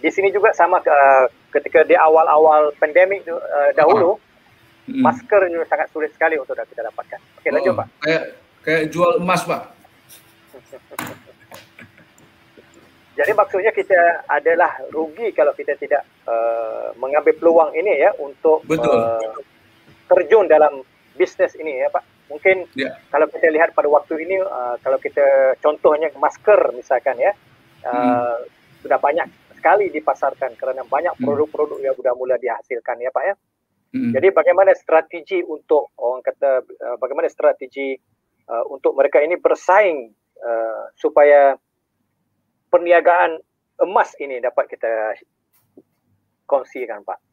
Di 0.00 0.08
sini 0.08 0.28
juga 0.32 0.48
sama 0.56 0.80
ke, 0.80 0.96
ketika 1.60 1.84
di 1.84 1.92
awal-awal 1.92 2.72
pandemi 2.80 3.20
itu 3.20 3.36
uh, 3.36 3.70
dahulu, 3.76 4.16
oh. 4.16 4.18
hmm. 4.88 5.04
masker 5.04 5.52
juga 5.52 5.68
sangat 5.68 5.92
sulit 5.92 6.08
sekali 6.16 6.40
untuk 6.40 6.56
kita 6.56 6.88
dapatkan. 6.88 7.20
Oke, 7.36 7.48
lanjut, 7.52 7.76
oh, 7.76 7.78
Pak. 7.84 7.86
Kayak 8.00 8.22
kayak 8.64 8.82
jual 8.92 9.20
emas, 9.20 9.44
Pak 9.44 9.62
jadi 13.20 13.32
maksudnya 13.36 13.72
kita 13.72 14.24
adalah 14.28 14.80
rugi 14.92 15.32
kalau 15.32 15.52
kita 15.56 15.76
tidak 15.76 16.04
uh, 16.24 16.92
mengambil 16.96 17.32
peluang 17.36 17.72
ini 17.76 18.00
ya 18.00 18.12
untuk 18.20 18.64
Uh, 18.70 19.40
terjun 20.10 20.50
dalam 20.50 20.82
bisnes 21.14 21.54
ini 21.54 21.86
ya 21.86 21.88
Pak. 21.94 22.02
Mungkin 22.30 22.70
yeah. 22.78 22.94
kalau 23.10 23.26
kita 23.26 23.50
lihat 23.50 23.74
pada 23.74 23.90
waktu 23.90 24.22
ini 24.22 24.38
uh, 24.38 24.78
kalau 24.78 25.02
kita 25.02 25.58
contohnya 25.58 26.14
masker 26.14 26.70
misalkan 26.78 27.18
ya 27.18 27.34
uh, 27.82 27.90
hmm. 27.90 28.46
sudah 28.86 28.98
banyak 29.02 29.26
sekali 29.58 29.90
dipasarkan 29.90 30.54
kerana 30.54 30.86
banyak 30.86 31.12
hmm. 31.18 31.26
produk-produk 31.26 31.78
yang 31.82 31.94
sudah 31.98 32.14
mula 32.14 32.38
dihasilkan 32.38 33.02
ya 33.02 33.10
Pak 33.10 33.24
ya. 33.26 33.34
Hmm. 33.90 34.14
Jadi 34.14 34.30
bagaimana 34.30 34.70
strategi 34.78 35.42
untuk 35.42 35.90
orang 35.98 36.22
kata 36.22 36.62
uh, 36.62 36.96
bagaimana 37.02 37.26
strategi 37.26 37.98
uh, 38.46 38.64
untuk 38.70 38.94
mereka 38.94 39.18
ini 39.18 39.34
bersaing 39.34 40.14
uh, 40.38 40.94
supaya 40.94 41.58
perniagaan 42.70 43.42
emas 43.82 44.14
ini 44.22 44.38
dapat 44.38 44.70
kita 44.70 45.18
kongsikan 46.46 47.02
Pak? 47.02 47.29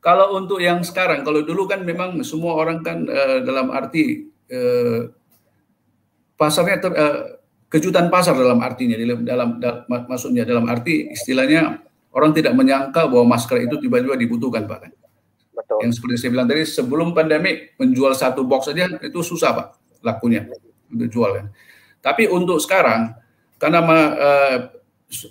Kalau 0.00 0.32
untuk 0.40 0.64
yang 0.64 0.80
sekarang, 0.80 1.20
kalau 1.28 1.44
dulu 1.44 1.68
kan 1.68 1.84
memang 1.84 2.16
semua 2.24 2.56
orang 2.56 2.80
kan 2.80 3.04
uh, 3.04 3.44
dalam 3.44 3.68
arti 3.68 4.32
uh, 4.48 5.12
pasarnya 6.40 6.76
ter, 6.80 6.92
uh, 6.96 7.36
kejutan 7.68 8.08
pasar 8.08 8.32
dalam 8.32 8.64
artinya 8.64 8.96
dalam, 8.96 9.20
dalam 9.28 9.48
dal, 9.60 9.84
maksudnya 9.86 10.48
dalam 10.48 10.64
arti 10.72 11.12
istilahnya 11.12 11.84
orang 12.16 12.32
tidak 12.32 12.56
menyangka 12.56 13.06
bahwa 13.12 13.36
masker 13.36 13.68
itu 13.68 13.76
tiba-tiba 13.76 14.16
dibutuhkan 14.16 14.64
Pak 14.64 14.78
kan. 14.88 14.92
Betul. 15.52 15.78
Yang 15.84 15.92
seperti 16.00 16.14
saya 16.16 16.30
bilang 16.32 16.48
tadi 16.48 16.64
sebelum 16.64 17.08
pandemi 17.12 17.68
menjual 17.76 18.16
satu 18.16 18.42
box 18.48 18.72
saja 18.72 18.88
itu 19.04 19.20
susah 19.20 19.52
Pak 19.52 19.66
lakunya 20.00 20.48
untuk 20.88 21.12
jual 21.12 21.30
kan. 21.36 21.46
Tapi 22.00 22.24
untuk 22.32 22.56
sekarang 22.56 23.12
karena 23.60 23.80
uh, 24.16 24.56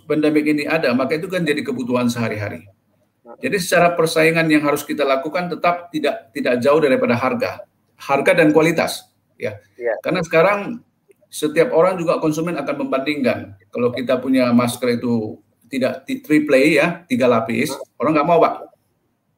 pandemik 0.06 0.46
ini 0.46 0.70
ada, 0.70 0.94
maka 0.94 1.18
itu 1.18 1.26
kan 1.26 1.42
jadi 1.42 1.66
kebutuhan 1.66 2.06
sehari-hari. 2.06 2.70
Jadi 3.40 3.58
secara 3.58 3.96
persaingan 3.96 4.44
yang 4.52 4.68
harus 4.68 4.84
kita 4.84 5.08
lakukan 5.08 5.48
tetap 5.48 5.88
tidak 5.96 6.30
tidak 6.36 6.60
jauh 6.60 6.80
daripada 6.84 7.16
harga, 7.16 7.64
harga 7.96 8.32
dan 8.36 8.52
kualitas, 8.52 9.08
ya. 9.40 9.56
ya. 9.80 9.96
Karena 10.04 10.20
sekarang 10.20 10.84
setiap 11.32 11.72
orang 11.72 11.96
juga 11.96 12.20
konsumen 12.20 12.60
akan 12.60 12.76
membandingkan. 12.86 13.56
Kalau 13.72 13.96
kita 13.96 14.20
punya 14.20 14.52
masker 14.52 15.00
itu 15.00 15.40
tidak 15.72 16.04
triple 16.04 16.60
ya, 16.60 17.06
tiga 17.08 17.32
lapis, 17.32 17.72
hmm. 17.72 18.02
orang 18.02 18.12
nggak 18.20 18.28
mau 18.28 18.40
pak. 18.44 18.54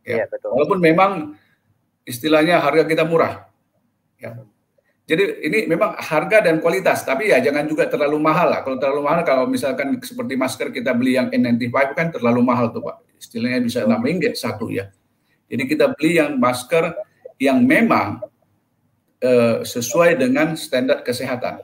Ya. 0.01 0.17
ya 0.23 0.25
betul. 0.31 0.49
Walaupun 0.57 0.79
memang 0.81 1.11
istilahnya 2.07 2.57
harga 2.57 2.89
kita 2.89 3.05
murah. 3.05 3.45
Ya. 4.17 4.39
Jadi 5.11 5.43
ini 5.43 5.67
memang 5.67 5.99
harga 5.99 6.39
dan 6.39 6.63
kualitas, 6.63 7.03
tapi 7.03 7.35
ya 7.35 7.43
jangan 7.43 7.67
juga 7.67 7.83
terlalu 7.83 8.15
mahal 8.15 8.47
lah. 8.47 8.63
Kalau 8.63 8.79
terlalu 8.79 9.01
mahal, 9.03 9.27
kalau 9.27 9.43
misalkan 9.43 9.99
seperti 9.99 10.39
masker 10.39 10.71
kita 10.71 10.95
beli 10.95 11.19
yang 11.19 11.27
N95 11.27 11.75
kan 11.91 12.07
terlalu 12.15 12.39
mahal 12.39 12.71
tuh 12.71 12.79
Pak. 12.79 13.19
Istilahnya 13.19 13.59
bisa 13.59 13.83
6 13.83 13.91
ringgit 14.07 14.39
satu 14.39 14.71
ya. 14.71 14.87
Jadi 15.51 15.67
kita 15.67 15.91
beli 15.91 16.15
yang 16.15 16.39
masker 16.39 16.95
yang 17.43 17.59
memang 17.59 18.23
eh, 19.19 19.67
sesuai 19.67 20.15
dengan 20.15 20.55
standar 20.55 21.03
kesehatan. 21.03 21.59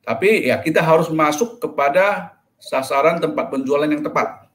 Tapi 0.00 0.48
ya 0.48 0.56
kita 0.64 0.80
harus 0.80 1.12
masuk 1.12 1.60
kepada 1.60 2.40
sasaran 2.56 3.20
tempat 3.20 3.52
penjualan 3.52 3.84
yang 3.84 4.00
tepat. 4.00 4.48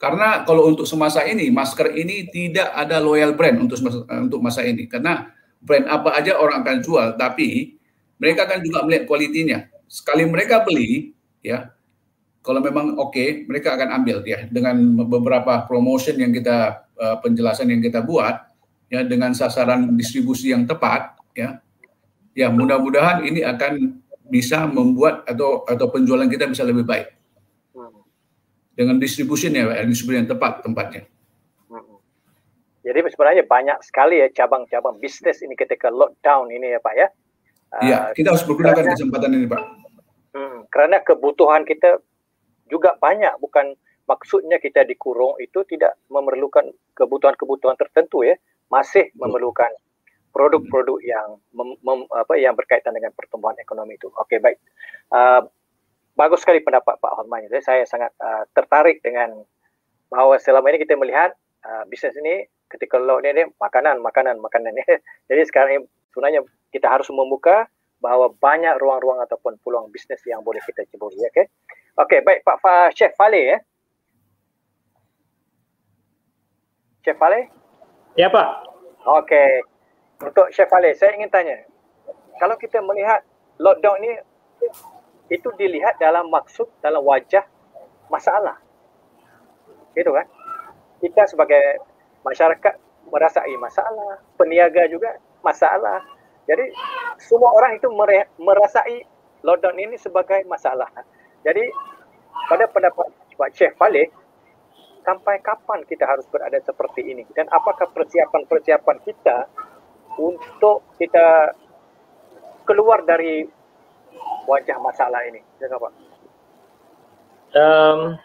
Karena 0.00 0.48
kalau 0.48 0.64
untuk 0.64 0.88
semasa 0.88 1.28
ini, 1.28 1.52
masker 1.52 1.92
ini 1.92 2.32
tidak 2.32 2.72
ada 2.72 3.04
loyal 3.04 3.36
brand 3.36 3.68
untuk 3.68 3.76
untuk 4.08 4.40
masa 4.40 4.64
ini. 4.64 4.88
Karena 4.88 5.35
brand 5.62 5.86
apa 5.88 6.14
aja 6.16 6.38
orang 6.38 6.62
akan 6.62 6.78
jual, 6.84 7.08
tapi 7.16 7.78
mereka 8.16 8.48
akan 8.48 8.58
juga 8.64 8.78
melihat 8.84 9.04
kualitinya. 9.08 9.58
Sekali 9.86 10.26
mereka 10.26 10.64
beli, 10.66 11.14
ya, 11.44 11.70
kalau 12.42 12.62
memang 12.62 12.94
oke, 12.98 13.12
okay, 13.12 13.28
mereka 13.46 13.74
akan 13.74 14.02
ambil 14.02 14.22
ya 14.26 14.46
dengan 14.50 14.78
beberapa 15.06 15.66
promotion 15.66 16.18
yang 16.18 16.30
kita 16.30 16.86
uh, 16.98 17.16
penjelasan 17.22 17.70
yang 17.70 17.82
kita 17.82 18.02
buat, 18.02 18.38
ya 18.90 19.02
dengan 19.02 19.34
sasaran 19.34 19.94
distribusi 19.98 20.50
yang 20.54 20.66
tepat, 20.66 21.18
ya, 21.34 21.58
ya 22.34 22.46
mudah-mudahan 22.50 23.26
ini 23.26 23.42
akan 23.42 24.02
bisa 24.26 24.66
membuat 24.66 25.22
atau 25.26 25.62
atau 25.66 25.86
penjualan 25.86 26.26
kita 26.26 26.50
bisa 26.50 26.66
lebih 26.66 26.82
baik 26.82 27.14
dengan 28.76 29.00
distribusi 29.00 29.48
ya, 29.48 29.82
distribusi 29.88 30.20
yang 30.20 30.28
tepat 30.28 30.60
tempatnya. 30.60 31.08
Jadi 32.86 33.02
sebenarnya 33.10 33.42
banyak 33.42 33.82
sekali 33.82 34.22
ya 34.22 34.30
cabang-cabang 34.30 35.02
bisnis 35.02 35.42
ini 35.42 35.58
ketika 35.58 35.90
lockdown 35.90 36.54
ini 36.54 36.70
ya 36.70 36.78
Pak 36.78 36.94
ya. 36.94 37.08
Iya, 37.82 37.98
uh, 37.98 38.14
kita 38.14 38.30
harus 38.30 38.46
menggunakan 38.46 38.78
karena, 38.78 38.94
kesempatan 38.94 39.30
ini 39.34 39.46
Pak. 39.50 39.62
Hmm, 40.38 40.58
karena 40.70 40.96
kebutuhan 41.02 41.66
kita 41.66 41.98
juga 42.70 42.94
banyak, 43.02 43.42
bukan 43.42 43.74
maksudnya 44.06 44.62
kita 44.62 44.86
dikurung 44.86 45.34
itu 45.42 45.66
tidak 45.66 45.98
memerlukan 46.06 46.70
kebutuhan-kebutuhan 46.94 47.74
tertentu 47.74 48.22
ya, 48.22 48.38
masih 48.70 49.10
memerlukan 49.18 49.74
produk-produk 50.30 51.02
yang 51.02 51.42
mem, 51.56 51.74
mem, 51.82 52.06
apa 52.14 52.38
yang 52.38 52.54
berkaitan 52.54 52.94
dengan 52.94 53.10
pertumbuhan 53.18 53.58
ekonomi 53.58 53.98
itu. 53.98 54.06
Oke, 54.14 54.38
baik. 54.38 54.62
Uh, 55.10 55.42
bagus 56.14 56.46
sekali 56.46 56.62
pendapat 56.62 57.02
Pak 57.02 57.12
Horman. 57.18 57.50
Saya 57.66 57.82
sangat 57.82 58.14
uh, 58.22 58.46
tertarik 58.54 59.02
dengan 59.02 59.42
bahwa 60.06 60.38
selama 60.38 60.70
ini 60.70 60.86
kita 60.86 60.94
melihat 60.94 61.34
uh, 61.66 61.82
bisnis 61.90 62.14
ini 62.22 62.46
ketika 62.76 63.00
lock 63.00 63.24
ni, 63.24 63.32
ni 63.32 63.42
makanan, 63.56 64.04
makanan, 64.04 64.36
makanan. 64.38 64.76
Jadi 65.28 65.42
sekarang 65.48 65.70
ini 65.72 65.80
sebenarnya 66.12 66.40
kita 66.70 66.92
harus 66.92 67.08
membuka 67.08 67.66
bahawa 68.00 68.28
banyak 68.28 68.76
ruang-ruang 68.76 69.24
ataupun 69.24 69.56
peluang 69.64 69.88
bisnes 69.88 70.20
yang 70.28 70.44
boleh 70.44 70.60
kita 70.62 70.84
ceburi. 70.92 71.16
Okay? 71.32 71.48
okay, 71.96 72.20
baik 72.20 72.44
Pak 72.44 72.60
Fa 72.60 72.92
Chef 72.92 73.16
Fale 73.16 73.40
ya. 73.40 73.58
Chef 77.02 77.16
Fale? 77.16 77.48
Ya 78.16 78.28
Pak. 78.28 78.48
Okay. 79.24 79.64
Untuk 80.20 80.48
Chef 80.52 80.68
Fale, 80.68 80.92
saya 80.96 81.16
ingin 81.16 81.28
tanya. 81.28 81.60
Kalau 82.36 82.56
kita 82.56 82.80
melihat 82.84 83.24
lockdown 83.60 84.00
ini, 84.04 84.12
itu 85.32 85.48
dilihat 85.56 86.00
dalam 86.00 86.28
maksud, 86.28 86.68
dalam 86.80 87.04
wajah 87.04 87.44
masalah. 88.12 88.60
Itu 89.96 90.12
kan? 90.12 90.26
Kita 91.00 91.28
sebagai 91.28 91.80
masyarakat 92.26 92.74
merasai 93.06 93.54
masalah, 93.62 94.18
peniaga 94.34 94.90
juga 94.90 95.14
masalah. 95.46 96.02
Jadi 96.50 96.74
semua 97.22 97.54
orang 97.54 97.78
itu 97.78 97.86
merasai 98.42 99.06
lockdown 99.46 99.78
ini 99.78 99.94
sebagai 99.94 100.42
masalah. 100.50 100.90
Jadi 101.46 101.70
pada 102.50 102.66
pendapat 102.66 103.06
Pak 103.38 103.50
Chef 103.54 103.72
Falik, 103.78 104.10
sampai 105.06 105.38
kapan 105.38 105.86
kita 105.86 106.02
harus 106.02 106.26
berada 106.26 106.58
seperti 106.58 107.06
ini? 107.06 107.22
Dan 107.30 107.46
apakah 107.54 107.86
persiapan-persiapan 107.94 108.96
kita 109.06 109.46
untuk 110.18 110.82
kita 110.98 111.54
keluar 112.66 113.06
dari 113.06 113.46
wajah 114.50 114.82
masalah 114.82 115.22
ini? 115.30 115.38
Jangan 115.62 115.78
Pak. 115.78 115.92
Um, 117.54 118.18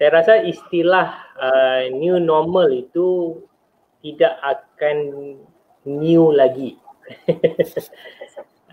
saya 0.00 0.16
rasa 0.16 0.40
istilah 0.48 1.12
uh, 1.36 1.92
new 1.92 2.16
normal 2.16 2.72
itu 2.72 3.36
tidak 4.00 4.32
akan 4.40 4.96
new 5.84 6.32
lagi. 6.32 6.80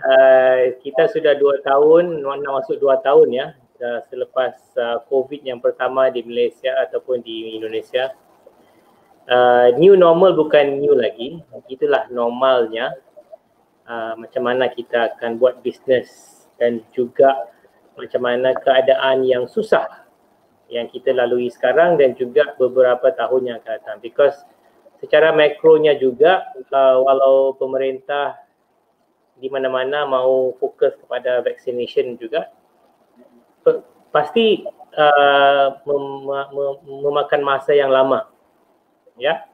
uh, 0.07 0.71
kita 0.79 1.03
sudah 1.11 1.35
dua 1.35 1.59
tahun, 1.67 2.23
nak 2.23 2.63
masuk 2.63 2.79
dua 2.79 3.03
tahun 3.03 3.27
ya 3.35 3.47
uh, 3.59 4.07
selepas 4.07 4.55
uh, 4.79 5.03
COVID 5.11 5.43
yang 5.43 5.59
pertama 5.59 6.07
di 6.07 6.23
Malaysia 6.23 6.71
ataupun 6.87 7.19
di 7.19 7.59
Indonesia. 7.59 8.15
Uh, 9.27 9.75
new 9.75 9.99
normal 9.99 10.31
bukan 10.31 10.79
new 10.79 10.95
lagi, 10.95 11.43
itulah 11.67 12.07
normalnya 12.07 12.95
uh, 13.83 14.15
macam 14.15 14.47
mana 14.47 14.71
kita 14.71 15.11
akan 15.19 15.35
buat 15.35 15.59
bisnes 15.59 16.47
dan 16.55 16.87
juga 16.95 17.51
macam 17.99 18.23
mana 18.23 18.55
keadaan 18.55 19.27
yang 19.27 19.43
susah 19.43 20.06
yang 20.67 20.91
kita 20.91 21.15
lalui 21.15 21.47
sekarang 21.47 21.95
dan 21.95 22.13
juga 22.15 22.55
beberapa 22.59 23.11
tahun 23.15 23.41
yang 23.51 23.57
akan 23.63 23.71
datang. 23.79 23.97
Because 24.03 24.35
secara 24.99 25.31
makronya 25.31 25.95
juga 25.95 26.47
uh, 26.73 26.97
walau 27.03 27.55
pemerintah 27.55 28.35
di 29.37 29.47
mana-mana 29.47 30.03
mau 30.09 30.51
fokus 30.57 30.97
kepada 30.97 31.45
vaccination 31.45 32.17
juga 32.17 32.49
pasti 34.09 34.65
uh, 34.97 35.77
mem- 35.85 36.25
mem- 36.25 36.81
memakan 37.05 37.41
masa 37.45 37.75
yang 37.75 37.93
lama. 37.93 38.25
Ya? 39.19 39.45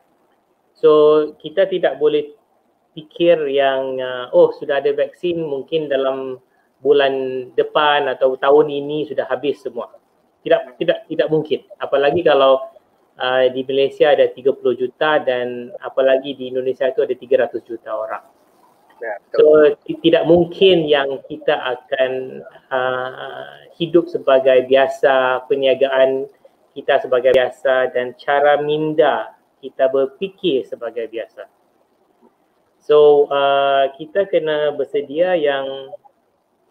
So 0.78 1.34
kita 1.39 1.68
tidak 1.68 1.99
boleh 1.99 2.32
fikir 2.93 3.49
yang 3.49 3.99
uh, 3.99 4.30
oh 4.32 4.53
sudah 4.55 4.80
ada 4.80 4.93
vaksin 4.93 5.41
mungkin 5.41 5.89
dalam 5.89 6.39
bulan 6.84 7.47
depan 7.57 8.11
atau 8.11 8.36
tahun 8.38 8.70
ini 8.70 9.07
sudah 9.09 9.26
habis 9.26 9.64
semua 9.64 10.03
tidak 10.44 10.76
tidak 10.78 11.08
tidak 11.08 11.28
mungkin 11.32 11.64
apalagi 11.80 12.22
kalau 12.22 12.74
uh, 13.18 13.46
di 13.52 13.62
Malaysia 13.66 14.14
ada 14.14 14.30
30 14.30 14.62
juta 14.80 15.22
dan 15.22 15.70
apalagi 15.82 16.34
di 16.38 16.50
Indonesia 16.50 16.89
itu 16.89 17.02
ada 17.04 17.16
300 17.16 17.70
juta 17.70 17.91
orang. 17.94 18.26
Ya, 19.04 19.20
so 19.36 19.68
tidak 20.00 20.24
mungkin 20.24 20.88
yang 20.88 21.20
kita 21.28 21.52
akan 21.52 22.39
uh, 22.72 23.68
hidup 23.76 24.08
sebagai 24.08 24.64
biasa, 24.64 25.44
perniagaan 25.52 26.32
kita 26.72 27.04
sebagai 27.04 27.36
biasa 27.36 27.91
dan 27.91 28.16
cara 28.16 28.64
minda 28.64 29.36
kita 29.60 29.91
berfikir 29.91 30.64
sebagai 30.64 31.12
biasa. 31.12 31.52
So 32.80 33.28
uh, 33.28 33.91
kita 34.00 34.24
kena 34.32 34.72
bersedia 34.72 35.36
yang 35.36 35.91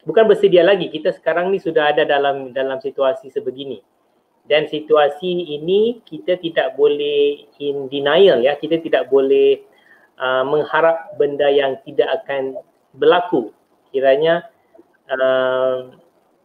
bukan 0.02 0.24
bersedia 0.26 0.66
lagi, 0.66 0.90
kita 0.90 1.14
sekarang 1.14 1.50
ni 1.54 1.62
sudah 1.62 1.94
ada 1.94 2.02
dalam 2.06 2.50
dalam 2.50 2.78
situasi 2.82 3.30
sebegini. 3.30 3.82
Dan 4.42 4.66
situasi 4.66 5.54
ini 5.54 6.02
kita 6.02 6.34
tidak 6.42 6.74
boleh 6.74 7.46
in 7.62 7.86
denial 7.86 8.42
ya. 8.42 8.58
Kita 8.58 8.82
tidak 8.82 9.06
boleh 9.06 9.62
uh, 10.18 10.42
mengharap 10.42 11.14
benda 11.14 11.46
yang 11.46 11.78
tidak 11.86 12.10
akan 12.22 12.58
berlaku. 12.90 13.54
Kiranya 13.94 14.50
uh, 15.06 15.94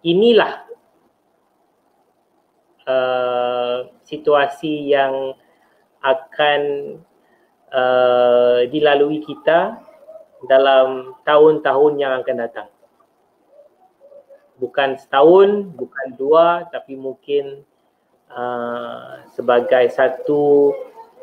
inilah 0.06 0.62
uh, 2.86 3.90
situasi 4.06 4.94
yang 4.94 5.34
akan 6.06 6.62
uh, 7.74 8.62
dilalui 8.70 9.26
kita 9.26 9.82
dalam 10.46 11.18
tahun-tahun 11.26 11.94
yang 11.98 12.14
akan 12.22 12.36
datang 12.46 12.70
bukan 14.58 14.98
setahun 14.98 15.70
bukan 15.74 16.08
dua 16.18 16.66
tapi 16.74 16.98
mungkin 16.98 17.64
Uh, 18.28 19.24
sebagai 19.40 19.88
satu 19.88 20.76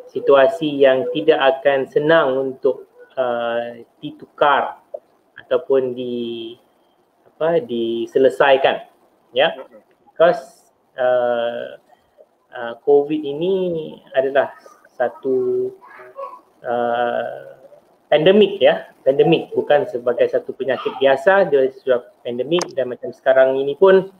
situasi 0.09 0.73
yang 0.73 1.05
tidak 1.13 1.37
akan 1.37 1.85
senang 1.85 2.33
untuk 2.33 2.89
uh, 3.21 3.85
ditukar 4.01 4.81
ataupun 5.37 5.93
di 5.93 6.57
apa 7.29 7.61
diselesaikan 7.61 8.89
ya. 9.37 9.53
Because 10.09 10.73
uh, 10.97 11.77
uh, 12.57 12.73
covid 12.89 13.21
ini 13.21 14.01
adalah 14.17 14.57
satu 14.97 15.69
uh, 16.65 17.64
pandemik 18.15 18.63
ya 18.63 18.87
pandemik 19.03 19.51
bukan 19.59 19.91
sebagai 19.91 20.31
satu 20.31 20.55
penyakit 20.55 20.95
biasa 21.03 21.51
dia 21.51 21.67
sudah 21.83 22.07
pandemik 22.23 22.63
dan 22.79 22.95
macam 22.95 23.11
sekarang 23.11 23.59
ini 23.59 23.75
pun 23.75 24.15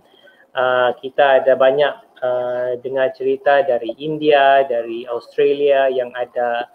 uh, 0.59 0.91
kita 0.99 1.39
ada 1.39 1.55
banyak 1.55 2.05
Uh, 2.25 2.81
dengar 2.81 3.13
cerita 3.13 3.61
dari 3.61 3.93
India, 4.01 4.65
dari 4.65 5.05
Australia 5.05 5.93
yang 5.93 6.09
ada 6.17 6.73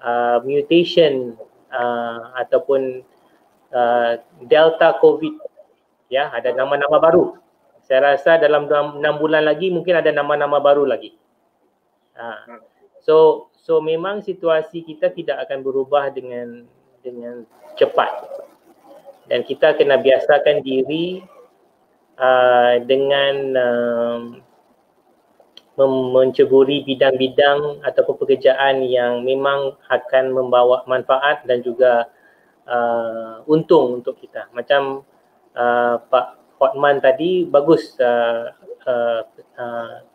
uh, 0.00 0.40
mutation 0.40 1.36
uh, 1.68 2.32
ataupun 2.40 3.04
uh, 3.68 4.16
Delta 4.48 4.96
COVID. 4.96 5.44
Ya, 6.08 6.32
ada 6.32 6.56
nama-nama 6.56 6.96
baru. 6.96 7.36
Saya 7.84 8.16
rasa 8.16 8.40
dalam 8.40 8.64
enam 8.70 9.14
bulan 9.20 9.44
lagi 9.44 9.68
mungkin 9.68 10.00
ada 10.00 10.08
nama-nama 10.08 10.56
baru 10.56 10.88
lagi. 10.88 11.12
Uh, 12.16 12.56
so 13.04 13.47
so 13.68 13.84
memang 13.84 14.24
situasi 14.24 14.80
kita 14.80 15.12
tidak 15.12 15.44
akan 15.44 15.60
berubah 15.60 16.08
dengan 16.08 16.64
dengan 17.04 17.44
cepat. 17.76 18.24
Dan 19.28 19.44
kita 19.44 19.76
kena 19.76 20.00
biasakan 20.00 20.64
diri 20.64 21.20
uh, 22.16 22.80
dengan 22.88 23.34
um, 23.60 24.20
menceburi 26.16 26.82
bidang-bidang 26.88 27.84
ataupun 27.84 28.16
pekerjaan 28.24 28.82
yang 28.88 29.20
memang 29.22 29.76
akan 29.92 30.32
membawa 30.32 30.82
manfaat 30.88 31.44
dan 31.44 31.60
juga 31.60 32.08
uh, 32.64 33.44
untung 33.46 34.00
untuk 34.00 34.16
kita. 34.16 34.48
Macam 34.56 35.04
uh, 35.52 35.94
Pak 36.08 36.26
Hotman 36.58 37.04
tadi 37.04 37.46
bagus 37.46 37.94
uh, 38.00 38.50
uh, 38.88 39.22
uh, 39.60 40.07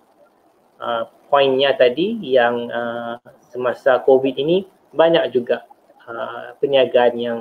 uh, 0.83 1.07
poinnya 1.31 1.71
tadi 1.79 2.19
yang 2.19 2.67
uh, 2.67 3.15
semasa 3.47 4.03
COVID 4.03 4.35
ini 4.35 4.67
banyak 4.91 5.31
juga 5.31 5.63
uh, 6.05 6.53
perniagaan 6.59 7.15
yang 7.15 7.39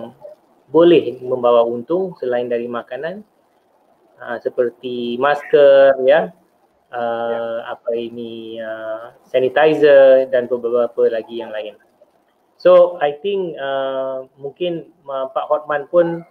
boleh 0.70 1.20
membawa 1.20 1.66
untung 1.66 2.16
selain 2.16 2.48
dari 2.48 2.70
makanan 2.70 3.20
uh, 4.22 4.38
seperti 4.40 5.20
masker 5.20 5.98
ya 6.06 6.32
uh, 6.94 7.58
apa 7.66 7.90
ini 7.92 8.62
uh, 8.62 9.12
sanitizer 9.26 10.30
dan 10.30 10.46
beberapa 10.46 11.10
lagi 11.10 11.42
yang 11.42 11.50
lain. 11.50 11.76
So 12.56 12.96
I 13.02 13.18
think 13.18 13.58
uh, 13.58 14.30
mungkin 14.38 14.94
uh, 15.04 15.26
Pak 15.34 15.50
Hotman 15.50 15.90
pun 15.90 16.22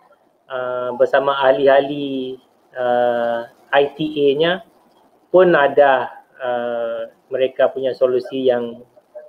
uh, 0.48 0.90
bersama 0.96 1.36
ahli-ahli 1.44 2.40
uh, 2.72 3.52
ITA-nya 3.76 4.64
pun 5.28 5.52
ada 5.52 6.21
uh, 6.42 7.08
mereka 7.30 7.70
punya 7.70 7.94
solusi 7.94 8.50
yang 8.50 8.82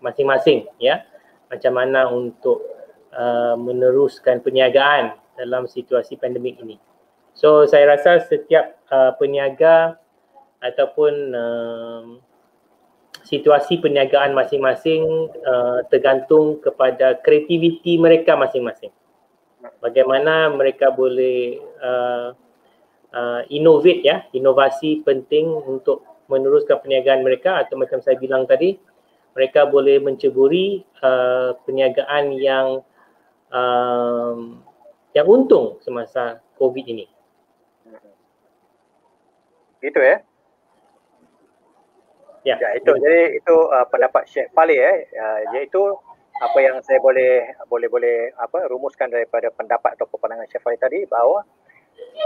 masing-masing 0.02 0.66
ya 0.82 1.04
macam 1.52 1.76
mana 1.76 2.08
untuk 2.08 2.64
uh, 3.12 3.54
meneruskan 3.60 4.40
perniagaan 4.40 5.14
dalam 5.36 5.68
situasi 5.68 6.16
pandemik 6.16 6.58
ini. 6.64 6.80
So 7.36 7.68
saya 7.68 7.96
rasa 7.96 8.24
setiap 8.24 8.80
uh, 8.88 9.12
peniaga 9.16 10.00
ataupun 10.60 11.12
uh, 11.32 12.04
situasi 13.24 13.80
perniagaan 13.80 14.36
masing-masing 14.36 15.32
uh, 15.44 15.80
tergantung 15.88 16.60
kepada 16.60 17.20
kreativiti 17.20 17.96
mereka 17.96 18.36
masing-masing. 18.36 18.92
Bagaimana 19.78 20.50
mereka 20.50 20.90
boleh 20.90 21.58
uh, 21.78 22.34
uh, 23.14 23.40
innovate 23.48 24.02
ya, 24.02 24.26
inovasi 24.34 25.04
penting 25.06 25.48
untuk 25.48 26.02
meneruskan 26.32 26.80
perniagaan 26.80 27.20
mereka 27.20 27.60
atau 27.60 27.76
macam 27.76 28.00
saya 28.00 28.16
bilang 28.16 28.48
tadi, 28.48 28.80
mereka 29.36 29.68
boleh 29.68 30.00
menceburi 30.00 30.80
uh, 31.04 31.56
perniagaan 31.64 32.32
yang 32.40 32.80
uh, 33.52 34.36
yang 35.12 35.26
untung 35.28 35.76
semasa 35.84 36.40
COVID 36.56 36.84
ini. 36.88 37.04
Itu 39.84 40.00
ya. 40.00 40.24
Ya, 42.42 42.58
ya 42.58 42.74
itu 42.74 42.90
jadi 42.98 43.38
itu 43.38 43.54
uh, 43.70 43.86
pendapat 43.86 44.26
Syekh 44.26 44.50
Fali 44.50 44.74
eh 44.74 45.06
uh, 45.14 45.54
iaitu 45.54 45.78
apa 46.42 46.58
yang 46.58 46.82
saya 46.82 46.98
boleh 46.98 47.54
boleh 47.70 47.86
boleh 47.86 48.16
apa 48.34 48.66
rumuskan 48.66 49.14
daripada 49.14 49.46
pendapat 49.54 49.94
atau 49.94 50.10
pandangan 50.18 50.50
Syekh 50.50 50.58
Fali 50.58 50.74
tadi 50.74 51.06
bahawa 51.06 51.46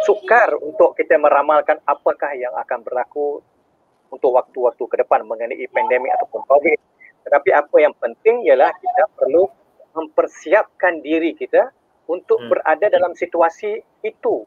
sukar 0.08 0.56
untuk 0.56 0.96
kita 0.96 1.20
meramalkan 1.20 1.84
apakah 1.84 2.32
yang 2.32 2.56
akan 2.56 2.80
berlaku 2.80 3.44
untuk 4.10 4.36
waktu-waktu 4.36 4.82
ke 4.86 4.96
depan 5.02 5.26
mengenai 5.26 5.66
pandemik 5.70 6.12
ataupun 6.18 6.42
COVID. 6.46 6.78
Tetapi 7.26 7.50
apa 7.50 7.76
yang 7.82 7.94
penting 7.98 8.46
ialah 8.46 8.70
kita 8.78 9.04
perlu 9.18 9.50
mempersiapkan 9.96 11.00
diri 11.02 11.34
kita 11.34 11.72
untuk 12.06 12.38
hmm. 12.38 12.48
berada 12.52 12.86
dalam 12.86 13.12
situasi 13.18 13.82
itu 14.06 14.46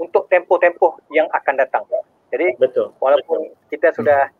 untuk 0.00 0.30
tempoh-tempoh 0.32 0.96
yang 1.12 1.28
akan 1.28 1.54
datang. 1.60 1.84
Jadi 2.32 2.56
Betul. 2.56 2.96
walaupun 3.02 3.52
Betul. 3.52 3.68
kita 3.68 3.88
sudah 3.92 4.32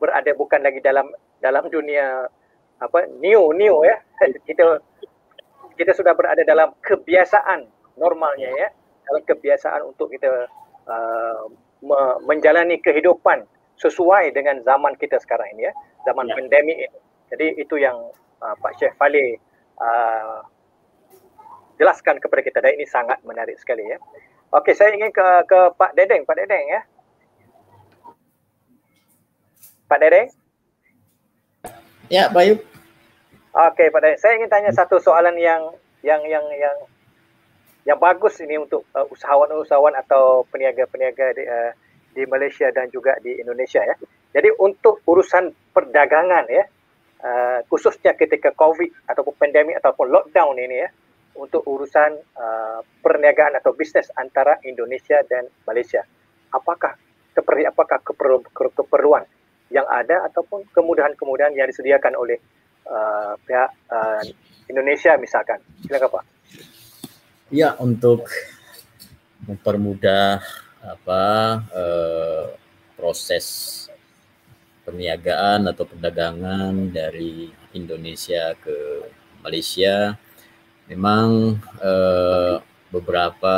berada 0.00 0.30
bukan 0.32 0.60
lagi 0.64 0.80
dalam 0.80 1.06
dalam 1.42 1.68
dunia 1.68 2.26
apa 2.82 3.06
new 3.22 3.54
new 3.54 3.86
ya 3.86 3.98
kita 4.48 4.82
kita 5.76 5.92
sudah 5.94 6.14
berada 6.14 6.42
dalam 6.42 6.74
kebiasaan 6.80 7.66
normalnya 7.96 8.50
ya, 8.54 8.68
dalam 9.08 9.22
kebiasaan 9.24 9.80
untuk 9.92 10.12
kita 10.12 10.48
uh, 10.88 11.42
me- 11.82 12.18
menjalani 12.24 12.78
kehidupan 12.80 13.44
sesuai 13.82 14.30
dengan 14.30 14.62
zaman 14.62 14.94
kita 14.94 15.18
sekarang 15.18 15.50
ini 15.58 15.66
ya, 15.66 15.72
zaman 16.06 16.30
ya. 16.30 16.34
pandemik 16.38 16.78
ini. 16.78 16.98
Jadi 17.34 17.46
itu 17.58 17.74
yang 17.82 17.98
uh, 18.38 18.54
Pak 18.62 18.78
Syekh 18.78 18.94
Fali 18.94 19.34
uh, 19.82 20.38
jelaskan 21.82 22.22
kepada 22.22 22.40
kita 22.46 22.58
dan 22.62 22.78
ini 22.78 22.86
sangat 22.86 23.18
menarik 23.26 23.58
sekali 23.58 23.82
ya. 23.82 23.98
Okey, 24.52 24.76
saya 24.76 24.94
ingin 24.94 25.10
ke 25.10 25.26
ke 25.48 25.58
Pak 25.74 25.96
Dedeng, 25.96 26.22
Pak 26.28 26.36
Dedeng 26.38 26.64
ya. 26.68 26.80
Pak 29.88 29.98
Dedeng? 29.98 30.28
Ya, 32.12 32.28
Bayu. 32.28 32.60
Okey, 33.50 33.88
Pak 33.88 34.00
Dedeng. 34.04 34.20
Saya 34.20 34.36
ingin 34.36 34.52
tanya 34.52 34.70
satu 34.70 35.00
soalan 35.00 35.34
yang 35.40 35.72
yang 36.04 36.20
yang 36.28 36.44
yang 36.52 36.76
yang 37.82 37.98
bagus 37.98 38.38
ini 38.38 38.60
untuk 38.60 38.86
uh, 38.94 39.08
usahawan-usahawan 39.10 39.96
atau 40.06 40.46
peniaga-peniaga 40.54 41.26
di, 41.34 41.42
uh, 41.48 41.72
di 42.12 42.28
Malaysia 42.28 42.68
dan 42.70 42.92
juga 42.92 43.16
di 43.18 43.40
Indonesia 43.40 43.80
ya. 43.82 43.96
Jadi 44.32 44.48
untuk 44.60 45.00
urusan 45.04 45.72
perdagangan 45.72 46.44
ya, 46.48 46.64
uh, 47.24 47.60
khususnya 47.68 48.16
ketika 48.16 48.52
COVID 48.52 49.08
ataupun 49.08 49.34
pandemik 49.36 49.76
ataupun 49.80 50.08
lockdown 50.12 50.56
ini 50.60 50.76
ya, 50.84 50.88
untuk 51.36 51.64
urusan 51.64 52.12
uh, 52.36 52.80
perniagaan 53.00 53.56
atau 53.56 53.72
bisnes 53.72 54.12
antara 54.16 54.60
Indonesia 54.64 55.20
dan 55.24 55.48
Malaysia. 55.64 56.04
Apakah 56.52 56.96
seperti 57.32 57.64
apakah 57.64 57.98
keperlu, 58.04 58.44
keperluan 58.52 59.24
yang 59.72 59.88
ada 59.88 60.28
ataupun 60.28 60.68
kemudahan-kemudahan 60.68 61.56
yang 61.56 61.64
disediakan 61.64 62.12
oleh 62.20 62.36
uh, 62.84 63.32
pihak 63.40 63.70
uh, 63.88 64.20
Indonesia 64.68 65.16
misalkan? 65.16 65.64
Silakan 65.88 66.20
Pak. 66.20 66.24
Ya 67.52 67.76
untuk 67.80 68.28
mempermudah 69.48 70.40
apa 70.82 71.22
uh, 71.70 72.44
proses 72.98 73.46
perniagaan 74.82 75.70
atau 75.70 75.86
perdagangan 75.86 76.90
dari 76.90 77.50
Indonesia 77.74 78.54
ke 78.58 79.06
Malaysia. 79.42 80.18
Memang 80.90 81.58
uh, 81.78 82.58
beberapa 82.90 83.56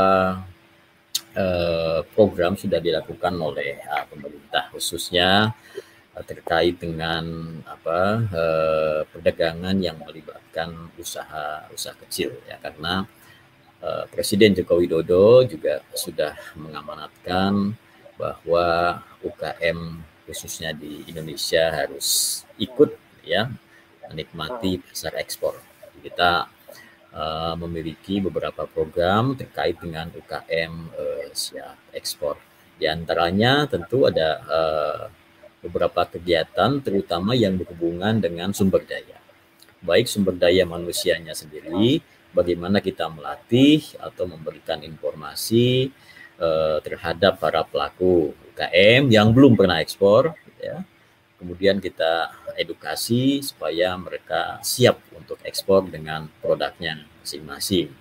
uh, 1.34 2.00
program 2.12 2.54
sudah 2.54 2.78
dilakukan 2.78 3.34
oleh 3.40 3.80
uh, 3.88 4.04
pemerintah 4.06 4.70
khususnya 4.70 5.50
uh, 6.14 6.24
terkait 6.24 6.76
dengan 6.78 7.24
apa 7.64 8.00
uh, 8.30 9.00
perdagangan 9.08 9.74
yang 9.80 9.96
melibatkan 10.04 10.92
usaha-usaha 11.00 11.96
kecil 12.06 12.36
ya. 12.46 12.60
Karena 12.60 13.08
uh, 13.82 14.04
Presiden 14.12 14.54
Joko 14.54 14.78
Widodo 14.78 15.42
juga 15.48 15.80
sudah 15.96 16.36
mengamanatkan 16.54 17.74
bahwa 18.14 19.00
UKM 19.24 20.04
khususnya 20.24 20.72
di 20.72 21.04
Indonesia 21.08 21.72
harus 21.74 22.40
ikut 22.56 22.94
ya 23.24 23.50
menikmati 24.08 24.80
pasar 24.84 25.16
ekspor. 25.16 25.56
Kita 26.04 26.46
uh, 27.16 27.54
memiliki 27.56 28.20
beberapa 28.20 28.68
program 28.68 29.32
terkait 29.32 29.80
dengan 29.80 30.12
UKM 30.12 30.72
uh, 30.92 31.28
siap 31.32 31.80
ekspor. 31.96 32.36
Di 32.76 32.90
antaranya 32.90 33.64
tentu 33.70 34.04
ada 34.04 34.42
uh, 34.44 35.02
beberapa 35.64 36.04
kegiatan 36.04 36.84
terutama 36.84 37.32
yang 37.32 37.56
berhubungan 37.56 38.20
dengan 38.20 38.52
sumber 38.52 38.84
daya. 38.84 39.16
Baik 39.80 40.08
sumber 40.08 40.36
daya 40.36 40.68
manusianya 40.68 41.32
sendiri, 41.32 42.04
bagaimana 42.34 42.82
kita 42.82 43.06
melatih 43.08 43.80
atau 44.02 44.26
memberikan 44.26 44.82
informasi 44.82 45.94
uh, 46.42 46.82
terhadap 46.82 47.38
para 47.38 47.62
pelaku 47.62 48.34
UKM 48.52 49.08
yang 49.08 49.30
belum 49.30 49.54
pernah 49.54 49.78
ekspor 49.78 50.34
ya 50.58 50.82
kemudian 51.44 51.76
kita 51.76 52.32
edukasi 52.56 53.44
supaya 53.44 53.92
mereka 54.00 54.56
siap 54.64 54.96
untuk 55.12 55.36
ekspor 55.44 55.84
dengan 55.84 56.30
produknya 56.40 57.04
masing-masing. 57.20 57.92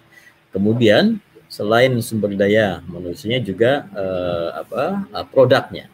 Kemudian 0.55 1.19
selain 1.51 1.91
sumber 1.99 2.31
daya 2.39 2.79
manusianya 2.87 3.43
juga 3.43 3.83
uh, 3.91 4.63
apa 4.63 5.05
uh, 5.11 5.25
produknya, 5.27 5.91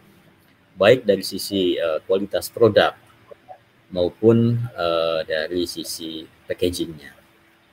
baik 0.78 1.10
dari 1.10 1.26
sisi 1.26 1.74
uh, 1.80 2.04
kualitas 2.06 2.54
produk 2.54 2.94
maupun 3.90 4.60
uh, 4.78 5.26
dari 5.26 5.66
sisi 5.66 6.30
packagingnya. 6.46 7.19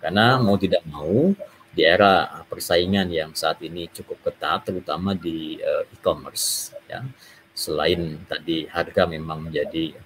Karena 0.07 0.39
mau 0.39 0.55
tidak 0.55 0.87
mau 0.87 1.35
di 1.75 1.83
era 1.83 2.47
persaingan 2.47 3.11
yang 3.11 3.35
saat 3.35 3.59
ini 3.67 3.91
cukup 3.91 4.23
ketat, 4.23 4.71
terutama 4.71 5.19
di 5.19 5.59
uh, 5.59 5.83
e-commerce, 5.91 6.71
ya 6.87 7.03
selain 7.51 8.23
tadi 8.31 8.71
harga 8.71 9.03
memang 9.11 9.51
menjadi 9.51 9.99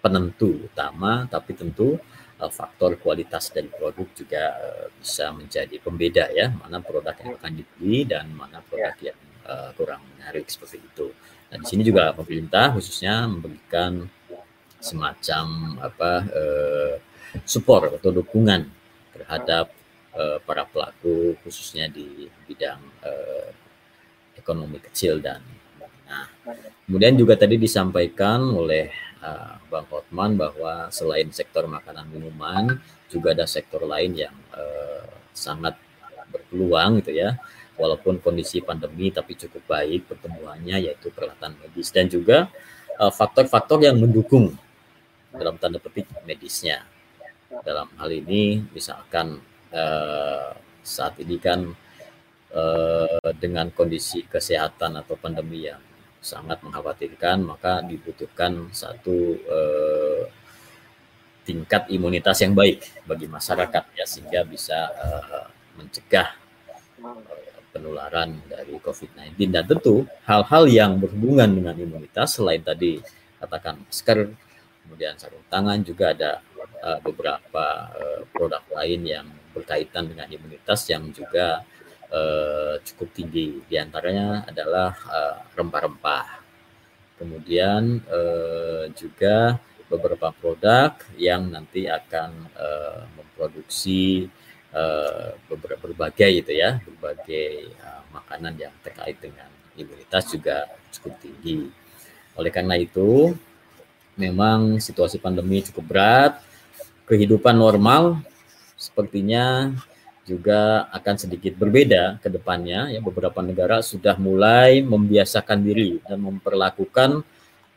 penentu 0.00 0.72
utama, 0.72 1.28
tapi 1.28 1.52
tentu 1.52 2.00
uh, 2.40 2.48
faktor 2.48 2.96
kualitas 2.96 3.52
dari 3.52 3.68
produk 3.68 4.08
juga 4.16 4.56
uh, 4.56 4.88
bisa 4.96 5.36
menjadi 5.36 5.76
pembeda 5.84 6.32
ya, 6.32 6.56
mana 6.56 6.80
produk 6.80 7.12
yang 7.20 7.36
akan 7.36 7.52
dibeli 7.60 8.08
dan 8.08 8.32
mana 8.32 8.64
produk 8.64 8.96
ya. 9.04 9.12
yang 9.12 9.20
uh, 9.44 9.70
kurang 9.76 10.00
menarik 10.16 10.48
seperti 10.48 10.80
itu. 10.80 11.12
Dan 11.52 11.60
di 11.60 11.66
sini 11.68 11.84
juga 11.84 12.16
pemerintah 12.16 12.72
khususnya 12.72 13.28
memberikan 13.28 14.08
semacam 14.80 15.76
apa 15.84 16.12
uh, 16.24 16.94
support 17.44 18.00
atau 18.00 18.16
dukungan 18.16 18.75
terhadap 19.26 19.74
uh, 20.14 20.38
para 20.46 20.62
pelaku 20.70 21.34
khususnya 21.42 21.90
di 21.90 22.30
bidang 22.46 22.78
uh, 23.02 23.50
ekonomi 24.38 24.78
kecil 24.78 25.18
dan 25.18 25.42
Nah, 26.06 26.26
kemudian 26.86 27.18
juga 27.18 27.34
tadi 27.34 27.58
disampaikan 27.58 28.38
oleh 28.54 28.94
uh, 29.18 29.58
Bang 29.66 29.90
Hotman 29.90 30.38
bahwa 30.38 30.86
selain 30.94 31.26
sektor 31.34 31.66
makanan 31.66 32.06
minuman, 32.06 32.78
juga 33.10 33.34
ada 33.34 33.42
sektor 33.46 33.82
lain 33.82 34.14
yang 34.14 34.34
uh, 34.54 35.02
sangat 35.34 35.74
berpeluang 36.30 37.02
gitu 37.02 37.12
ya. 37.18 37.34
Walaupun 37.76 38.22
kondisi 38.24 38.64
pandemi 38.64 39.12
tapi 39.12 39.36
cukup 39.36 39.66
baik 39.68 40.08
pertumbuhannya 40.08 40.88
yaitu 40.88 41.12
peralatan 41.12 41.60
medis 41.60 41.92
dan 41.92 42.08
juga 42.08 42.48
faktor-faktor 42.96 43.84
uh, 43.84 43.92
yang 43.92 44.00
mendukung 44.00 44.56
dalam 45.28 45.60
tanda 45.60 45.76
petik 45.76 46.08
medisnya. 46.24 46.80
Dalam 47.64 47.88
hal 47.96 48.10
ini 48.12 48.60
misalkan 48.74 49.40
uh, 49.72 50.50
saat 50.82 51.16
ini 51.22 51.40
kan 51.40 51.72
uh, 52.52 53.30
dengan 53.38 53.72
kondisi 53.72 54.26
kesehatan 54.28 54.98
atau 55.00 55.16
pandemi 55.16 55.70
yang 55.70 55.80
sangat 56.26 56.58
mengkhawatirkan, 56.66 57.46
maka 57.46 57.78
dibutuhkan 57.86 58.66
satu 58.74 59.38
eh, 59.38 60.22
tingkat 61.46 61.86
imunitas 61.94 62.42
yang 62.42 62.58
baik 62.58 62.82
bagi 63.06 63.30
masyarakat 63.30 63.84
ya 63.94 64.02
sehingga 64.02 64.42
bisa 64.42 64.90
eh, 64.90 65.46
mencegah 65.78 66.34
eh, 67.06 67.62
penularan 67.70 68.42
dari 68.50 68.74
COVID-19 68.82 69.38
dan 69.54 69.64
tentu 69.70 70.02
hal-hal 70.26 70.64
yang 70.66 70.98
berhubungan 70.98 71.46
dengan 71.46 71.78
imunitas 71.78 72.34
selain 72.34 72.64
tadi 72.66 72.98
katakan 73.38 73.78
masker, 73.86 74.34
kemudian 74.86 75.18
sarung 75.18 75.42
tangan 75.50 75.82
juga 75.82 76.14
ada 76.14 76.32
uh, 76.86 77.02
beberapa 77.02 77.90
uh, 77.90 78.22
produk 78.30 78.62
lain 78.70 79.02
yang 79.02 79.26
berkaitan 79.50 80.06
dengan 80.06 80.30
imunitas 80.30 80.86
yang 80.86 81.10
juga 81.10 81.66
uh, 82.14 82.78
cukup 82.86 83.10
tinggi. 83.10 83.66
Di 83.66 83.82
antaranya 83.82 84.46
adalah 84.46 84.94
rempah-rempah. 85.58 86.46
Kemudian 87.18 87.98
uh, 88.06 88.86
juga 88.94 89.58
beberapa 89.90 90.30
produk 90.36 90.92
yang 91.16 91.48
nanti 91.48 91.88
akan 91.88 92.30
uh, 92.52 93.02
memproduksi 93.16 94.28
uh, 94.76 95.32
berbagai 95.82 96.44
itu 96.44 96.52
ya, 96.52 96.76
berbagai 96.84 97.72
uh, 97.80 98.02
makanan 98.12 98.54
yang 98.60 98.74
terkait 98.84 99.16
dengan 99.16 99.48
imunitas 99.78 100.28
juga 100.28 100.68
cukup 100.92 101.16
tinggi. 101.24 101.70
Oleh 102.36 102.52
karena 102.52 102.76
itu, 102.76 103.32
memang 104.16 104.80
situasi 104.80 105.20
pandemi 105.20 105.62
cukup 105.62 105.84
berat, 105.86 106.32
kehidupan 107.06 107.54
normal 107.54 108.20
sepertinya 108.76 109.72
juga 110.26 110.90
akan 110.90 111.14
sedikit 111.16 111.54
berbeda 111.54 112.18
ke 112.18 112.28
depannya. 112.28 112.90
Ya 112.90 112.98
beberapa 112.98 113.38
negara 113.40 113.78
sudah 113.80 114.18
mulai 114.18 114.82
membiasakan 114.82 115.62
diri 115.62 116.02
dan 116.02 116.18
memperlakukan 116.18 117.22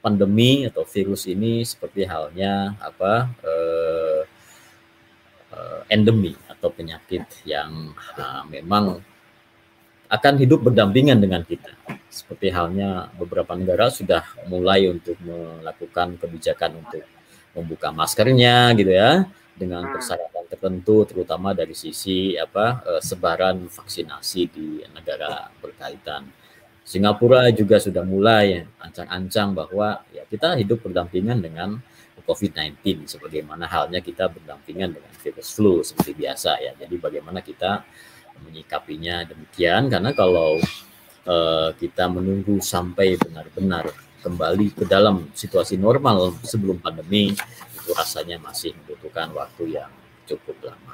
pandemi 0.02 0.66
atau 0.66 0.88
virus 0.88 1.30
ini 1.30 1.62
seperti 1.62 2.08
halnya 2.08 2.74
apa 2.82 3.30
eh, 3.46 4.22
eh, 5.54 5.80
endemi 5.94 6.34
atau 6.60 6.72
penyakit 6.76 7.24
yang 7.48 7.96
uh, 8.20 8.44
memang 8.52 9.00
akan 10.10 10.34
hidup 10.42 10.66
berdampingan 10.66 11.22
dengan 11.22 11.46
kita 11.46 11.70
seperti 12.10 12.50
halnya 12.50 13.14
beberapa 13.14 13.54
negara 13.54 13.94
sudah 13.94 14.26
mulai 14.50 14.90
untuk 14.90 15.16
melakukan 15.22 16.18
kebijakan 16.18 16.82
untuk 16.82 17.06
membuka 17.54 17.94
maskernya 17.94 18.74
gitu 18.74 18.90
ya 18.90 19.30
dengan 19.54 19.86
persyaratan 19.94 20.50
tertentu 20.50 21.06
terutama 21.06 21.54
dari 21.54 21.78
sisi 21.78 22.34
apa 22.34 22.82
uh, 22.82 23.02
sebaran 23.04 23.70
vaksinasi 23.70 24.42
di 24.50 24.68
negara 24.90 25.54
berkaitan. 25.62 26.26
Singapura 26.82 27.46
juga 27.54 27.78
sudah 27.78 28.02
mulai 28.02 28.66
ancang-ancang 28.82 29.54
bahwa 29.54 30.02
ya 30.10 30.26
kita 30.26 30.58
hidup 30.58 30.90
berdampingan 30.90 31.38
dengan 31.38 31.78
COVID-19 32.30 33.10
sebagaimana 33.10 33.66
halnya 33.66 34.02
kita 34.06 34.30
berdampingan 34.30 34.94
dengan 34.94 35.14
virus 35.22 35.50
flu 35.54 35.82
seperti 35.86 36.14
biasa 36.14 36.62
ya. 36.62 36.74
Jadi 36.78 36.96
bagaimana 36.98 37.42
kita 37.42 37.86
menyikapinya 38.46 39.28
demikian 39.28 39.88
karena 39.92 40.12
kalau 40.16 40.60
uh, 41.30 41.70
kita 41.78 42.08
menunggu 42.08 42.60
sampai 42.64 43.16
benar-benar 43.20 43.92
kembali 44.20 44.76
ke 44.76 44.84
dalam 44.84 45.32
situasi 45.32 45.80
normal 45.80 46.36
sebelum 46.44 46.80
pandemi 46.84 47.32
itu 47.90 47.90
rasanya 47.96 48.38
masih 48.40 48.76
membutuhkan 48.76 49.32
waktu 49.32 49.80
yang 49.80 49.92
cukup 50.28 50.60
lama. 50.62 50.94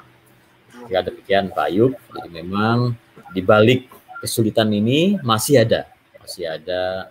Ya 0.86 1.02
demikian 1.02 1.50
Pak 1.50 1.66
Ayub. 1.68 1.92
Jadi 2.14 2.28
memang 2.30 2.94
di 3.34 3.42
balik 3.42 3.90
kesulitan 4.22 4.70
ini 4.70 5.18
masih 5.20 5.66
ada 5.66 5.90
masih 6.26 6.42
ada 6.46 7.10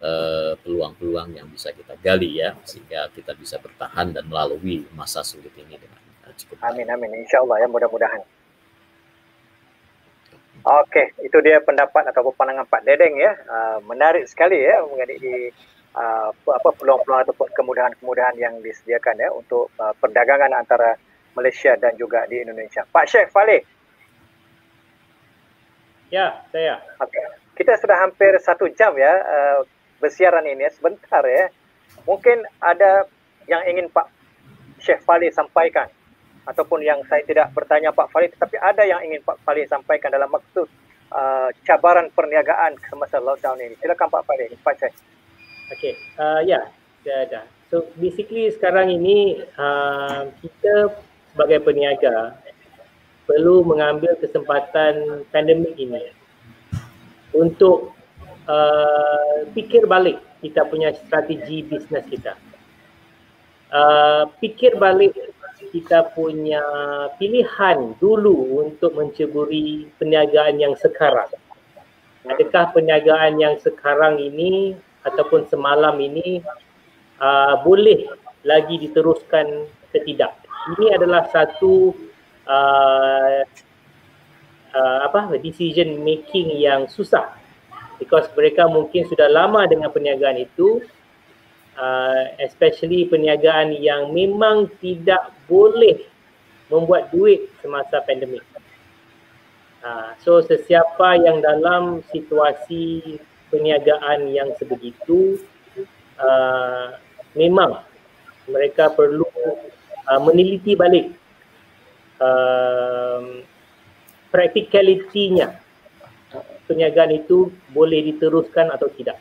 eh, 0.00 0.52
peluang-peluang 0.60 1.32
uh, 1.32 1.36
yang 1.40 1.48
bisa 1.48 1.72
kita 1.72 1.96
gali 2.00 2.44
ya 2.44 2.52
sehingga 2.64 3.08
kita 3.12 3.32
bisa 3.32 3.56
bertahan 3.56 4.12
dan 4.12 4.28
melalui 4.28 4.84
masa 4.92 5.24
sulit 5.24 5.52
ini 5.56 5.80
dengan 5.80 6.00
uh, 6.28 6.32
cukup. 6.36 6.60
Amin 6.68 6.88
amin 6.88 7.24
insya 7.24 7.40
Allah 7.40 7.64
ya 7.64 7.68
mudah-mudahan. 7.72 8.20
Oke, 10.60 11.16
itu 11.24 11.38
dia 11.40 11.60
pendapat 11.64 12.12
atau 12.12 12.32
pandangan 12.36 12.68
Pak 12.68 12.84
Dedeng 12.84 13.16
ya. 13.16 13.32
Uh, 13.48 13.78
menarik 13.88 14.28
sekali 14.28 14.60
ya 14.60 14.84
mengenai 14.84 15.52
uh, 15.96 16.28
apa 16.32 16.68
peluang-peluang 16.76 17.24
ataupun 17.24 17.48
kemudahan-kemudahan 17.56 18.36
yang 18.36 18.60
disediakan 18.60 19.16
ya 19.16 19.28
untuk 19.32 19.72
uh, 19.80 19.96
perdagangan 19.96 20.52
antara 20.52 21.00
Malaysia 21.32 21.72
dan 21.80 21.96
juga 21.96 22.28
di 22.28 22.44
Indonesia. 22.44 22.84
Pak 22.84 23.04
Syekh 23.08 23.32
Faleh. 23.32 23.64
Ya, 26.12 26.44
saya. 26.52 26.76
Oke 27.00 27.40
kita 27.60 27.76
sudah 27.76 28.00
hampir 28.00 28.32
satu 28.40 28.72
jam 28.72 28.96
ya 28.96 29.12
uh, 29.20 29.60
bersiaran 30.00 30.48
ini 30.48 30.64
ya. 30.64 30.72
sebentar 30.72 31.20
ya. 31.28 31.52
Mungkin 32.08 32.40
ada 32.56 33.04
yang 33.44 33.60
ingin 33.68 33.92
Pak 33.92 34.08
Syekh 34.80 35.04
Fali 35.04 35.28
sampaikan 35.28 35.92
ataupun 36.50 36.82
yang 36.82 36.98
saya 37.06 37.22
tidak 37.22 37.54
bertanya 37.54 37.94
Pak 37.94 38.10
Fali 38.10 38.26
tetapi 38.26 38.58
ada 38.58 38.82
yang 38.82 39.06
ingin 39.06 39.22
Pak 39.22 39.38
Fali 39.46 39.62
sampaikan 39.70 40.10
dalam 40.10 40.26
maksud 40.26 40.66
uh, 41.14 41.48
cabaran 41.62 42.10
perniagaan 42.10 42.74
semasa 42.90 43.22
lockdown 43.22 43.62
ini. 43.62 43.78
Silakan 43.78 44.10
Pak 44.10 44.26
Fali, 44.26 44.50
Pak 44.58 44.74
Syekh. 44.82 44.94
Okey, 45.70 45.94
uh, 46.18 46.42
ya, 46.42 46.66
yeah, 47.06 47.18
ada. 47.22 47.42
So 47.70 47.86
basically 47.94 48.50
sekarang 48.50 48.90
ini 48.90 49.46
uh, 49.54 50.26
kita 50.42 50.90
sebagai 51.30 51.62
peniaga 51.62 52.34
perlu 53.30 53.62
mengambil 53.62 54.18
kesempatan 54.18 55.22
pandemik 55.30 55.78
ini 55.78 56.10
untuk 57.30 57.94
uh, 58.50 59.46
fikir 59.54 59.86
balik 59.86 60.18
kita 60.42 60.66
punya 60.66 60.90
strategi 60.98 61.62
bisnes 61.62 62.02
kita. 62.10 62.34
Uh, 63.70 64.26
fikir 64.42 64.74
balik 64.74 65.14
kita 65.68 66.16
punya 66.16 66.62
pilihan 67.20 67.92
dulu 68.00 68.64
untuk 68.64 68.96
menceburi 68.96 69.92
perniagaan 70.00 70.56
yang 70.56 70.72
sekarang. 70.80 71.28
Adakah 72.24 72.72
perniagaan 72.72 73.36
yang 73.36 73.60
sekarang 73.60 74.16
ini 74.16 74.76
ataupun 75.04 75.44
semalam 75.48 75.96
ini 76.00 76.40
uh, 77.20 77.60
boleh 77.60 78.08
lagi 78.44 78.80
diteruskan 78.80 79.68
ke 79.92 79.98
tidak? 80.08 80.36
Ini 80.76 80.96
adalah 80.96 81.28
satu 81.28 81.92
uh, 82.48 83.40
uh, 84.72 84.98
apa 85.08 85.36
decision 85.40 86.00
making 86.00 86.56
yang 86.60 86.88
susah 86.88 87.36
because 88.00 88.28
mereka 88.32 88.64
mungkin 88.68 89.04
sudah 89.08 89.28
lama 89.28 89.68
dengan 89.68 89.92
perniagaan 89.92 90.40
itu 90.40 90.80
uh, 91.80 92.36
especially 92.44 93.08
perniagaan 93.08 93.72
yang 93.80 94.12
memang 94.12 94.68
tidak 94.84 95.32
boleh 95.48 96.04
membuat 96.68 97.08
duit 97.08 97.48
semasa 97.64 98.04
pandemik. 98.04 98.44
Uh, 99.80 100.12
so 100.20 100.44
sesiapa 100.44 101.24
yang 101.24 101.40
dalam 101.40 102.04
situasi 102.12 103.16
perniagaan 103.48 104.28
yang 104.28 104.52
sebegitu 104.60 105.40
uh, 106.20 107.00
memang 107.32 107.80
mereka 108.44 108.92
perlu 108.92 109.24
uh, 110.04 110.20
meneliti 110.20 110.76
balik 110.76 111.16
uh, 112.20 113.40
practicality-nya 114.28 115.58
perniagaan 116.70 117.18
itu 117.18 117.50
boleh 117.74 118.14
diteruskan 118.14 118.70
atau 118.70 118.86
tidak. 118.94 119.18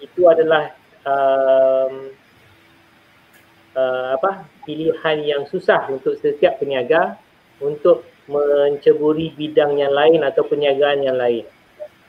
Itu 0.00 0.32
adalah 0.32 0.72
um, 1.04 1.92
uh, 3.76 4.06
apa 4.18 4.48
pilihan 4.64 5.16
yang 5.24 5.42
susah 5.48 5.88
untuk 5.92 6.18
setiap 6.18 6.58
peniaga 6.58 7.16
untuk 7.62 8.04
menceburi 8.24 9.36
bidang 9.36 9.76
yang 9.76 9.92
lain 9.92 10.24
atau 10.24 10.42
perniagaan 10.48 11.04
yang 11.04 11.16
lain. 11.20 11.44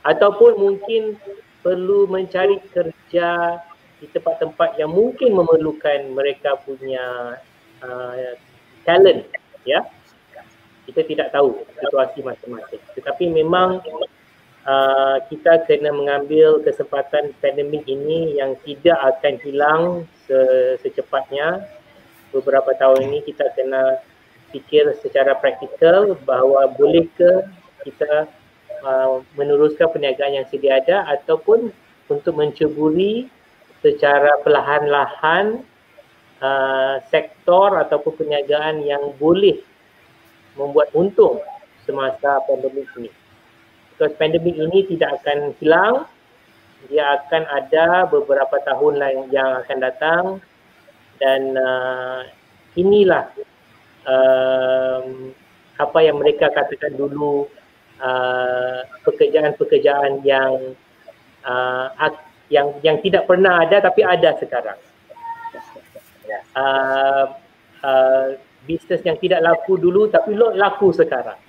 Ataupun 0.08 0.56
mungkin 0.56 1.20
perlu 1.60 2.08
mencari 2.08 2.62
kerja 2.72 3.60
di 4.00 4.08
tempat-tempat 4.12 4.80
yang 4.80 4.92
mungkin 4.92 5.34
memerlukan 5.34 6.14
mereka 6.14 6.56
punya 6.62 7.36
uh, 7.82 8.36
talent 8.86 9.26
ya 9.66 9.82
kita 10.86 11.02
tidak 11.10 11.28
tahu 11.34 11.66
situasi 11.82 12.22
masing-masing. 12.22 12.82
Tetapi 12.94 13.26
memang 13.34 13.82
uh, 14.66 15.18
kita 15.30 15.64
kena 15.70 15.94
mengambil 15.94 16.60
kesempatan 16.66 17.32
pandemik 17.40 17.86
ini 17.86 18.36
yang 18.42 18.58
tidak 18.66 18.98
akan 19.16 19.34
hilang 19.46 19.84
se- 20.26 20.82
secepatnya. 20.82 21.64
Beberapa 22.34 22.76
tahun 22.76 23.08
ini 23.08 23.24
kita 23.24 23.48
kena 23.56 24.04
fikir 24.52 24.92
secara 25.00 25.38
praktikal 25.40 26.20
bahawa 26.28 26.68
bolehkah 26.76 27.48
kita 27.88 28.28
uh, 28.84 29.24
meneruskan 29.40 29.88
perniagaan 29.88 30.44
yang 30.44 30.48
sedia 30.52 30.84
ada 30.84 31.08
ataupun 31.16 31.72
untuk 32.12 32.34
menceburi 32.36 33.32
secara 33.80 34.42
perlahan-lahan 34.42 35.62
uh, 36.42 36.96
sektor 37.14 37.78
ataupun 37.80 38.18
perniagaan 38.18 38.82
yang 38.84 39.14
boleh 39.16 39.62
membuat 40.58 40.90
untung 40.96 41.40
semasa 41.86 42.42
pandemik 42.50 42.90
ini. 42.98 43.25
Because 43.96 44.12
pandemik 44.20 44.60
ini 44.60 44.84
tidak 44.92 45.24
akan 45.24 45.56
hilang, 45.64 46.04
dia 46.92 47.16
akan 47.16 47.44
ada 47.48 48.06
beberapa 48.12 48.60
tahun 48.68 49.00
lain 49.00 49.20
yang 49.32 49.64
akan 49.64 49.78
datang 49.80 50.24
dan 51.18 51.56
uh, 51.56 52.28
inilah 52.76 53.32
um, 54.04 55.32
apa 55.80 56.00
yang 56.04 56.20
mereka 56.20 56.52
katakan 56.52 56.96
dulu 57.00 57.48
uh, 58.04 58.84
pekerjaan-pekerjaan 59.08 60.24
yang 60.28 60.76
uh, 61.48 61.88
yang 62.52 62.76
yang 62.84 63.00
tidak 63.02 63.26
pernah 63.26 63.64
ada 63.66 63.80
tapi 63.80 64.04
ada 64.06 64.36
sekarang. 64.38 64.80
Uh, 66.56 67.26
uh, 67.84 68.28
bisnes 68.68 69.04
yang 69.08 69.16
tidak 69.20 69.40
laku 69.40 69.80
dulu 69.80 70.12
tapi 70.12 70.36
laku 70.36 70.92
sekarang. 70.92 71.40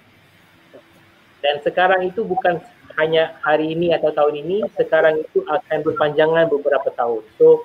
Dan 1.47 1.63
sekarang 1.63 2.03
itu 2.11 2.27
bukan 2.27 2.59
hanya 2.99 3.39
hari 3.47 3.71
ini 3.71 3.95
atau 3.95 4.11
tahun 4.11 4.43
ini, 4.43 4.67
sekarang 4.75 5.23
itu 5.23 5.47
akan 5.47 5.79
berpanjangan 5.87 6.51
beberapa 6.51 6.91
tahun. 6.91 7.23
So 7.39 7.63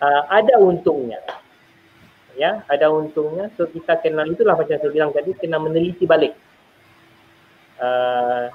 uh, 0.00 0.22
ada 0.32 0.56
untungnya. 0.56 1.20
Ya, 2.40 2.64
ada 2.72 2.88
untungnya. 2.88 3.52
So 3.60 3.68
kita 3.68 4.00
kena 4.00 4.24
itulah 4.24 4.56
macam 4.56 4.80
saya 4.80 4.88
bilang 4.88 5.12
tadi 5.12 5.36
kena 5.36 5.60
meneliti 5.60 6.08
balik 6.08 6.32
uh, 7.84 8.48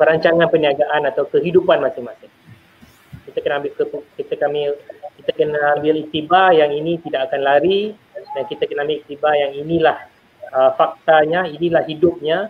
perancangan 0.00 0.48
perniagaan 0.48 1.04
atau 1.12 1.28
kehidupan 1.28 1.84
masing-masing. 1.84 2.32
Kita 3.28 3.38
kena 3.44 3.60
ambil 3.60 3.72
kita 4.16 4.34
kami 4.40 4.72
kita 5.20 5.30
kena 5.36 5.76
ambil 5.76 5.94
iktibar 6.08 6.56
yang 6.56 6.72
ini 6.72 6.96
tidak 7.04 7.28
akan 7.28 7.40
lari 7.44 7.92
dan 8.16 8.44
kita 8.48 8.64
kena 8.64 8.88
ambil 8.88 8.96
iktibar 9.04 9.34
yang 9.36 9.52
inilah 9.60 10.08
uh, 10.56 10.72
faktanya, 10.76 11.44
inilah 11.52 11.84
hidupnya 11.84 12.48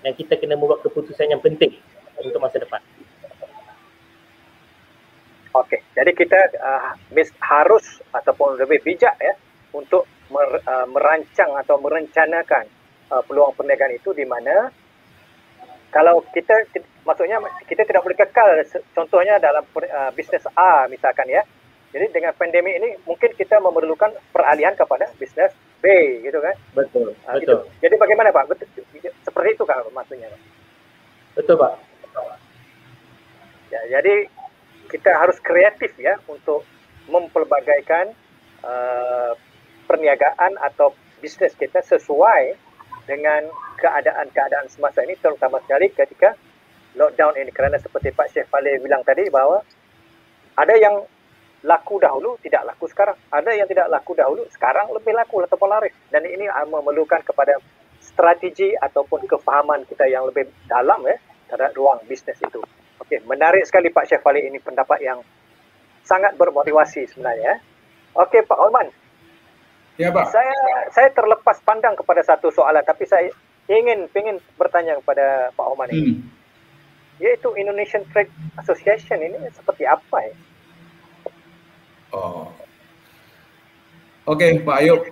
dan 0.00 0.12
kita 0.16 0.36
kena 0.36 0.56
membuat 0.56 0.84
keputusan 0.84 1.30
yang 1.30 1.42
penting 1.42 1.76
untuk 2.20 2.40
masa 2.40 2.60
depan. 2.60 2.80
Okey, 5.50 5.82
jadi 5.98 6.14
kita 6.14 6.38
uh, 6.62 6.94
harus 7.42 7.84
ataupun 8.14 8.54
lebih 8.54 8.86
bijak 8.86 9.18
ya 9.18 9.34
untuk 9.74 10.06
mer, 10.30 10.62
uh, 10.62 10.86
merancang 10.86 11.50
atau 11.58 11.74
merencanakan 11.82 12.70
uh, 13.10 13.22
peluang 13.26 13.52
perniagaan 13.58 13.98
itu 13.98 14.14
di 14.14 14.22
mana 14.22 14.70
kalau 15.90 16.22
kita 16.30 16.54
maksudnya 17.02 17.42
kita 17.66 17.82
tidak 17.82 18.06
boleh 18.06 18.14
kekal 18.14 18.46
contohnya 18.94 19.42
dalam 19.42 19.66
uh, 19.66 20.10
bisnes 20.14 20.46
A 20.54 20.86
misalkan 20.86 21.26
ya 21.26 21.42
Jadi 21.90 22.06
dengan 22.14 22.30
pandemi 22.38 22.70
ini 22.70 22.94
mungkin 23.02 23.34
kita 23.34 23.58
memerlukan 23.58 24.14
peralihan 24.30 24.78
kepada 24.78 25.10
bisnis 25.18 25.50
B 25.80 25.86
gitu 26.24 26.38
kan? 26.38 26.54
Betul. 26.76 27.16
Ah, 27.24 27.36
betul. 27.36 27.40
Gitu. 27.40 27.56
Jadi 27.88 27.94
bagaimana 27.96 28.28
Pak? 28.30 28.52
Betul, 28.52 28.68
seperti 29.24 29.48
itu 29.56 29.64
kan 29.64 29.80
maksudnya 29.92 30.28
Pak? 30.28 30.40
Betul 31.36 31.56
Pak. 31.56 31.72
Ya, 33.70 33.80
jadi 33.86 34.26
kita 34.90 35.10
harus 35.14 35.38
kreatif 35.38 35.94
ya 35.94 36.18
untuk 36.26 36.66
mempelbagaikan 37.06 38.10
uh, 38.66 39.32
perniagaan 39.86 40.58
atau 40.58 40.90
bisnis 41.22 41.54
kita 41.54 41.78
sesuai 41.82 42.58
dengan 43.06 43.46
keadaan-keadaan 43.78 44.66
semasa 44.70 45.06
ini 45.06 45.14
terutama 45.18 45.62
sekali 45.62 45.90
ketika 45.94 46.34
lockdown 46.98 47.38
ini 47.38 47.50
kerana 47.54 47.78
seperti 47.78 48.10
Pak 48.10 48.28
Syekh 48.34 48.46
Faleh 48.50 48.82
bilang 48.82 49.06
tadi 49.06 49.30
bahawa 49.30 49.62
ada 50.58 50.74
yang 50.74 51.06
laku 51.60 52.00
dahulu 52.00 52.40
tidak 52.40 52.64
laku 52.64 52.88
sekarang 52.88 53.16
ada 53.28 53.50
yang 53.52 53.68
tidak 53.68 53.86
laku 53.92 54.16
dahulu 54.16 54.42
sekarang 54.48 54.88
lebih 54.96 55.12
laku 55.12 55.44
ataupun 55.44 55.68
laris 55.68 55.92
dan 56.08 56.24
ini 56.24 56.48
memerlukan 56.48 57.20
kepada 57.20 57.60
strategi 58.00 58.72
ataupun 58.80 59.28
kefahaman 59.28 59.84
kita 59.84 60.08
yang 60.08 60.24
lebih 60.24 60.48
dalam 60.64 61.04
ya 61.04 61.20
terhadap 61.52 61.76
ruang 61.76 62.00
bisnes 62.08 62.40
itu 62.40 62.60
okey 63.04 63.20
menarik 63.28 63.64
sekali 63.68 63.92
Pak 63.92 64.08
Syekh 64.08 64.24
Faleh 64.24 64.48
ini 64.48 64.56
pendapat 64.56 65.04
yang 65.04 65.20
sangat 66.00 66.32
bermotivasi 66.40 67.12
sebenarnya 67.12 67.60
okey 68.16 68.40
Pak 68.48 68.56
Olman 68.56 68.88
Ya 70.00 70.08
Pak. 70.08 70.32
Saya 70.32 70.88
saya 70.88 71.12
terlepas 71.12 71.60
pandang 71.60 71.92
kepada 71.92 72.24
satu 72.24 72.48
soalan 72.48 72.80
tapi 72.80 73.04
saya 73.04 73.28
ingin 73.68 74.08
ingin 74.16 74.40
bertanya 74.56 74.96
kepada 74.96 75.52
Pak 75.52 75.66
Oman 75.76 75.92
ini. 75.92 76.16
Hmm. 76.16 76.18
Yaitu 77.20 77.52
Indonesian 77.52 78.08
Trade 78.08 78.32
Association 78.56 79.20
ini 79.20 79.36
seperti 79.52 79.84
apa 79.84 80.24
ya? 80.24 80.32
Oh. 82.10 82.50
Oke, 84.26 84.46
okay, 84.46 84.50
Pak 84.62 84.78
Ayub. 84.82 85.02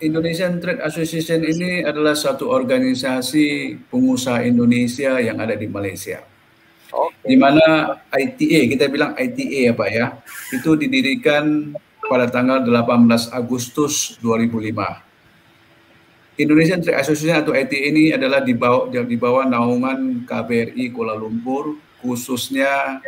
Indonesian 0.00 0.56
Trade 0.56 0.80
Association 0.80 1.44
ini 1.44 1.84
adalah 1.84 2.16
satu 2.16 2.48
organisasi 2.48 3.76
pengusaha 3.92 4.40
Indonesia 4.48 5.20
yang 5.20 5.36
ada 5.36 5.52
di 5.52 5.68
Malaysia. 5.68 6.24
Okay. 6.88 7.28
Di 7.28 7.36
mana 7.36 8.00
ITA, 8.08 8.60
kita 8.74 8.88
bilang 8.88 9.12
ITA 9.12 9.70
ya 9.70 9.72
Pak 9.76 9.88
ya, 9.92 10.06
itu 10.56 10.72
didirikan 10.74 11.76
pada 12.08 12.26
tanggal 12.32 12.64
18 12.64 13.28
Agustus 13.30 14.16
2005. 14.24 15.04
Indonesian 16.40 16.80
Trade 16.80 16.96
Association 17.04 17.44
atau 17.44 17.52
ITA 17.52 17.80
ini 17.92 18.16
adalah 18.16 18.40
di 18.40 18.56
bawah, 18.56 18.88
di 18.88 19.16
bawah 19.20 19.44
naungan 19.44 20.24
KBRI 20.24 20.96
Kuala 20.96 21.12
Lumpur, 21.12 21.76
khususnya 22.00 23.04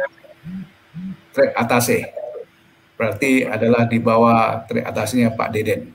Trade 1.32 1.56
Atase. 1.56 2.21
Berarti 2.96 3.42
adalah 3.42 3.88
di 3.88 3.98
bawah 3.98 4.62
Trade 4.68 4.86
Atasnya 4.86 5.32
Pak 5.34 5.48
Deden. 5.52 5.90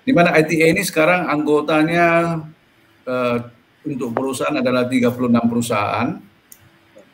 Di 0.00 0.12
mana 0.16 0.32
ITA 0.34 0.72
ini 0.72 0.82
sekarang 0.82 1.28
anggotanya 1.28 2.38
uh, 3.04 3.36
untuk 3.84 4.10
perusahaan 4.16 4.56
adalah 4.56 4.88
36 4.88 5.16
perusahaan 5.50 6.08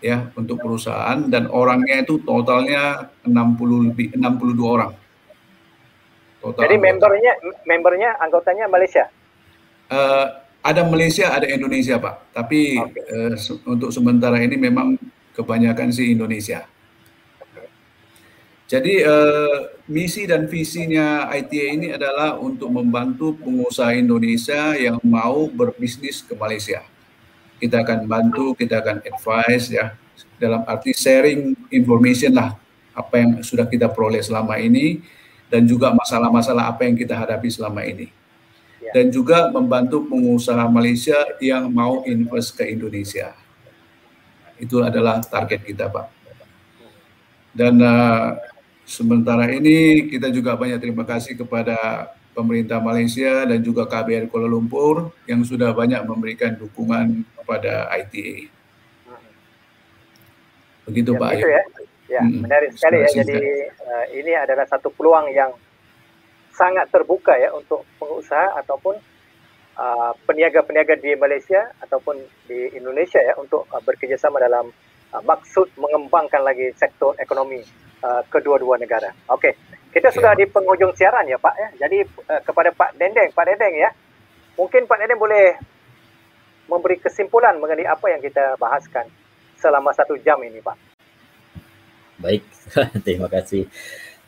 ya 0.01 0.29
untuk 0.37 0.61
perusahaan 0.61 1.18
dan 1.27 1.49
orangnya 1.51 2.05
itu 2.05 2.20
totalnya 2.22 3.11
60 3.27 3.87
lebih 3.91 4.07
62 4.14 4.62
orang. 4.62 4.93
Total 6.41 6.62
Jadi 6.62 6.77
anggota. 6.79 6.87
membernya 6.87 7.33
membernya 7.66 8.11
anggotanya 8.22 8.64
Malaysia. 8.70 9.05
Uh, 9.91 10.47
ada 10.66 10.83
Malaysia, 10.83 11.31
ada 11.31 11.47
Indonesia, 11.47 11.95
Pak. 11.99 12.35
Tapi 12.35 12.74
okay. 12.74 13.03
uh, 13.07 13.35
eh, 13.35 13.70
untuk 13.70 13.95
sementara 13.95 14.43
ini 14.43 14.59
memang 14.59 14.99
kebanyakan 15.35 15.95
sih 15.95 16.11
Indonesia. 16.11 16.66
Jadi 18.67 18.99
uh, 19.07 19.79
misi 19.87 20.27
dan 20.27 20.51
visinya 20.51 21.31
ITA 21.31 21.67
ini 21.71 21.89
adalah 21.95 22.35
untuk 22.35 22.67
membantu 22.75 23.39
pengusaha 23.39 23.95
Indonesia 23.95 24.75
yang 24.75 24.99
mau 25.07 25.47
berbisnis 25.47 26.27
ke 26.27 26.35
Malaysia 26.35 26.83
kita 27.57 27.83
akan 27.83 28.05
bantu, 28.05 28.53
kita 28.53 28.85
akan 28.85 29.01
advise 29.05 29.73
ya 29.73 29.97
dalam 30.37 30.64
arti 30.69 30.93
sharing 30.93 31.57
information 31.73 32.37
lah 32.37 32.53
apa 32.93 33.14
yang 33.21 33.31
sudah 33.41 33.64
kita 33.69 33.89
peroleh 33.89 34.21
selama 34.21 34.61
ini 34.61 35.01
dan 35.49 35.64
juga 35.64 35.93
masalah-masalah 35.93 36.69
apa 36.69 36.85
yang 36.85 36.97
kita 36.97 37.17
hadapi 37.17 37.49
selama 37.49 37.85
ini. 37.85 38.12
Ya. 38.81 38.93
Dan 38.93 39.09
juga 39.12 39.49
membantu 39.49 40.05
pengusaha 40.05 40.69
Malaysia 40.69 41.17
yang 41.41 41.69
mau 41.73 42.05
invest 42.05 42.57
ke 42.57 42.69
Indonesia. 42.69 43.33
Itu 44.57 44.81
adalah 44.85 45.21
target 45.21 45.64
kita, 45.64 45.89
Pak. 45.89 46.07
Dan 47.57 47.81
uh, 47.81 48.37
sementara 48.87 49.51
ini 49.51 50.07
kita 50.07 50.30
juga 50.30 50.55
banyak 50.55 50.78
terima 50.78 51.03
kasih 51.03 51.34
kepada 51.34 52.09
pemerintah 52.32 52.78
Malaysia 52.78 53.43
dan 53.45 53.59
juga 53.61 53.84
KBR 53.84 54.30
Kuala 54.30 54.47
Lumpur 54.47 55.11
yang 55.26 55.43
sudah 55.43 55.74
banyak 55.74 56.01
memberikan 56.07 56.55
dukungan 56.55 57.26
kepada 57.43 57.91
ITA. 57.99 58.49
Begitu 60.87 61.11
ya, 61.16 61.20
Pak. 61.20 61.30
Begitu 61.34 61.51
ya. 61.51 61.62
Ya, 62.07 62.22
hmm, 62.22 62.47
menarik 62.47 62.70
sekali 62.78 63.03
ya. 63.03 63.09
Jadi 63.11 63.66
uh, 63.82 64.07
ini 64.14 64.30
adalah 64.39 64.62
satu 64.70 64.95
peluang 64.95 65.26
yang 65.34 65.51
sangat 66.55 66.87
terbuka 66.95 67.34
ya 67.34 67.51
untuk 67.51 67.82
pengusaha 67.99 68.55
ataupun 68.62 68.95
uh, 69.74 70.14
peniaga-peniaga 70.22 70.95
di 71.03 71.18
Malaysia 71.18 71.74
ataupun 71.82 72.14
di 72.47 72.70
Indonesia 72.78 73.18
ya 73.18 73.34
untuk 73.34 73.66
uh, 73.74 73.82
bekerjasama 73.82 74.39
dalam 74.39 74.70
uh, 75.17 75.23
maksud 75.25 75.73
mengembangkan 75.81 76.45
lagi 76.45 76.69
sektor 76.77 77.17
ekonomi 77.17 77.64
uh, 78.05 78.21
kedua-dua 78.29 78.77
negara. 78.77 79.09
Okey. 79.33 79.57
Kita 79.89 80.12
sudah 80.12 80.37
di 80.37 80.45
penghujung 80.45 80.93
siaran 80.93 81.25
ya 81.25 81.41
Pak 81.41 81.55
ya. 81.57 81.69
Jadi 81.89 82.05
uh, 82.05 82.41
kepada 82.45 82.69
Pak 82.77 83.01
Dendeng, 83.01 83.33
Pak 83.33 83.45
Dendeng 83.49 83.75
ya. 83.81 83.91
Mungkin 84.61 84.85
Pak 84.85 84.99
Dendeng 85.01 85.21
boleh 85.21 85.57
memberi 86.69 87.01
kesimpulan 87.01 87.57
mengenai 87.57 87.89
apa 87.89 88.12
yang 88.12 88.21
kita 88.21 88.61
bahaskan 88.61 89.09
selama 89.57 89.97
satu 89.97 90.21
jam 90.21 90.37
ini 90.45 90.61
Pak. 90.61 90.77
Baik, 92.21 92.45
terima 93.07 93.33
kasih. 93.33 93.64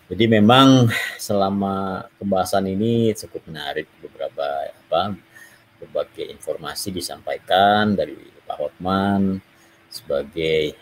Jadi 0.08 0.24
memang 0.24 0.88
selama 1.20 2.08
pembahasan 2.16 2.64
ini 2.64 3.12
cukup 3.12 3.44
menarik 3.52 3.84
beberapa 4.00 4.72
apa 4.72 5.12
berbagai 5.78 6.32
informasi 6.32 6.96
disampaikan 6.96 7.92
dari 7.92 8.16
Pak 8.48 8.56
Hotman 8.56 9.36
sebagai 9.88 10.76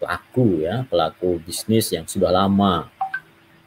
pelaku 0.00 0.64
ya 0.64 0.84
pelaku 0.88 1.40
bisnis 1.44 1.92
yang 1.92 2.08
sudah 2.08 2.32
lama 2.32 2.88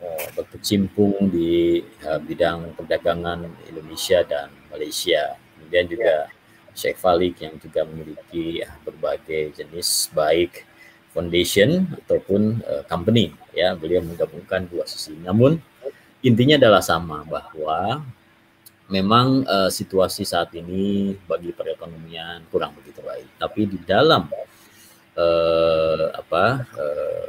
Eh, 0.03 0.27
berkecimpung 0.35 1.31
di 1.31 1.79
uh, 2.03 2.19
bidang 2.19 2.75
perdagangan 2.75 3.47
Indonesia 3.71 4.19
dan 4.27 4.51
Malaysia. 4.67 5.39
Kemudian 5.55 5.87
juga 5.87 6.27
Sheikh 6.75 6.99
Falik 6.99 7.39
yang 7.39 7.55
juga 7.55 7.87
memiliki 7.87 8.59
uh, 8.67 8.77
berbagai 8.83 9.55
jenis 9.55 10.11
baik 10.11 10.67
foundation 11.15 11.87
ataupun 12.03 12.59
uh, 12.67 12.83
company 12.91 13.31
ya 13.55 13.79
beliau 13.79 14.03
menggabungkan 14.03 14.67
dua 14.67 14.83
sisi. 14.83 15.15
Namun 15.23 15.55
intinya 16.19 16.59
adalah 16.59 16.83
sama 16.83 17.23
bahwa 17.23 18.03
memang 18.91 19.47
uh, 19.47 19.71
situasi 19.71 20.27
saat 20.27 20.51
ini 20.51 21.15
bagi 21.23 21.55
perekonomian 21.55 22.43
kurang 22.51 22.75
begitu 22.75 22.99
baik. 22.99 23.39
Tapi 23.39 23.71
di 23.71 23.79
dalam 23.87 24.27
uh, 25.17 26.13
apa 26.13 26.43
uh, 26.77 27.27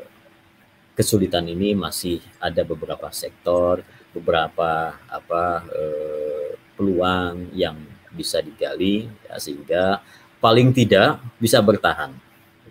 kesulitan 0.94 1.44
ini 1.50 1.74
masih 1.74 2.22
ada 2.38 2.62
beberapa 2.62 3.10
sektor, 3.10 3.82
beberapa 4.14 4.94
apa 5.10 5.66
eh, 5.74 6.54
peluang 6.78 7.50
yang 7.52 7.74
bisa 8.14 8.38
digali 8.38 9.10
ya, 9.26 9.36
sehingga 9.42 9.98
paling 10.38 10.70
tidak 10.70 11.18
bisa 11.42 11.58
bertahan. 11.58 12.14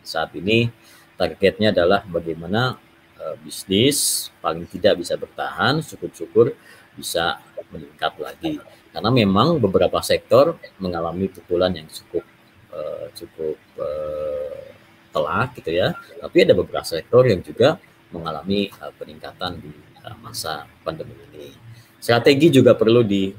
Saat 0.03 0.35
ini 0.39 0.71
targetnya 1.19 1.75
adalah 1.75 2.07
bagaimana 2.07 2.79
eh, 3.19 3.35
bisnis 3.43 4.31
paling 4.39 4.63
tidak 4.71 5.03
bisa 5.03 5.19
bertahan, 5.19 5.83
syukur-syukur 5.83 6.55
bisa 6.95 7.43
meningkat 7.75 8.15
lagi. 8.23 8.55
Karena 8.93 9.09
memang 9.11 9.59
beberapa 9.59 9.99
sektor 9.99 10.55
mengalami 10.79 11.27
pukulan 11.27 11.75
yang 11.75 11.91
cukup 11.91 12.23
eh, 12.71 13.07
cukup 13.19 13.59
eh, 13.83 14.72
telak 15.13 15.53
gitu 15.61 15.71
ya. 15.71 15.93
Tapi 15.93 16.37
ada 16.43 16.53
beberapa 16.57 16.83
sektor 16.83 17.23
yang 17.29 17.45
juga 17.45 17.77
mengalami 18.09 18.73
uh, 18.81 18.89
peningkatan 18.97 19.61
di 19.61 19.71
uh, 20.01 20.17
masa 20.19 20.65
pandemi 20.81 21.13
ini. 21.31 21.53
Strategi 22.01 22.49
juga 22.49 22.73
perlu 22.73 23.05
di 23.05 23.29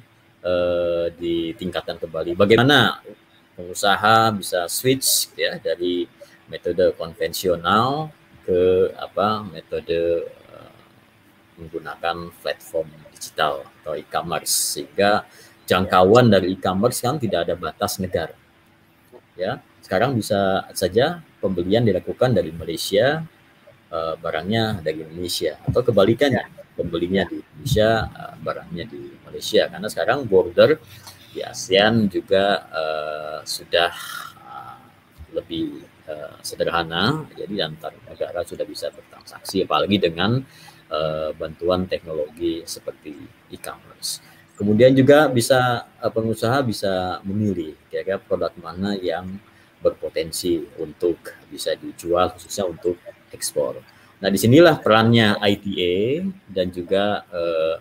uh, 0.46 1.10
ditingkatkan 1.10 1.98
kembali. 1.98 2.38
Bagaimana 2.38 3.02
pengusaha 3.58 4.30
bisa 4.38 4.70
switch 4.70 5.34
ya 5.34 5.58
dari 5.58 6.06
metode 6.46 6.94
konvensional 6.94 8.14
ke 8.44 8.92
apa 8.94 9.42
metode 9.48 10.28
menggunakan 11.58 12.34
platform 12.42 12.90
digital 13.14 13.62
atau 13.82 13.94
e-commerce 13.94 14.78
sehingga 14.78 15.26
jangkauan 15.64 16.28
dari 16.28 16.54
e-commerce 16.54 17.02
kan 17.02 17.16
tidak 17.16 17.48
ada 17.48 17.54
batas 17.54 18.02
negara. 18.02 18.34
Ya, 19.34 19.58
sekarang 19.82 20.14
bisa 20.14 20.62
saja 20.74 21.22
pembelian 21.44 21.84
dilakukan 21.84 22.32
dari 22.32 22.48
Malaysia, 22.56 23.20
uh, 23.92 24.14
barangnya 24.16 24.80
dari 24.80 25.04
Indonesia 25.04 25.60
atau 25.68 25.84
kebalikannya 25.84 26.72
pembelinya 26.72 27.28
di 27.28 27.44
Indonesia 27.44 28.08
uh, 28.08 28.34
barangnya 28.40 28.84
di 28.88 29.12
Malaysia. 29.28 29.68
Karena 29.68 29.88
sekarang 29.92 30.24
border 30.24 30.80
di 31.36 31.44
ASEAN 31.44 32.08
juga 32.08 32.64
uh, 32.72 33.38
sudah 33.44 33.92
uh, 34.48 34.80
lebih 35.36 35.84
uh, 36.08 36.40
sederhana. 36.40 37.28
Jadi 37.36 37.60
antar 37.60 37.92
negara 38.08 38.40
sudah 38.40 38.64
bisa 38.64 38.88
bertransaksi 38.88 39.68
apalagi 39.68 40.00
dengan 40.00 40.40
uh, 40.88 41.30
bantuan 41.36 41.84
teknologi 41.84 42.64
seperti 42.64 43.12
e-commerce. 43.52 44.24
Kemudian 44.54 44.94
juga 44.94 45.26
bisa 45.26 45.82
pengusaha 45.98 46.62
bisa 46.62 47.18
memilih 47.26 47.74
kira-kira 47.90 48.22
produk 48.22 48.54
mana 48.62 48.94
yang 48.94 49.26
berpotensi 49.84 50.64
untuk 50.80 51.20
bisa 51.52 51.76
dijual 51.76 52.32
khususnya 52.32 52.64
untuk 52.64 52.96
ekspor. 53.28 53.84
Nah 54.24 54.32
di 54.32 54.40
sinilah 54.40 54.80
perannya 54.80 55.36
ITA 55.36 56.24
dan 56.48 56.72
juga 56.72 57.28
eh, 57.28 57.76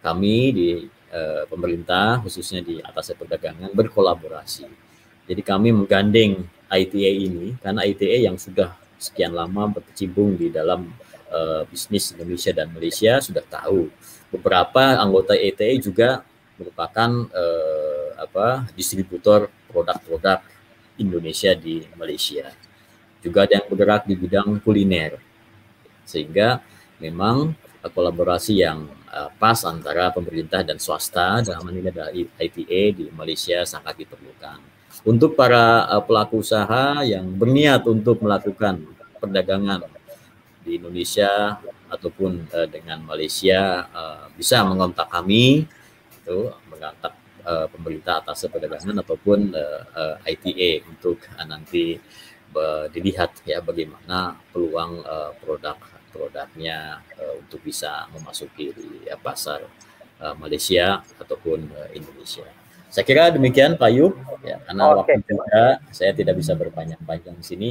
kami 0.00 0.36
di 0.56 0.68
eh, 1.12 1.44
pemerintah 1.44 2.24
khususnya 2.24 2.64
di 2.64 2.80
atas 2.80 3.12
perdagangan 3.12 3.68
berkolaborasi. 3.76 4.64
Jadi 5.28 5.42
kami 5.44 5.76
menggandeng 5.76 6.48
ITA 6.72 7.12
ini 7.28 7.60
karena 7.60 7.84
ITA 7.84 8.32
yang 8.32 8.40
sudah 8.40 8.72
sekian 8.96 9.36
lama 9.36 9.68
berkecimpung 9.68 10.40
di 10.40 10.48
dalam 10.48 10.88
eh, 11.28 11.62
bisnis 11.68 12.16
Indonesia 12.16 12.56
dan 12.56 12.72
Malaysia 12.72 13.20
sudah 13.20 13.44
tahu 13.44 13.92
beberapa 14.32 14.96
anggota 14.96 15.36
ITA 15.36 15.76
juga 15.84 16.24
merupakan 16.56 17.10
eh, 17.28 18.08
apa 18.18 18.70
distributor 18.78 19.50
produk-produk 19.68 20.53
Indonesia 20.98 21.52
di 21.54 21.82
Malaysia. 21.98 22.50
Juga 23.24 23.48
ada 23.48 23.58
yang 23.58 23.66
bergerak 23.66 24.04
di 24.04 24.14
bidang 24.14 24.60
kuliner. 24.60 25.16
Sehingga 26.04 26.60
memang 27.00 27.56
kolaborasi 27.92 28.64
yang 28.64 28.88
uh, 29.12 29.28
pas 29.36 29.60
antara 29.68 30.08
pemerintah 30.14 30.64
dan 30.64 30.80
swasta 30.80 31.44
dalam 31.44 31.68
hal 31.68 31.74
ini 31.76 31.88
adalah 31.92 32.10
ITA 32.14 32.82
di 32.96 33.04
Malaysia 33.12 33.60
sangat 33.68 34.00
diperlukan. 34.00 34.60
Untuk 35.04 35.36
para 35.36 35.84
uh, 35.90 36.00
pelaku 36.00 36.40
usaha 36.40 37.04
yang 37.04 37.28
berniat 37.34 37.84
untuk 37.84 38.24
melakukan 38.24 38.80
perdagangan 39.20 39.84
di 40.64 40.80
Indonesia 40.80 41.60
ataupun 41.92 42.48
uh, 42.52 42.68
dengan 42.70 43.04
Malaysia 43.04 43.84
uh, 43.92 44.26
bisa 44.32 44.64
mengontak 44.64 45.12
kami 45.12 45.68
itu 46.24 46.38
mengontak 46.72 47.12
uh, 47.44 47.66
pemerintah 47.70 48.24
atas 48.24 48.48
perdagangan 48.48 49.00
ataupun 49.04 49.52
uh, 49.54 49.82
uh, 49.94 50.16
ITA 50.28 50.84
untuk 50.88 51.22
uh, 51.36 51.46
nanti 51.52 52.00
uh, 52.56 52.88
dilihat 52.90 53.44
ya 53.44 53.60
bagaimana 53.60 54.36
peluang 54.50 55.04
uh, 55.04 55.30
produk 55.38 55.78
produknya 56.14 57.02
uh, 57.18 57.34
untuk 57.42 57.60
bisa 57.62 58.06
memasuki 58.14 58.70
di 58.74 58.88
uh, 59.10 59.18
pasar 59.18 59.66
uh, 60.22 60.34
Malaysia 60.38 61.02
ataupun 61.18 61.68
uh, 61.74 61.88
Indonesia. 61.92 62.46
Saya 62.94 63.02
kira 63.02 63.34
demikian 63.34 63.74
Pak 63.74 63.90
Yub 63.90 64.14
ya 64.46 64.62
karena 64.62 64.82
okay. 64.94 65.18
waktu 65.18 65.34
juga 65.34 65.62
saya 65.90 66.14
tidak 66.14 66.38
bisa 66.38 66.54
berpanjang-panjang 66.54 67.34
di 67.34 67.44
sini. 67.44 67.70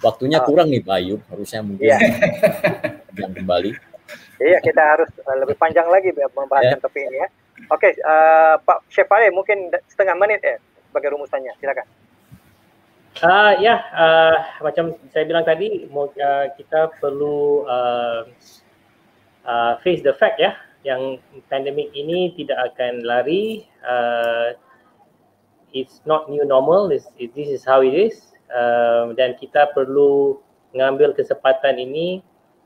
Waktunya 0.00 0.40
oh. 0.40 0.46
kurang 0.48 0.72
nih 0.72 0.80
Pak 0.80 1.00
Yub, 1.04 1.20
harusnya 1.28 1.60
mungkin 1.60 1.90
yeah. 1.92 2.00
kembali. 3.36 3.76
Iya, 4.40 4.58
kita 4.64 4.80
harus 4.80 5.10
lebih 5.44 5.56
panjang 5.60 5.84
lagi 5.92 6.08
membahas 6.14 6.72
yeah. 6.72 6.80
topik 6.80 7.04
ini 7.04 7.18
ya. 7.20 7.28
Oke, 7.68 7.92
okay, 7.92 7.92
uh, 8.00 8.56
Pak 8.64 8.88
Syefale 8.88 9.28
mungkin 9.28 9.68
setengah 9.90 10.16
menit 10.16 10.40
ya 10.40 10.56
sebagai 10.88 11.12
rumusannya. 11.12 11.52
Silakan. 11.60 11.86
Uh, 13.20 13.52
ya, 13.60 13.84
uh, 13.92 14.36
macam 14.64 14.96
saya 15.10 15.26
bilang 15.26 15.44
tadi, 15.44 15.84
uh, 15.90 16.46
kita 16.56 16.94
perlu 17.02 17.68
uh, 17.68 18.22
uh, 19.44 19.72
face 19.82 20.00
the 20.00 20.14
fact 20.16 20.40
ya, 20.40 20.56
yang 20.86 21.20
pandemik 21.50 21.92
ini 21.92 22.32
tidak 22.38 22.72
akan 22.72 23.04
lari. 23.04 23.68
Uh, 23.84 24.56
it's 25.74 26.00
not 26.06 26.30
new 26.30 26.46
normal. 26.46 26.88
This, 26.88 27.10
this 27.18 27.50
is 27.50 27.66
how 27.66 27.82
it 27.82 27.92
is. 27.92 28.30
Uh, 28.50 29.14
dan 29.14 29.38
kita 29.38 29.70
perlu 29.74 30.38
mengambil 30.74 31.14
kesempatan 31.14 31.78
ini 31.78 32.22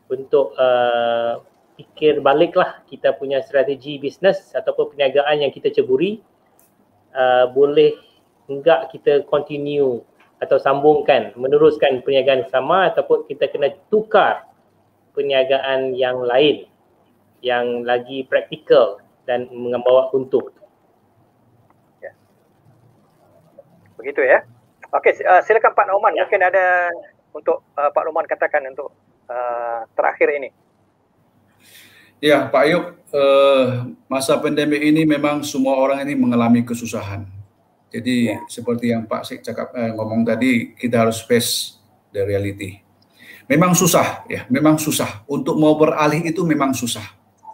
untuk 0.09 0.53
uh, 0.57 1.41
fikir 1.75 2.23
baliklah 2.23 2.83
kita 2.87 3.15
punya 3.19 3.43
strategi 3.43 3.99
bisnes 3.99 4.55
ataupun 4.55 4.95
perniagaan 4.95 5.43
yang 5.43 5.51
kita 5.51 5.75
ceburi 5.75 6.23
uh, 7.15 7.51
boleh 7.51 7.99
enggak 8.47 8.95
kita 8.95 9.27
continue 9.27 10.03
atau 10.39 10.59
sambungkan 10.61 11.33
meneruskan 11.35 12.05
perniagaan 12.05 12.47
sama 12.53 12.93
ataupun 12.93 13.27
kita 13.27 13.49
kena 13.49 13.73
tukar 13.89 14.47
perniagaan 15.15 15.95
yang 15.97 16.21
lain 16.23 16.69
yang 17.45 17.85
lagi 17.85 18.25
praktikal 18.25 18.99
dan 19.29 19.49
membawa 19.53 20.09
untung. 20.17 20.49
Ya. 22.01 22.13
Begitu 24.01 24.25
ya. 24.25 24.45
Okey, 24.95 25.21
uh, 25.27 25.43
silakan 25.45 25.77
Pak 25.77 25.87
Norman. 25.89 26.17
Ya. 26.17 26.25
Mungkin 26.25 26.45
ada 26.45 26.89
untuk 27.37 27.65
uh, 27.77 27.91
Pak 27.93 28.03
Norman 28.09 28.25
katakan 28.25 28.65
untuk 28.69 28.93
uh, 29.29 29.85
terakhir 29.93 30.33
ini. 30.33 30.49
Ya, 32.23 32.47
Pak 32.47 32.63
Ayub, 32.63 32.85
eh, 33.11 33.67
masa 34.07 34.39
pandemi 34.39 34.79
ini 34.79 35.03
memang 35.03 35.43
semua 35.43 35.79
orang 35.79 36.03
ini 36.07 36.15
mengalami 36.15 36.63
kesusahan. 36.63 37.27
Jadi 37.95 38.35
ya. 38.35 38.43
seperti 38.51 38.91
yang 38.91 39.07
Pak 39.07 39.23
Sik 39.23 39.41
cakap 39.47 39.71
eh, 39.79 39.95
ngomong 39.95 40.27
tadi, 40.27 40.75
kita 40.75 41.07
harus 41.07 41.23
face 41.23 41.79
the 42.11 42.23
reality. 42.27 42.83
Memang 43.47 43.77
susah 43.77 44.25
ya, 44.27 44.49
memang 44.49 44.81
susah. 44.81 45.23
Untuk 45.29 45.61
mau 45.61 45.77
beralih 45.77 46.25
itu 46.25 46.43
memang 46.43 46.73
susah. 46.73 47.05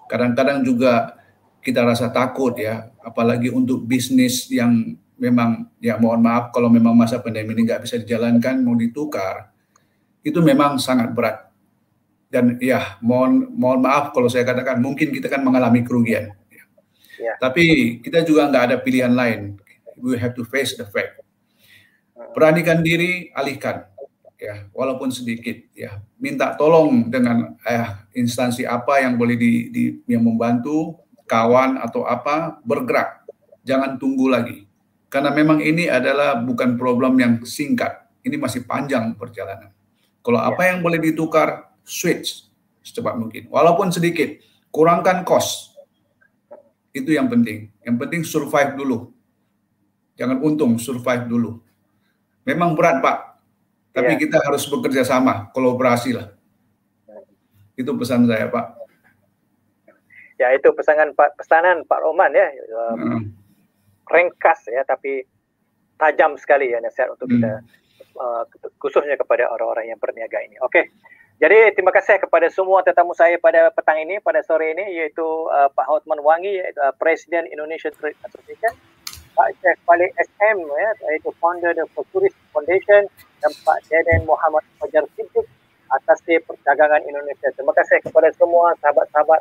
Kadang-kadang 0.06 0.62
juga 0.62 1.18
kita 1.60 1.82
rasa 1.84 2.08
takut 2.08 2.56
ya, 2.56 2.88
apalagi 3.04 3.52
untuk 3.52 3.84
bisnis 3.84 4.48
yang 4.48 4.96
memang 5.20 5.68
ya 5.76 6.00
mohon 6.00 6.24
maaf 6.24 6.48
kalau 6.54 6.72
memang 6.72 6.96
masa 6.96 7.20
pandemi 7.20 7.52
ini 7.52 7.68
nggak 7.68 7.84
bisa 7.84 8.00
dijalankan 8.00 8.64
mau 8.64 8.72
ditukar, 8.72 9.52
itu 10.24 10.40
memang 10.40 10.80
sangat 10.80 11.12
berat 11.12 11.49
dan 12.30 12.56
ya 12.62 12.96
mohon 13.02 13.50
mohon 13.58 13.82
maaf 13.82 14.14
kalau 14.14 14.30
saya 14.30 14.46
katakan 14.46 14.78
mungkin 14.78 15.10
kita 15.10 15.26
kan 15.26 15.42
mengalami 15.42 15.82
kerugian. 15.82 16.30
Ya. 17.18 17.36
Tapi 17.36 17.98
kita 18.00 18.24
juga 18.24 18.48
nggak 18.48 18.64
ada 18.70 18.76
pilihan 18.80 19.12
lain. 19.12 19.60
We 20.00 20.16
have 20.16 20.32
to 20.38 20.46
face 20.46 20.78
the 20.78 20.88
fact. 20.88 21.20
Beranikan 22.32 22.80
diri, 22.80 23.28
alihkan, 23.34 23.90
ya 24.40 24.64
walaupun 24.72 25.12
sedikit, 25.12 25.68
ya 25.76 26.00
minta 26.16 26.56
tolong 26.56 27.12
dengan 27.12 27.58
eh, 27.66 27.86
instansi 28.16 28.64
apa 28.64 29.02
yang 29.04 29.20
boleh 29.20 29.36
di, 29.36 29.52
di 29.68 29.84
yang 30.08 30.24
membantu, 30.24 30.96
kawan 31.28 31.76
atau 31.82 32.08
apa 32.08 32.62
bergerak, 32.64 33.26
jangan 33.66 34.00
tunggu 34.00 34.32
lagi, 34.32 34.64
karena 35.12 35.34
memang 35.34 35.58
ini 35.60 35.90
adalah 35.90 36.38
bukan 36.38 36.78
problem 36.80 37.18
yang 37.18 37.42
singkat, 37.42 38.08
ini 38.24 38.38
masih 38.38 38.64
panjang 38.64 39.12
perjalanan. 39.18 39.74
Kalau 40.20 40.40
apa 40.40 40.64
ya. 40.64 40.76
yang 40.76 40.84
boleh 40.84 41.00
ditukar 41.00 41.69
switch 41.90 42.46
secepat 42.86 43.18
mungkin. 43.18 43.50
Walaupun 43.50 43.90
sedikit, 43.90 44.38
kurangkan 44.70 45.26
cost. 45.26 45.74
Itu 46.94 47.10
yang 47.10 47.26
penting. 47.26 47.70
Yang 47.82 47.96
penting 48.06 48.22
survive 48.22 48.78
dulu. 48.78 49.10
Jangan 50.14 50.38
untung, 50.38 50.78
survive 50.78 51.26
dulu. 51.26 51.58
Memang 52.46 52.78
berat, 52.78 53.02
Pak. 53.02 53.18
Tapi 53.90 54.14
yeah. 54.14 54.20
kita 54.22 54.38
harus 54.38 54.62
bekerja 54.70 55.02
sama, 55.02 55.50
kolaborasi 55.50 56.14
lah. 56.14 56.30
Itu 57.74 57.98
pesan 57.98 58.30
saya, 58.30 58.46
Pak. 58.46 58.66
Ya, 60.40 60.56
itu 60.56 60.72
pesanan 60.72 61.12
Pak 61.12 61.36
pesanan 61.36 61.84
Pak 61.84 62.00
Roman 62.00 62.32
ya. 62.32 62.48
Hmm. 62.96 63.36
Ringkas 64.08 64.72
ya, 64.72 64.80
tapi 64.88 65.20
tajam 66.00 66.40
sekali 66.40 66.72
ya 66.72 66.80
nasihat 66.80 67.12
untuk 67.12 67.28
hmm. 67.28 67.34
kita 67.36 67.52
uh, 68.16 68.48
khususnya 68.80 69.20
kepada 69.20 69.52
orang-orang 69.52 69.92
yang 69.92 70.00
berniaga 70.00 70.40
ini. 70.40 70.56
Oke. 70.64 70.80
Okay. 70.80 70.84
Jadi 71.40 71.72
terima 71.72 71.88
kasih 71.88 72.20
kepada 72.20 72.52
semua 72.52 72.84
tetamu 72.84 73.16
saya 73.16 73.40
pada 73.40 73.72
petang 73.72 73.96
ini, 73.96 74.20
pada 74.20 74.44
sore 74.44 74.76
ini, 74.76 74.92
iaitu 74.92 75.24
uh, 75.24 75.72
Pak 75.72 75.88
Hotman 75.88 76.20
Wangi, 76.20 76.60
uh, 76.60 76.92
Presiden 77.00 77.48
Indonesia 77.48 77.88
Trade 77.96 78.20
Association, 78.28 78.76
Pak 79.32 79.48
Syekh 79.64 79.80
Falik 79.88 80.12
SM, 80.20 80.60
ya, 80.60 80.90
iaitu 81.08 81.32
founder 81.40 81.72
The 81.72 81.88
Futurist 81.96 82.36
Foundation, 82.52 83.08
dan 83.40 83.52
Pak 83.64 83.88
Deden 83.88 84.28
Muhammad 84.28 84.68
Fajar 84.76 85.08
Siddiq, 85.16 85.48
atas 85.88 86.20
perdagangan 86.28 87.08
Indonesia. 87.08 87.48
Terima 87.56 87.72
kasih 87.72 88.04
kepada 88.04 88.28
semua 88.36 88.76
sahabat-sahabat 88.84 89.40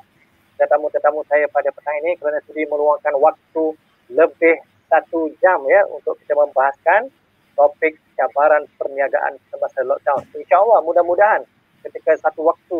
tetamu-tetamu 0.55 1.27
saya 1.27 1.51
pada 1.51 1.67
petang 1.67 1.99
ini 1.99 2.15
kerana 2.15 2.39
sudi 2.47 2.63
meluangkan 2.71 3.11
waktu 3.19 3.76
lebih 4.07 4.55
satu 4.88 5.35
jam 5.43 5.67
ya 5.67 5.84
untuk 5.91 6.15
kita 6.23 6.31
membahaskan 6.31 7.11
topik 7.59 7.99
cabaran 8.15 8.63
perniagaan 8.80 9.35
semasa 9.51 9.84
lockdown. 9.84 10.23
InsyaAllah 10.31 10.80
mudah-mudahan 10.80 11.43
ketika 11.85 12.18
satu 12.19 12.47
waktu 12.49 12.80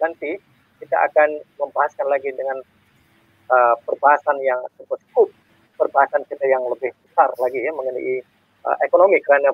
nanti 0.00 0.36
kita 0.80 0.96
akan 1.10 1.44
membahaskan 1.60 2.06
lagi 2.08 2.32
dengan 2.32 2.56
uh, 3.52 3.74
perbahasan 3.84 4.40
yang 4.40 4.60
cukup 4.80 5.28
perbahasan 5.76 6.24
kita 6.28 6.44
yang 6.48 6.64
lebih 6.68 6.92
besar 7.08 7.28
lagi 7.36 7.60
ya 7.60 7.72
mengenai 7.72 8.20
uh, 8.64 8.76
ekonomi 8.84 9.20
kerana 9.20 9.52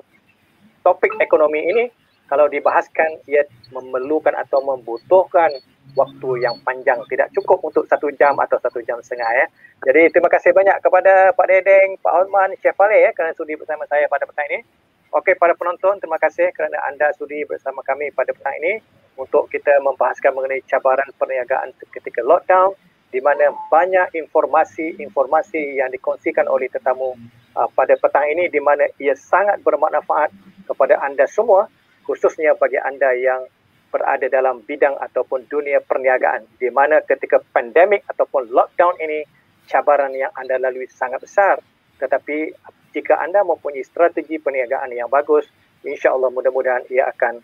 topik 0.83 1.11
ekonomi 1.19 1.63
ini 1.67 1.85
kalau 2.27 2.51
dibahaskan 2.51 3.23
ia 3.27 3.43
memerlukan 3.71 4.35
atau 4.35 4.59
membutuhkan 4.59 5.47
waktu 5.95 6.29
yang 6.43 6.59
panjang 6.67 6.99
tidak 7.07 7.31
cukup 7.31 7.63
untuk 7.63 7.87
satu 7.87 8.11
jam 8.19 8.35
atau 8.35 8.59
satu 8.59 8.83
jam 8.83 8.99
setengah 8.99 9.31
ya. 9.31 9.45
Jadi 9.87 10.11
terima 10.11 10.27
kasih 10.27 10.51
banyak 10.51 10.77
kepada 10.83 11.31
Pak 11.31 11.47
Dedeng, 11.47 11.95
Pak 12.03 12.13
Osman, 12.23 12.51
Chef 12.59 12.75
Ale 12.75 12.99
ya 12.99 13.11
kerana 13.15 13.31
sudi 13.33 13.55
bersama 13.55 13.87
saya 13.87 14.05
pada 14.11 14.27
petang 14.27 14.45
ini. 14.51 14.59
Okey 15.07 15.39
para 15.39 15.55
penonton 15.55 16.03
terima 16.03 16.19
kasih 16.19 16.51
kerana 16.51 16.83
anda 16.83 17.07
sudi 17.15 17.47
bersama 17.47 17.79
kami 17.79 18.11
pada 18.11 18.35
petang 18.35 18.59
ini 18.59 18.83
untuk 19.15 19.47
kita 19.47 19.79
membahaskan 19.79 20.35
mengenai 20.35 20.59
cabaran 20.67 21.07
perniagaan 21.15 21.71
ketika 21.95 22.19
lockdown 22.27 22.75
di 23.07 23.23
mana 23.23 23.55
banyak 23.71 24.11
informasi-informasi 24.19 25.79
yang 25.79 25.87
dikongsikan 25.95 26.43
oleh 26.51 26.67
tetamu 26.67 27.15
uh, 27.55 27.71
pada 27.71 27.95
petang 27.95 28.27
ini 28.27 28.51
di 28.51 28.59
mana 28.59 28.83
ia 28.99 29.15
sangat 29.15 29.63
bermanfaat 29.63 30.27
kepada 30.67 30.99
anda 30.99 31.23
semua 31.23 31.71
khususnya 32.03 32.59
bagi 32.59 32.75
anda 32.75 33.15
yang 33.15 33.47
berada 33.87 34.27
dalam 34.27 34.59
bidang 34.67 34.99
ataupun 34.99 35.47
dunia 35.47 35.79
perniagaan 35.87 36.43
di 36.59 36.67
mana 36.67 36.99
ketika 36.99 37.39
pandemik 37.55 38.03
ataupun 38.11 38.51
lockdown 38.51 38.99
ini 38.99 39.23
cabaran 39.71 40.11
yang 40.11 40.31
anda 40.35 40.59
lalui 40.59 40.87
sangat 40.91 41.23
besar. 41.23 41.63
Tetapi 41.99 42.53
jika 42.95 43.19
anda 43.19 43.43
mempunyai 43.43 43.83
strategi 43.83 44.39
perniagaan 44.39 44.93
yang 44.93 45.09
bagus 45.11 45.47
insya-Allah 45.83 46.31
mudah-mudahan 46.33 46.83
ia 46.91 47.07
akan 47.11 47.39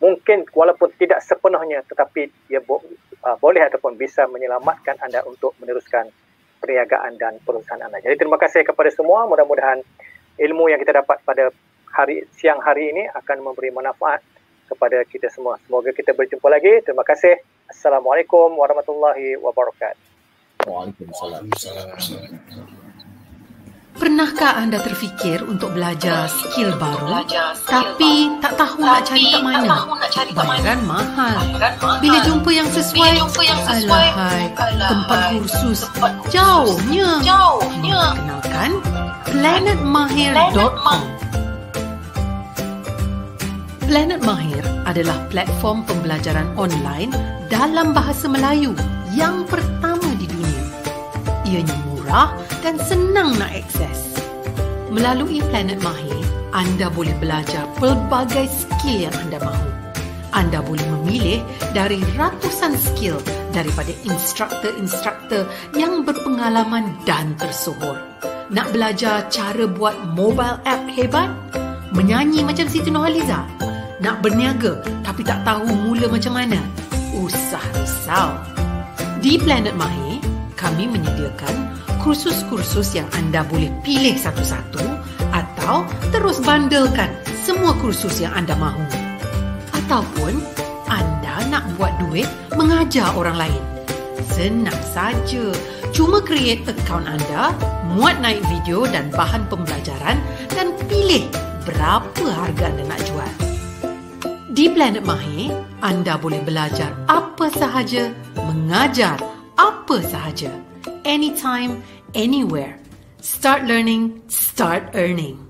mungkin 0.00 0.44
walaupun 0.52 0.92
tidak 1.00 1.24
sepenuhnya 1.24 1.80
tetapi 1.88 2.28
ia 2.52 2.60
uh, 2.60 3.36
boleh 3.40 3.62
ataupun 3.64 3.96
bisa 3.96 4.28
menyelamatkan 4.28 5.00
anda 5.00 5.24
untuk 5.24 5.56
meneruskan 5.58 6.12
perniagaan 6.60 7.20
dan 7.20 7.36
perusahaan 7.44 7.80
anda. 7.80 8.00
Jadi 8.00 8.16
terima 8.16 8.40
kasih 8.40 8.64
kepada 8.64 8.88
semua. 8.92 9.28
Mudah-mudahan 9.28 9.80
ilmu 10.40 10.68
yang 10.72 10.80
kita 10.80 10.96
dapat 11.00 11.20
pada 11.24 11.52
hari 11.92 12.24
siang 12.36 12.60
hari 12.60 12.92
ini 12.92 13.08
akan 13.12 13.40
memberi 13.44 13.72
manfaat 13.72 14.20
kepada 14.66 15.04
kita 15.06 15.30
semua. 15.30 15.56
Semoga 15.64 15.94
kita 15.94 16.12
berjumpa 16.12 16.48
lagi. 16.50 16.82
Terima 16.82 17.06
kasih. 17.06 17.38
Assalamualaikum 17.70 18.52
warahmatullahi 18.58 19.38
wabarakatuh. 19.38 20.04
Waalaikumsalam. 20.66 21.46
Pernahkah 23.96 24.60
anda 24.60 24.76
terfikir 24.84 25.40
untuk 25.48 25.72
belajar 25.72 26.28
skill 26.28 26.76
baru 26.76 27.24
tapi 27.64 28.28
tak 28.44 28.52
tahu 28.60 28.84
nak 28.84 29.08
cari 29.08 29.32
kat 29.32 29.40
mana? 29.40 29.88
Bayaran 30.36 30.80
mahal. 30.84 31.36
Bila 32.04 32.18
jumpa 32.24 32.50
yang 32.52 32.68
sesuai, 32.68 33.24
alahai, 33.64 34.52
tempat 34.84 35.20
kursus 35.40 35.88
jauhnya. 36.28 37.24
Kenalkan 37.24 38.70
planetmahir.com 39.32 41.00
Planet 43.86 44.18
Mahir 44.26 44.66
adalah 44.82 45.14
platform 45.30 45.86
pembelajaran 45.86 46.50
online 46.58 47.14
dalam 47.46 47.94
bahasa 47.94 48.26
Melayu 48.26 48.74
yang 49.14 49.46
pertama 49.46 50.10
di 50.18 50.26
dunia. 50.26 50.64
Ianya 51.46 51.85
murah 52.06 52.30
dan 52.62 52.78
senang 52.78 53.34
nak 53.34 53.50
akses. 53.50 54.22
Melalui 54.94 55.42
Planet 55.50 55.82
Mahir, 55.82 56.22
anda 56.54 56.86
boleh 56.86 57.10
belajar 57.18 57.66
pelbagai 57.82 58.46
skill 58.46 59.10
yang 59.10 59.16
anda 59.26 59.42
mahu. 59.42 59.66
Anda 60.30 60.62
boleh 60.62 60.86
memilih 60.86 61.42
dari 61.74 61.98
ratusan 62.14 62.78
skill 62.78 63.18
daripada 63.50 63.90
instruktor-instruktor 64.06 65.50
yang 65.74 66.06
berpengalaman 66.06 66.94
dan 67.02 67.34
tersohor. 67.42 67.98
Nak 68.54 68.70
belajar 68.70 69.26
cara 69.26 69.66
buat 69.66 70.14
mobile 70.14 70.62
app 70.62 70.86
hebat? 70.86 71.26
Menyanyi 71.90 72.46
macam 72.46 72.70
Siti 72.70 72.94
Nurhaliza? 72.94 73.42
Nak 73.98 74.22
berniaga 74.22 74.78
tapi 75.02 75.26
tak 75.26 75.42
tahu 75.42 75.66
mula 75.74 76.06
macam 76.06 76.38
mana? 76.38 76.62
Usah 77.18 77.64
risau. 77.74 78.38
Di 79.18 79.40
Planet 79.40 79.74
Mahir, 79.74 80.22
kami 80.54 80.86
menyediakan 80.86 81.85
kursus-kursus 82.06 82.94
yang 82.94 83.10
anda 83.18 83.42
boleh 83.42 83.66
pilih 83.82 84.14
satu-satu 84.14 84.78
atau 85.34 85.82
terus 86.14 86.38
bandelkan 86.38 87.10
semua 87.42 87.74
kursus 87.82 88.22
yang 88.22 88.30
anda 88.30 88.54
mahu. 88.54 88.78
Ataupun 89.74 90.38
anda 90.86 91.42
nak 91.50 91.66
buat 91.74 91.90
duit 91.98 92.30
mengajar 92.54 93.10
orang 93.18 93.34
lain. 93.34 93.62
Senang 94.22 94.78
saja. 94.94 95.50
Cuma 95.90 96.22
create 96.22 96.62
account 96.70 97.10
anda, 97.10 97.50
muat 97.90 98.22
naik 98.22 98.38
video 98.54 98.86
dan 98.86 99.10
bahan 99.10 99.42
pembelajaran 99.50 100.22
dan 100.54 100.78
pilih 100.86 101.26
berapa 101.66 102.22
harga 102.22 102.70
anda 102.70 102.86
nak 102.86 103.02
jual. 103.02 103.32
Di 104.54 104.70
Planet 104.70 105.02
Mahir, 105.02 105.50
anda 105.82 106.14
boleh 106.14 106.38
belajar 106.46 106.94
apa 107.10 107.50
sahaja, 107.50 108.14
mengajar 108.38 109.18
apa 109.58 109.96
sahaja. 110.06 110.54
Anytime, 111.06 111.86
anywhere. 112.16 112.80
Start 113.20 113.64
learning, 113.64 114.22
start 114.28 114.90
earning. 114.94 115.46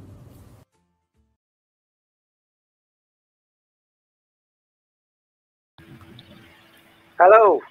Hello, 7.19 7.63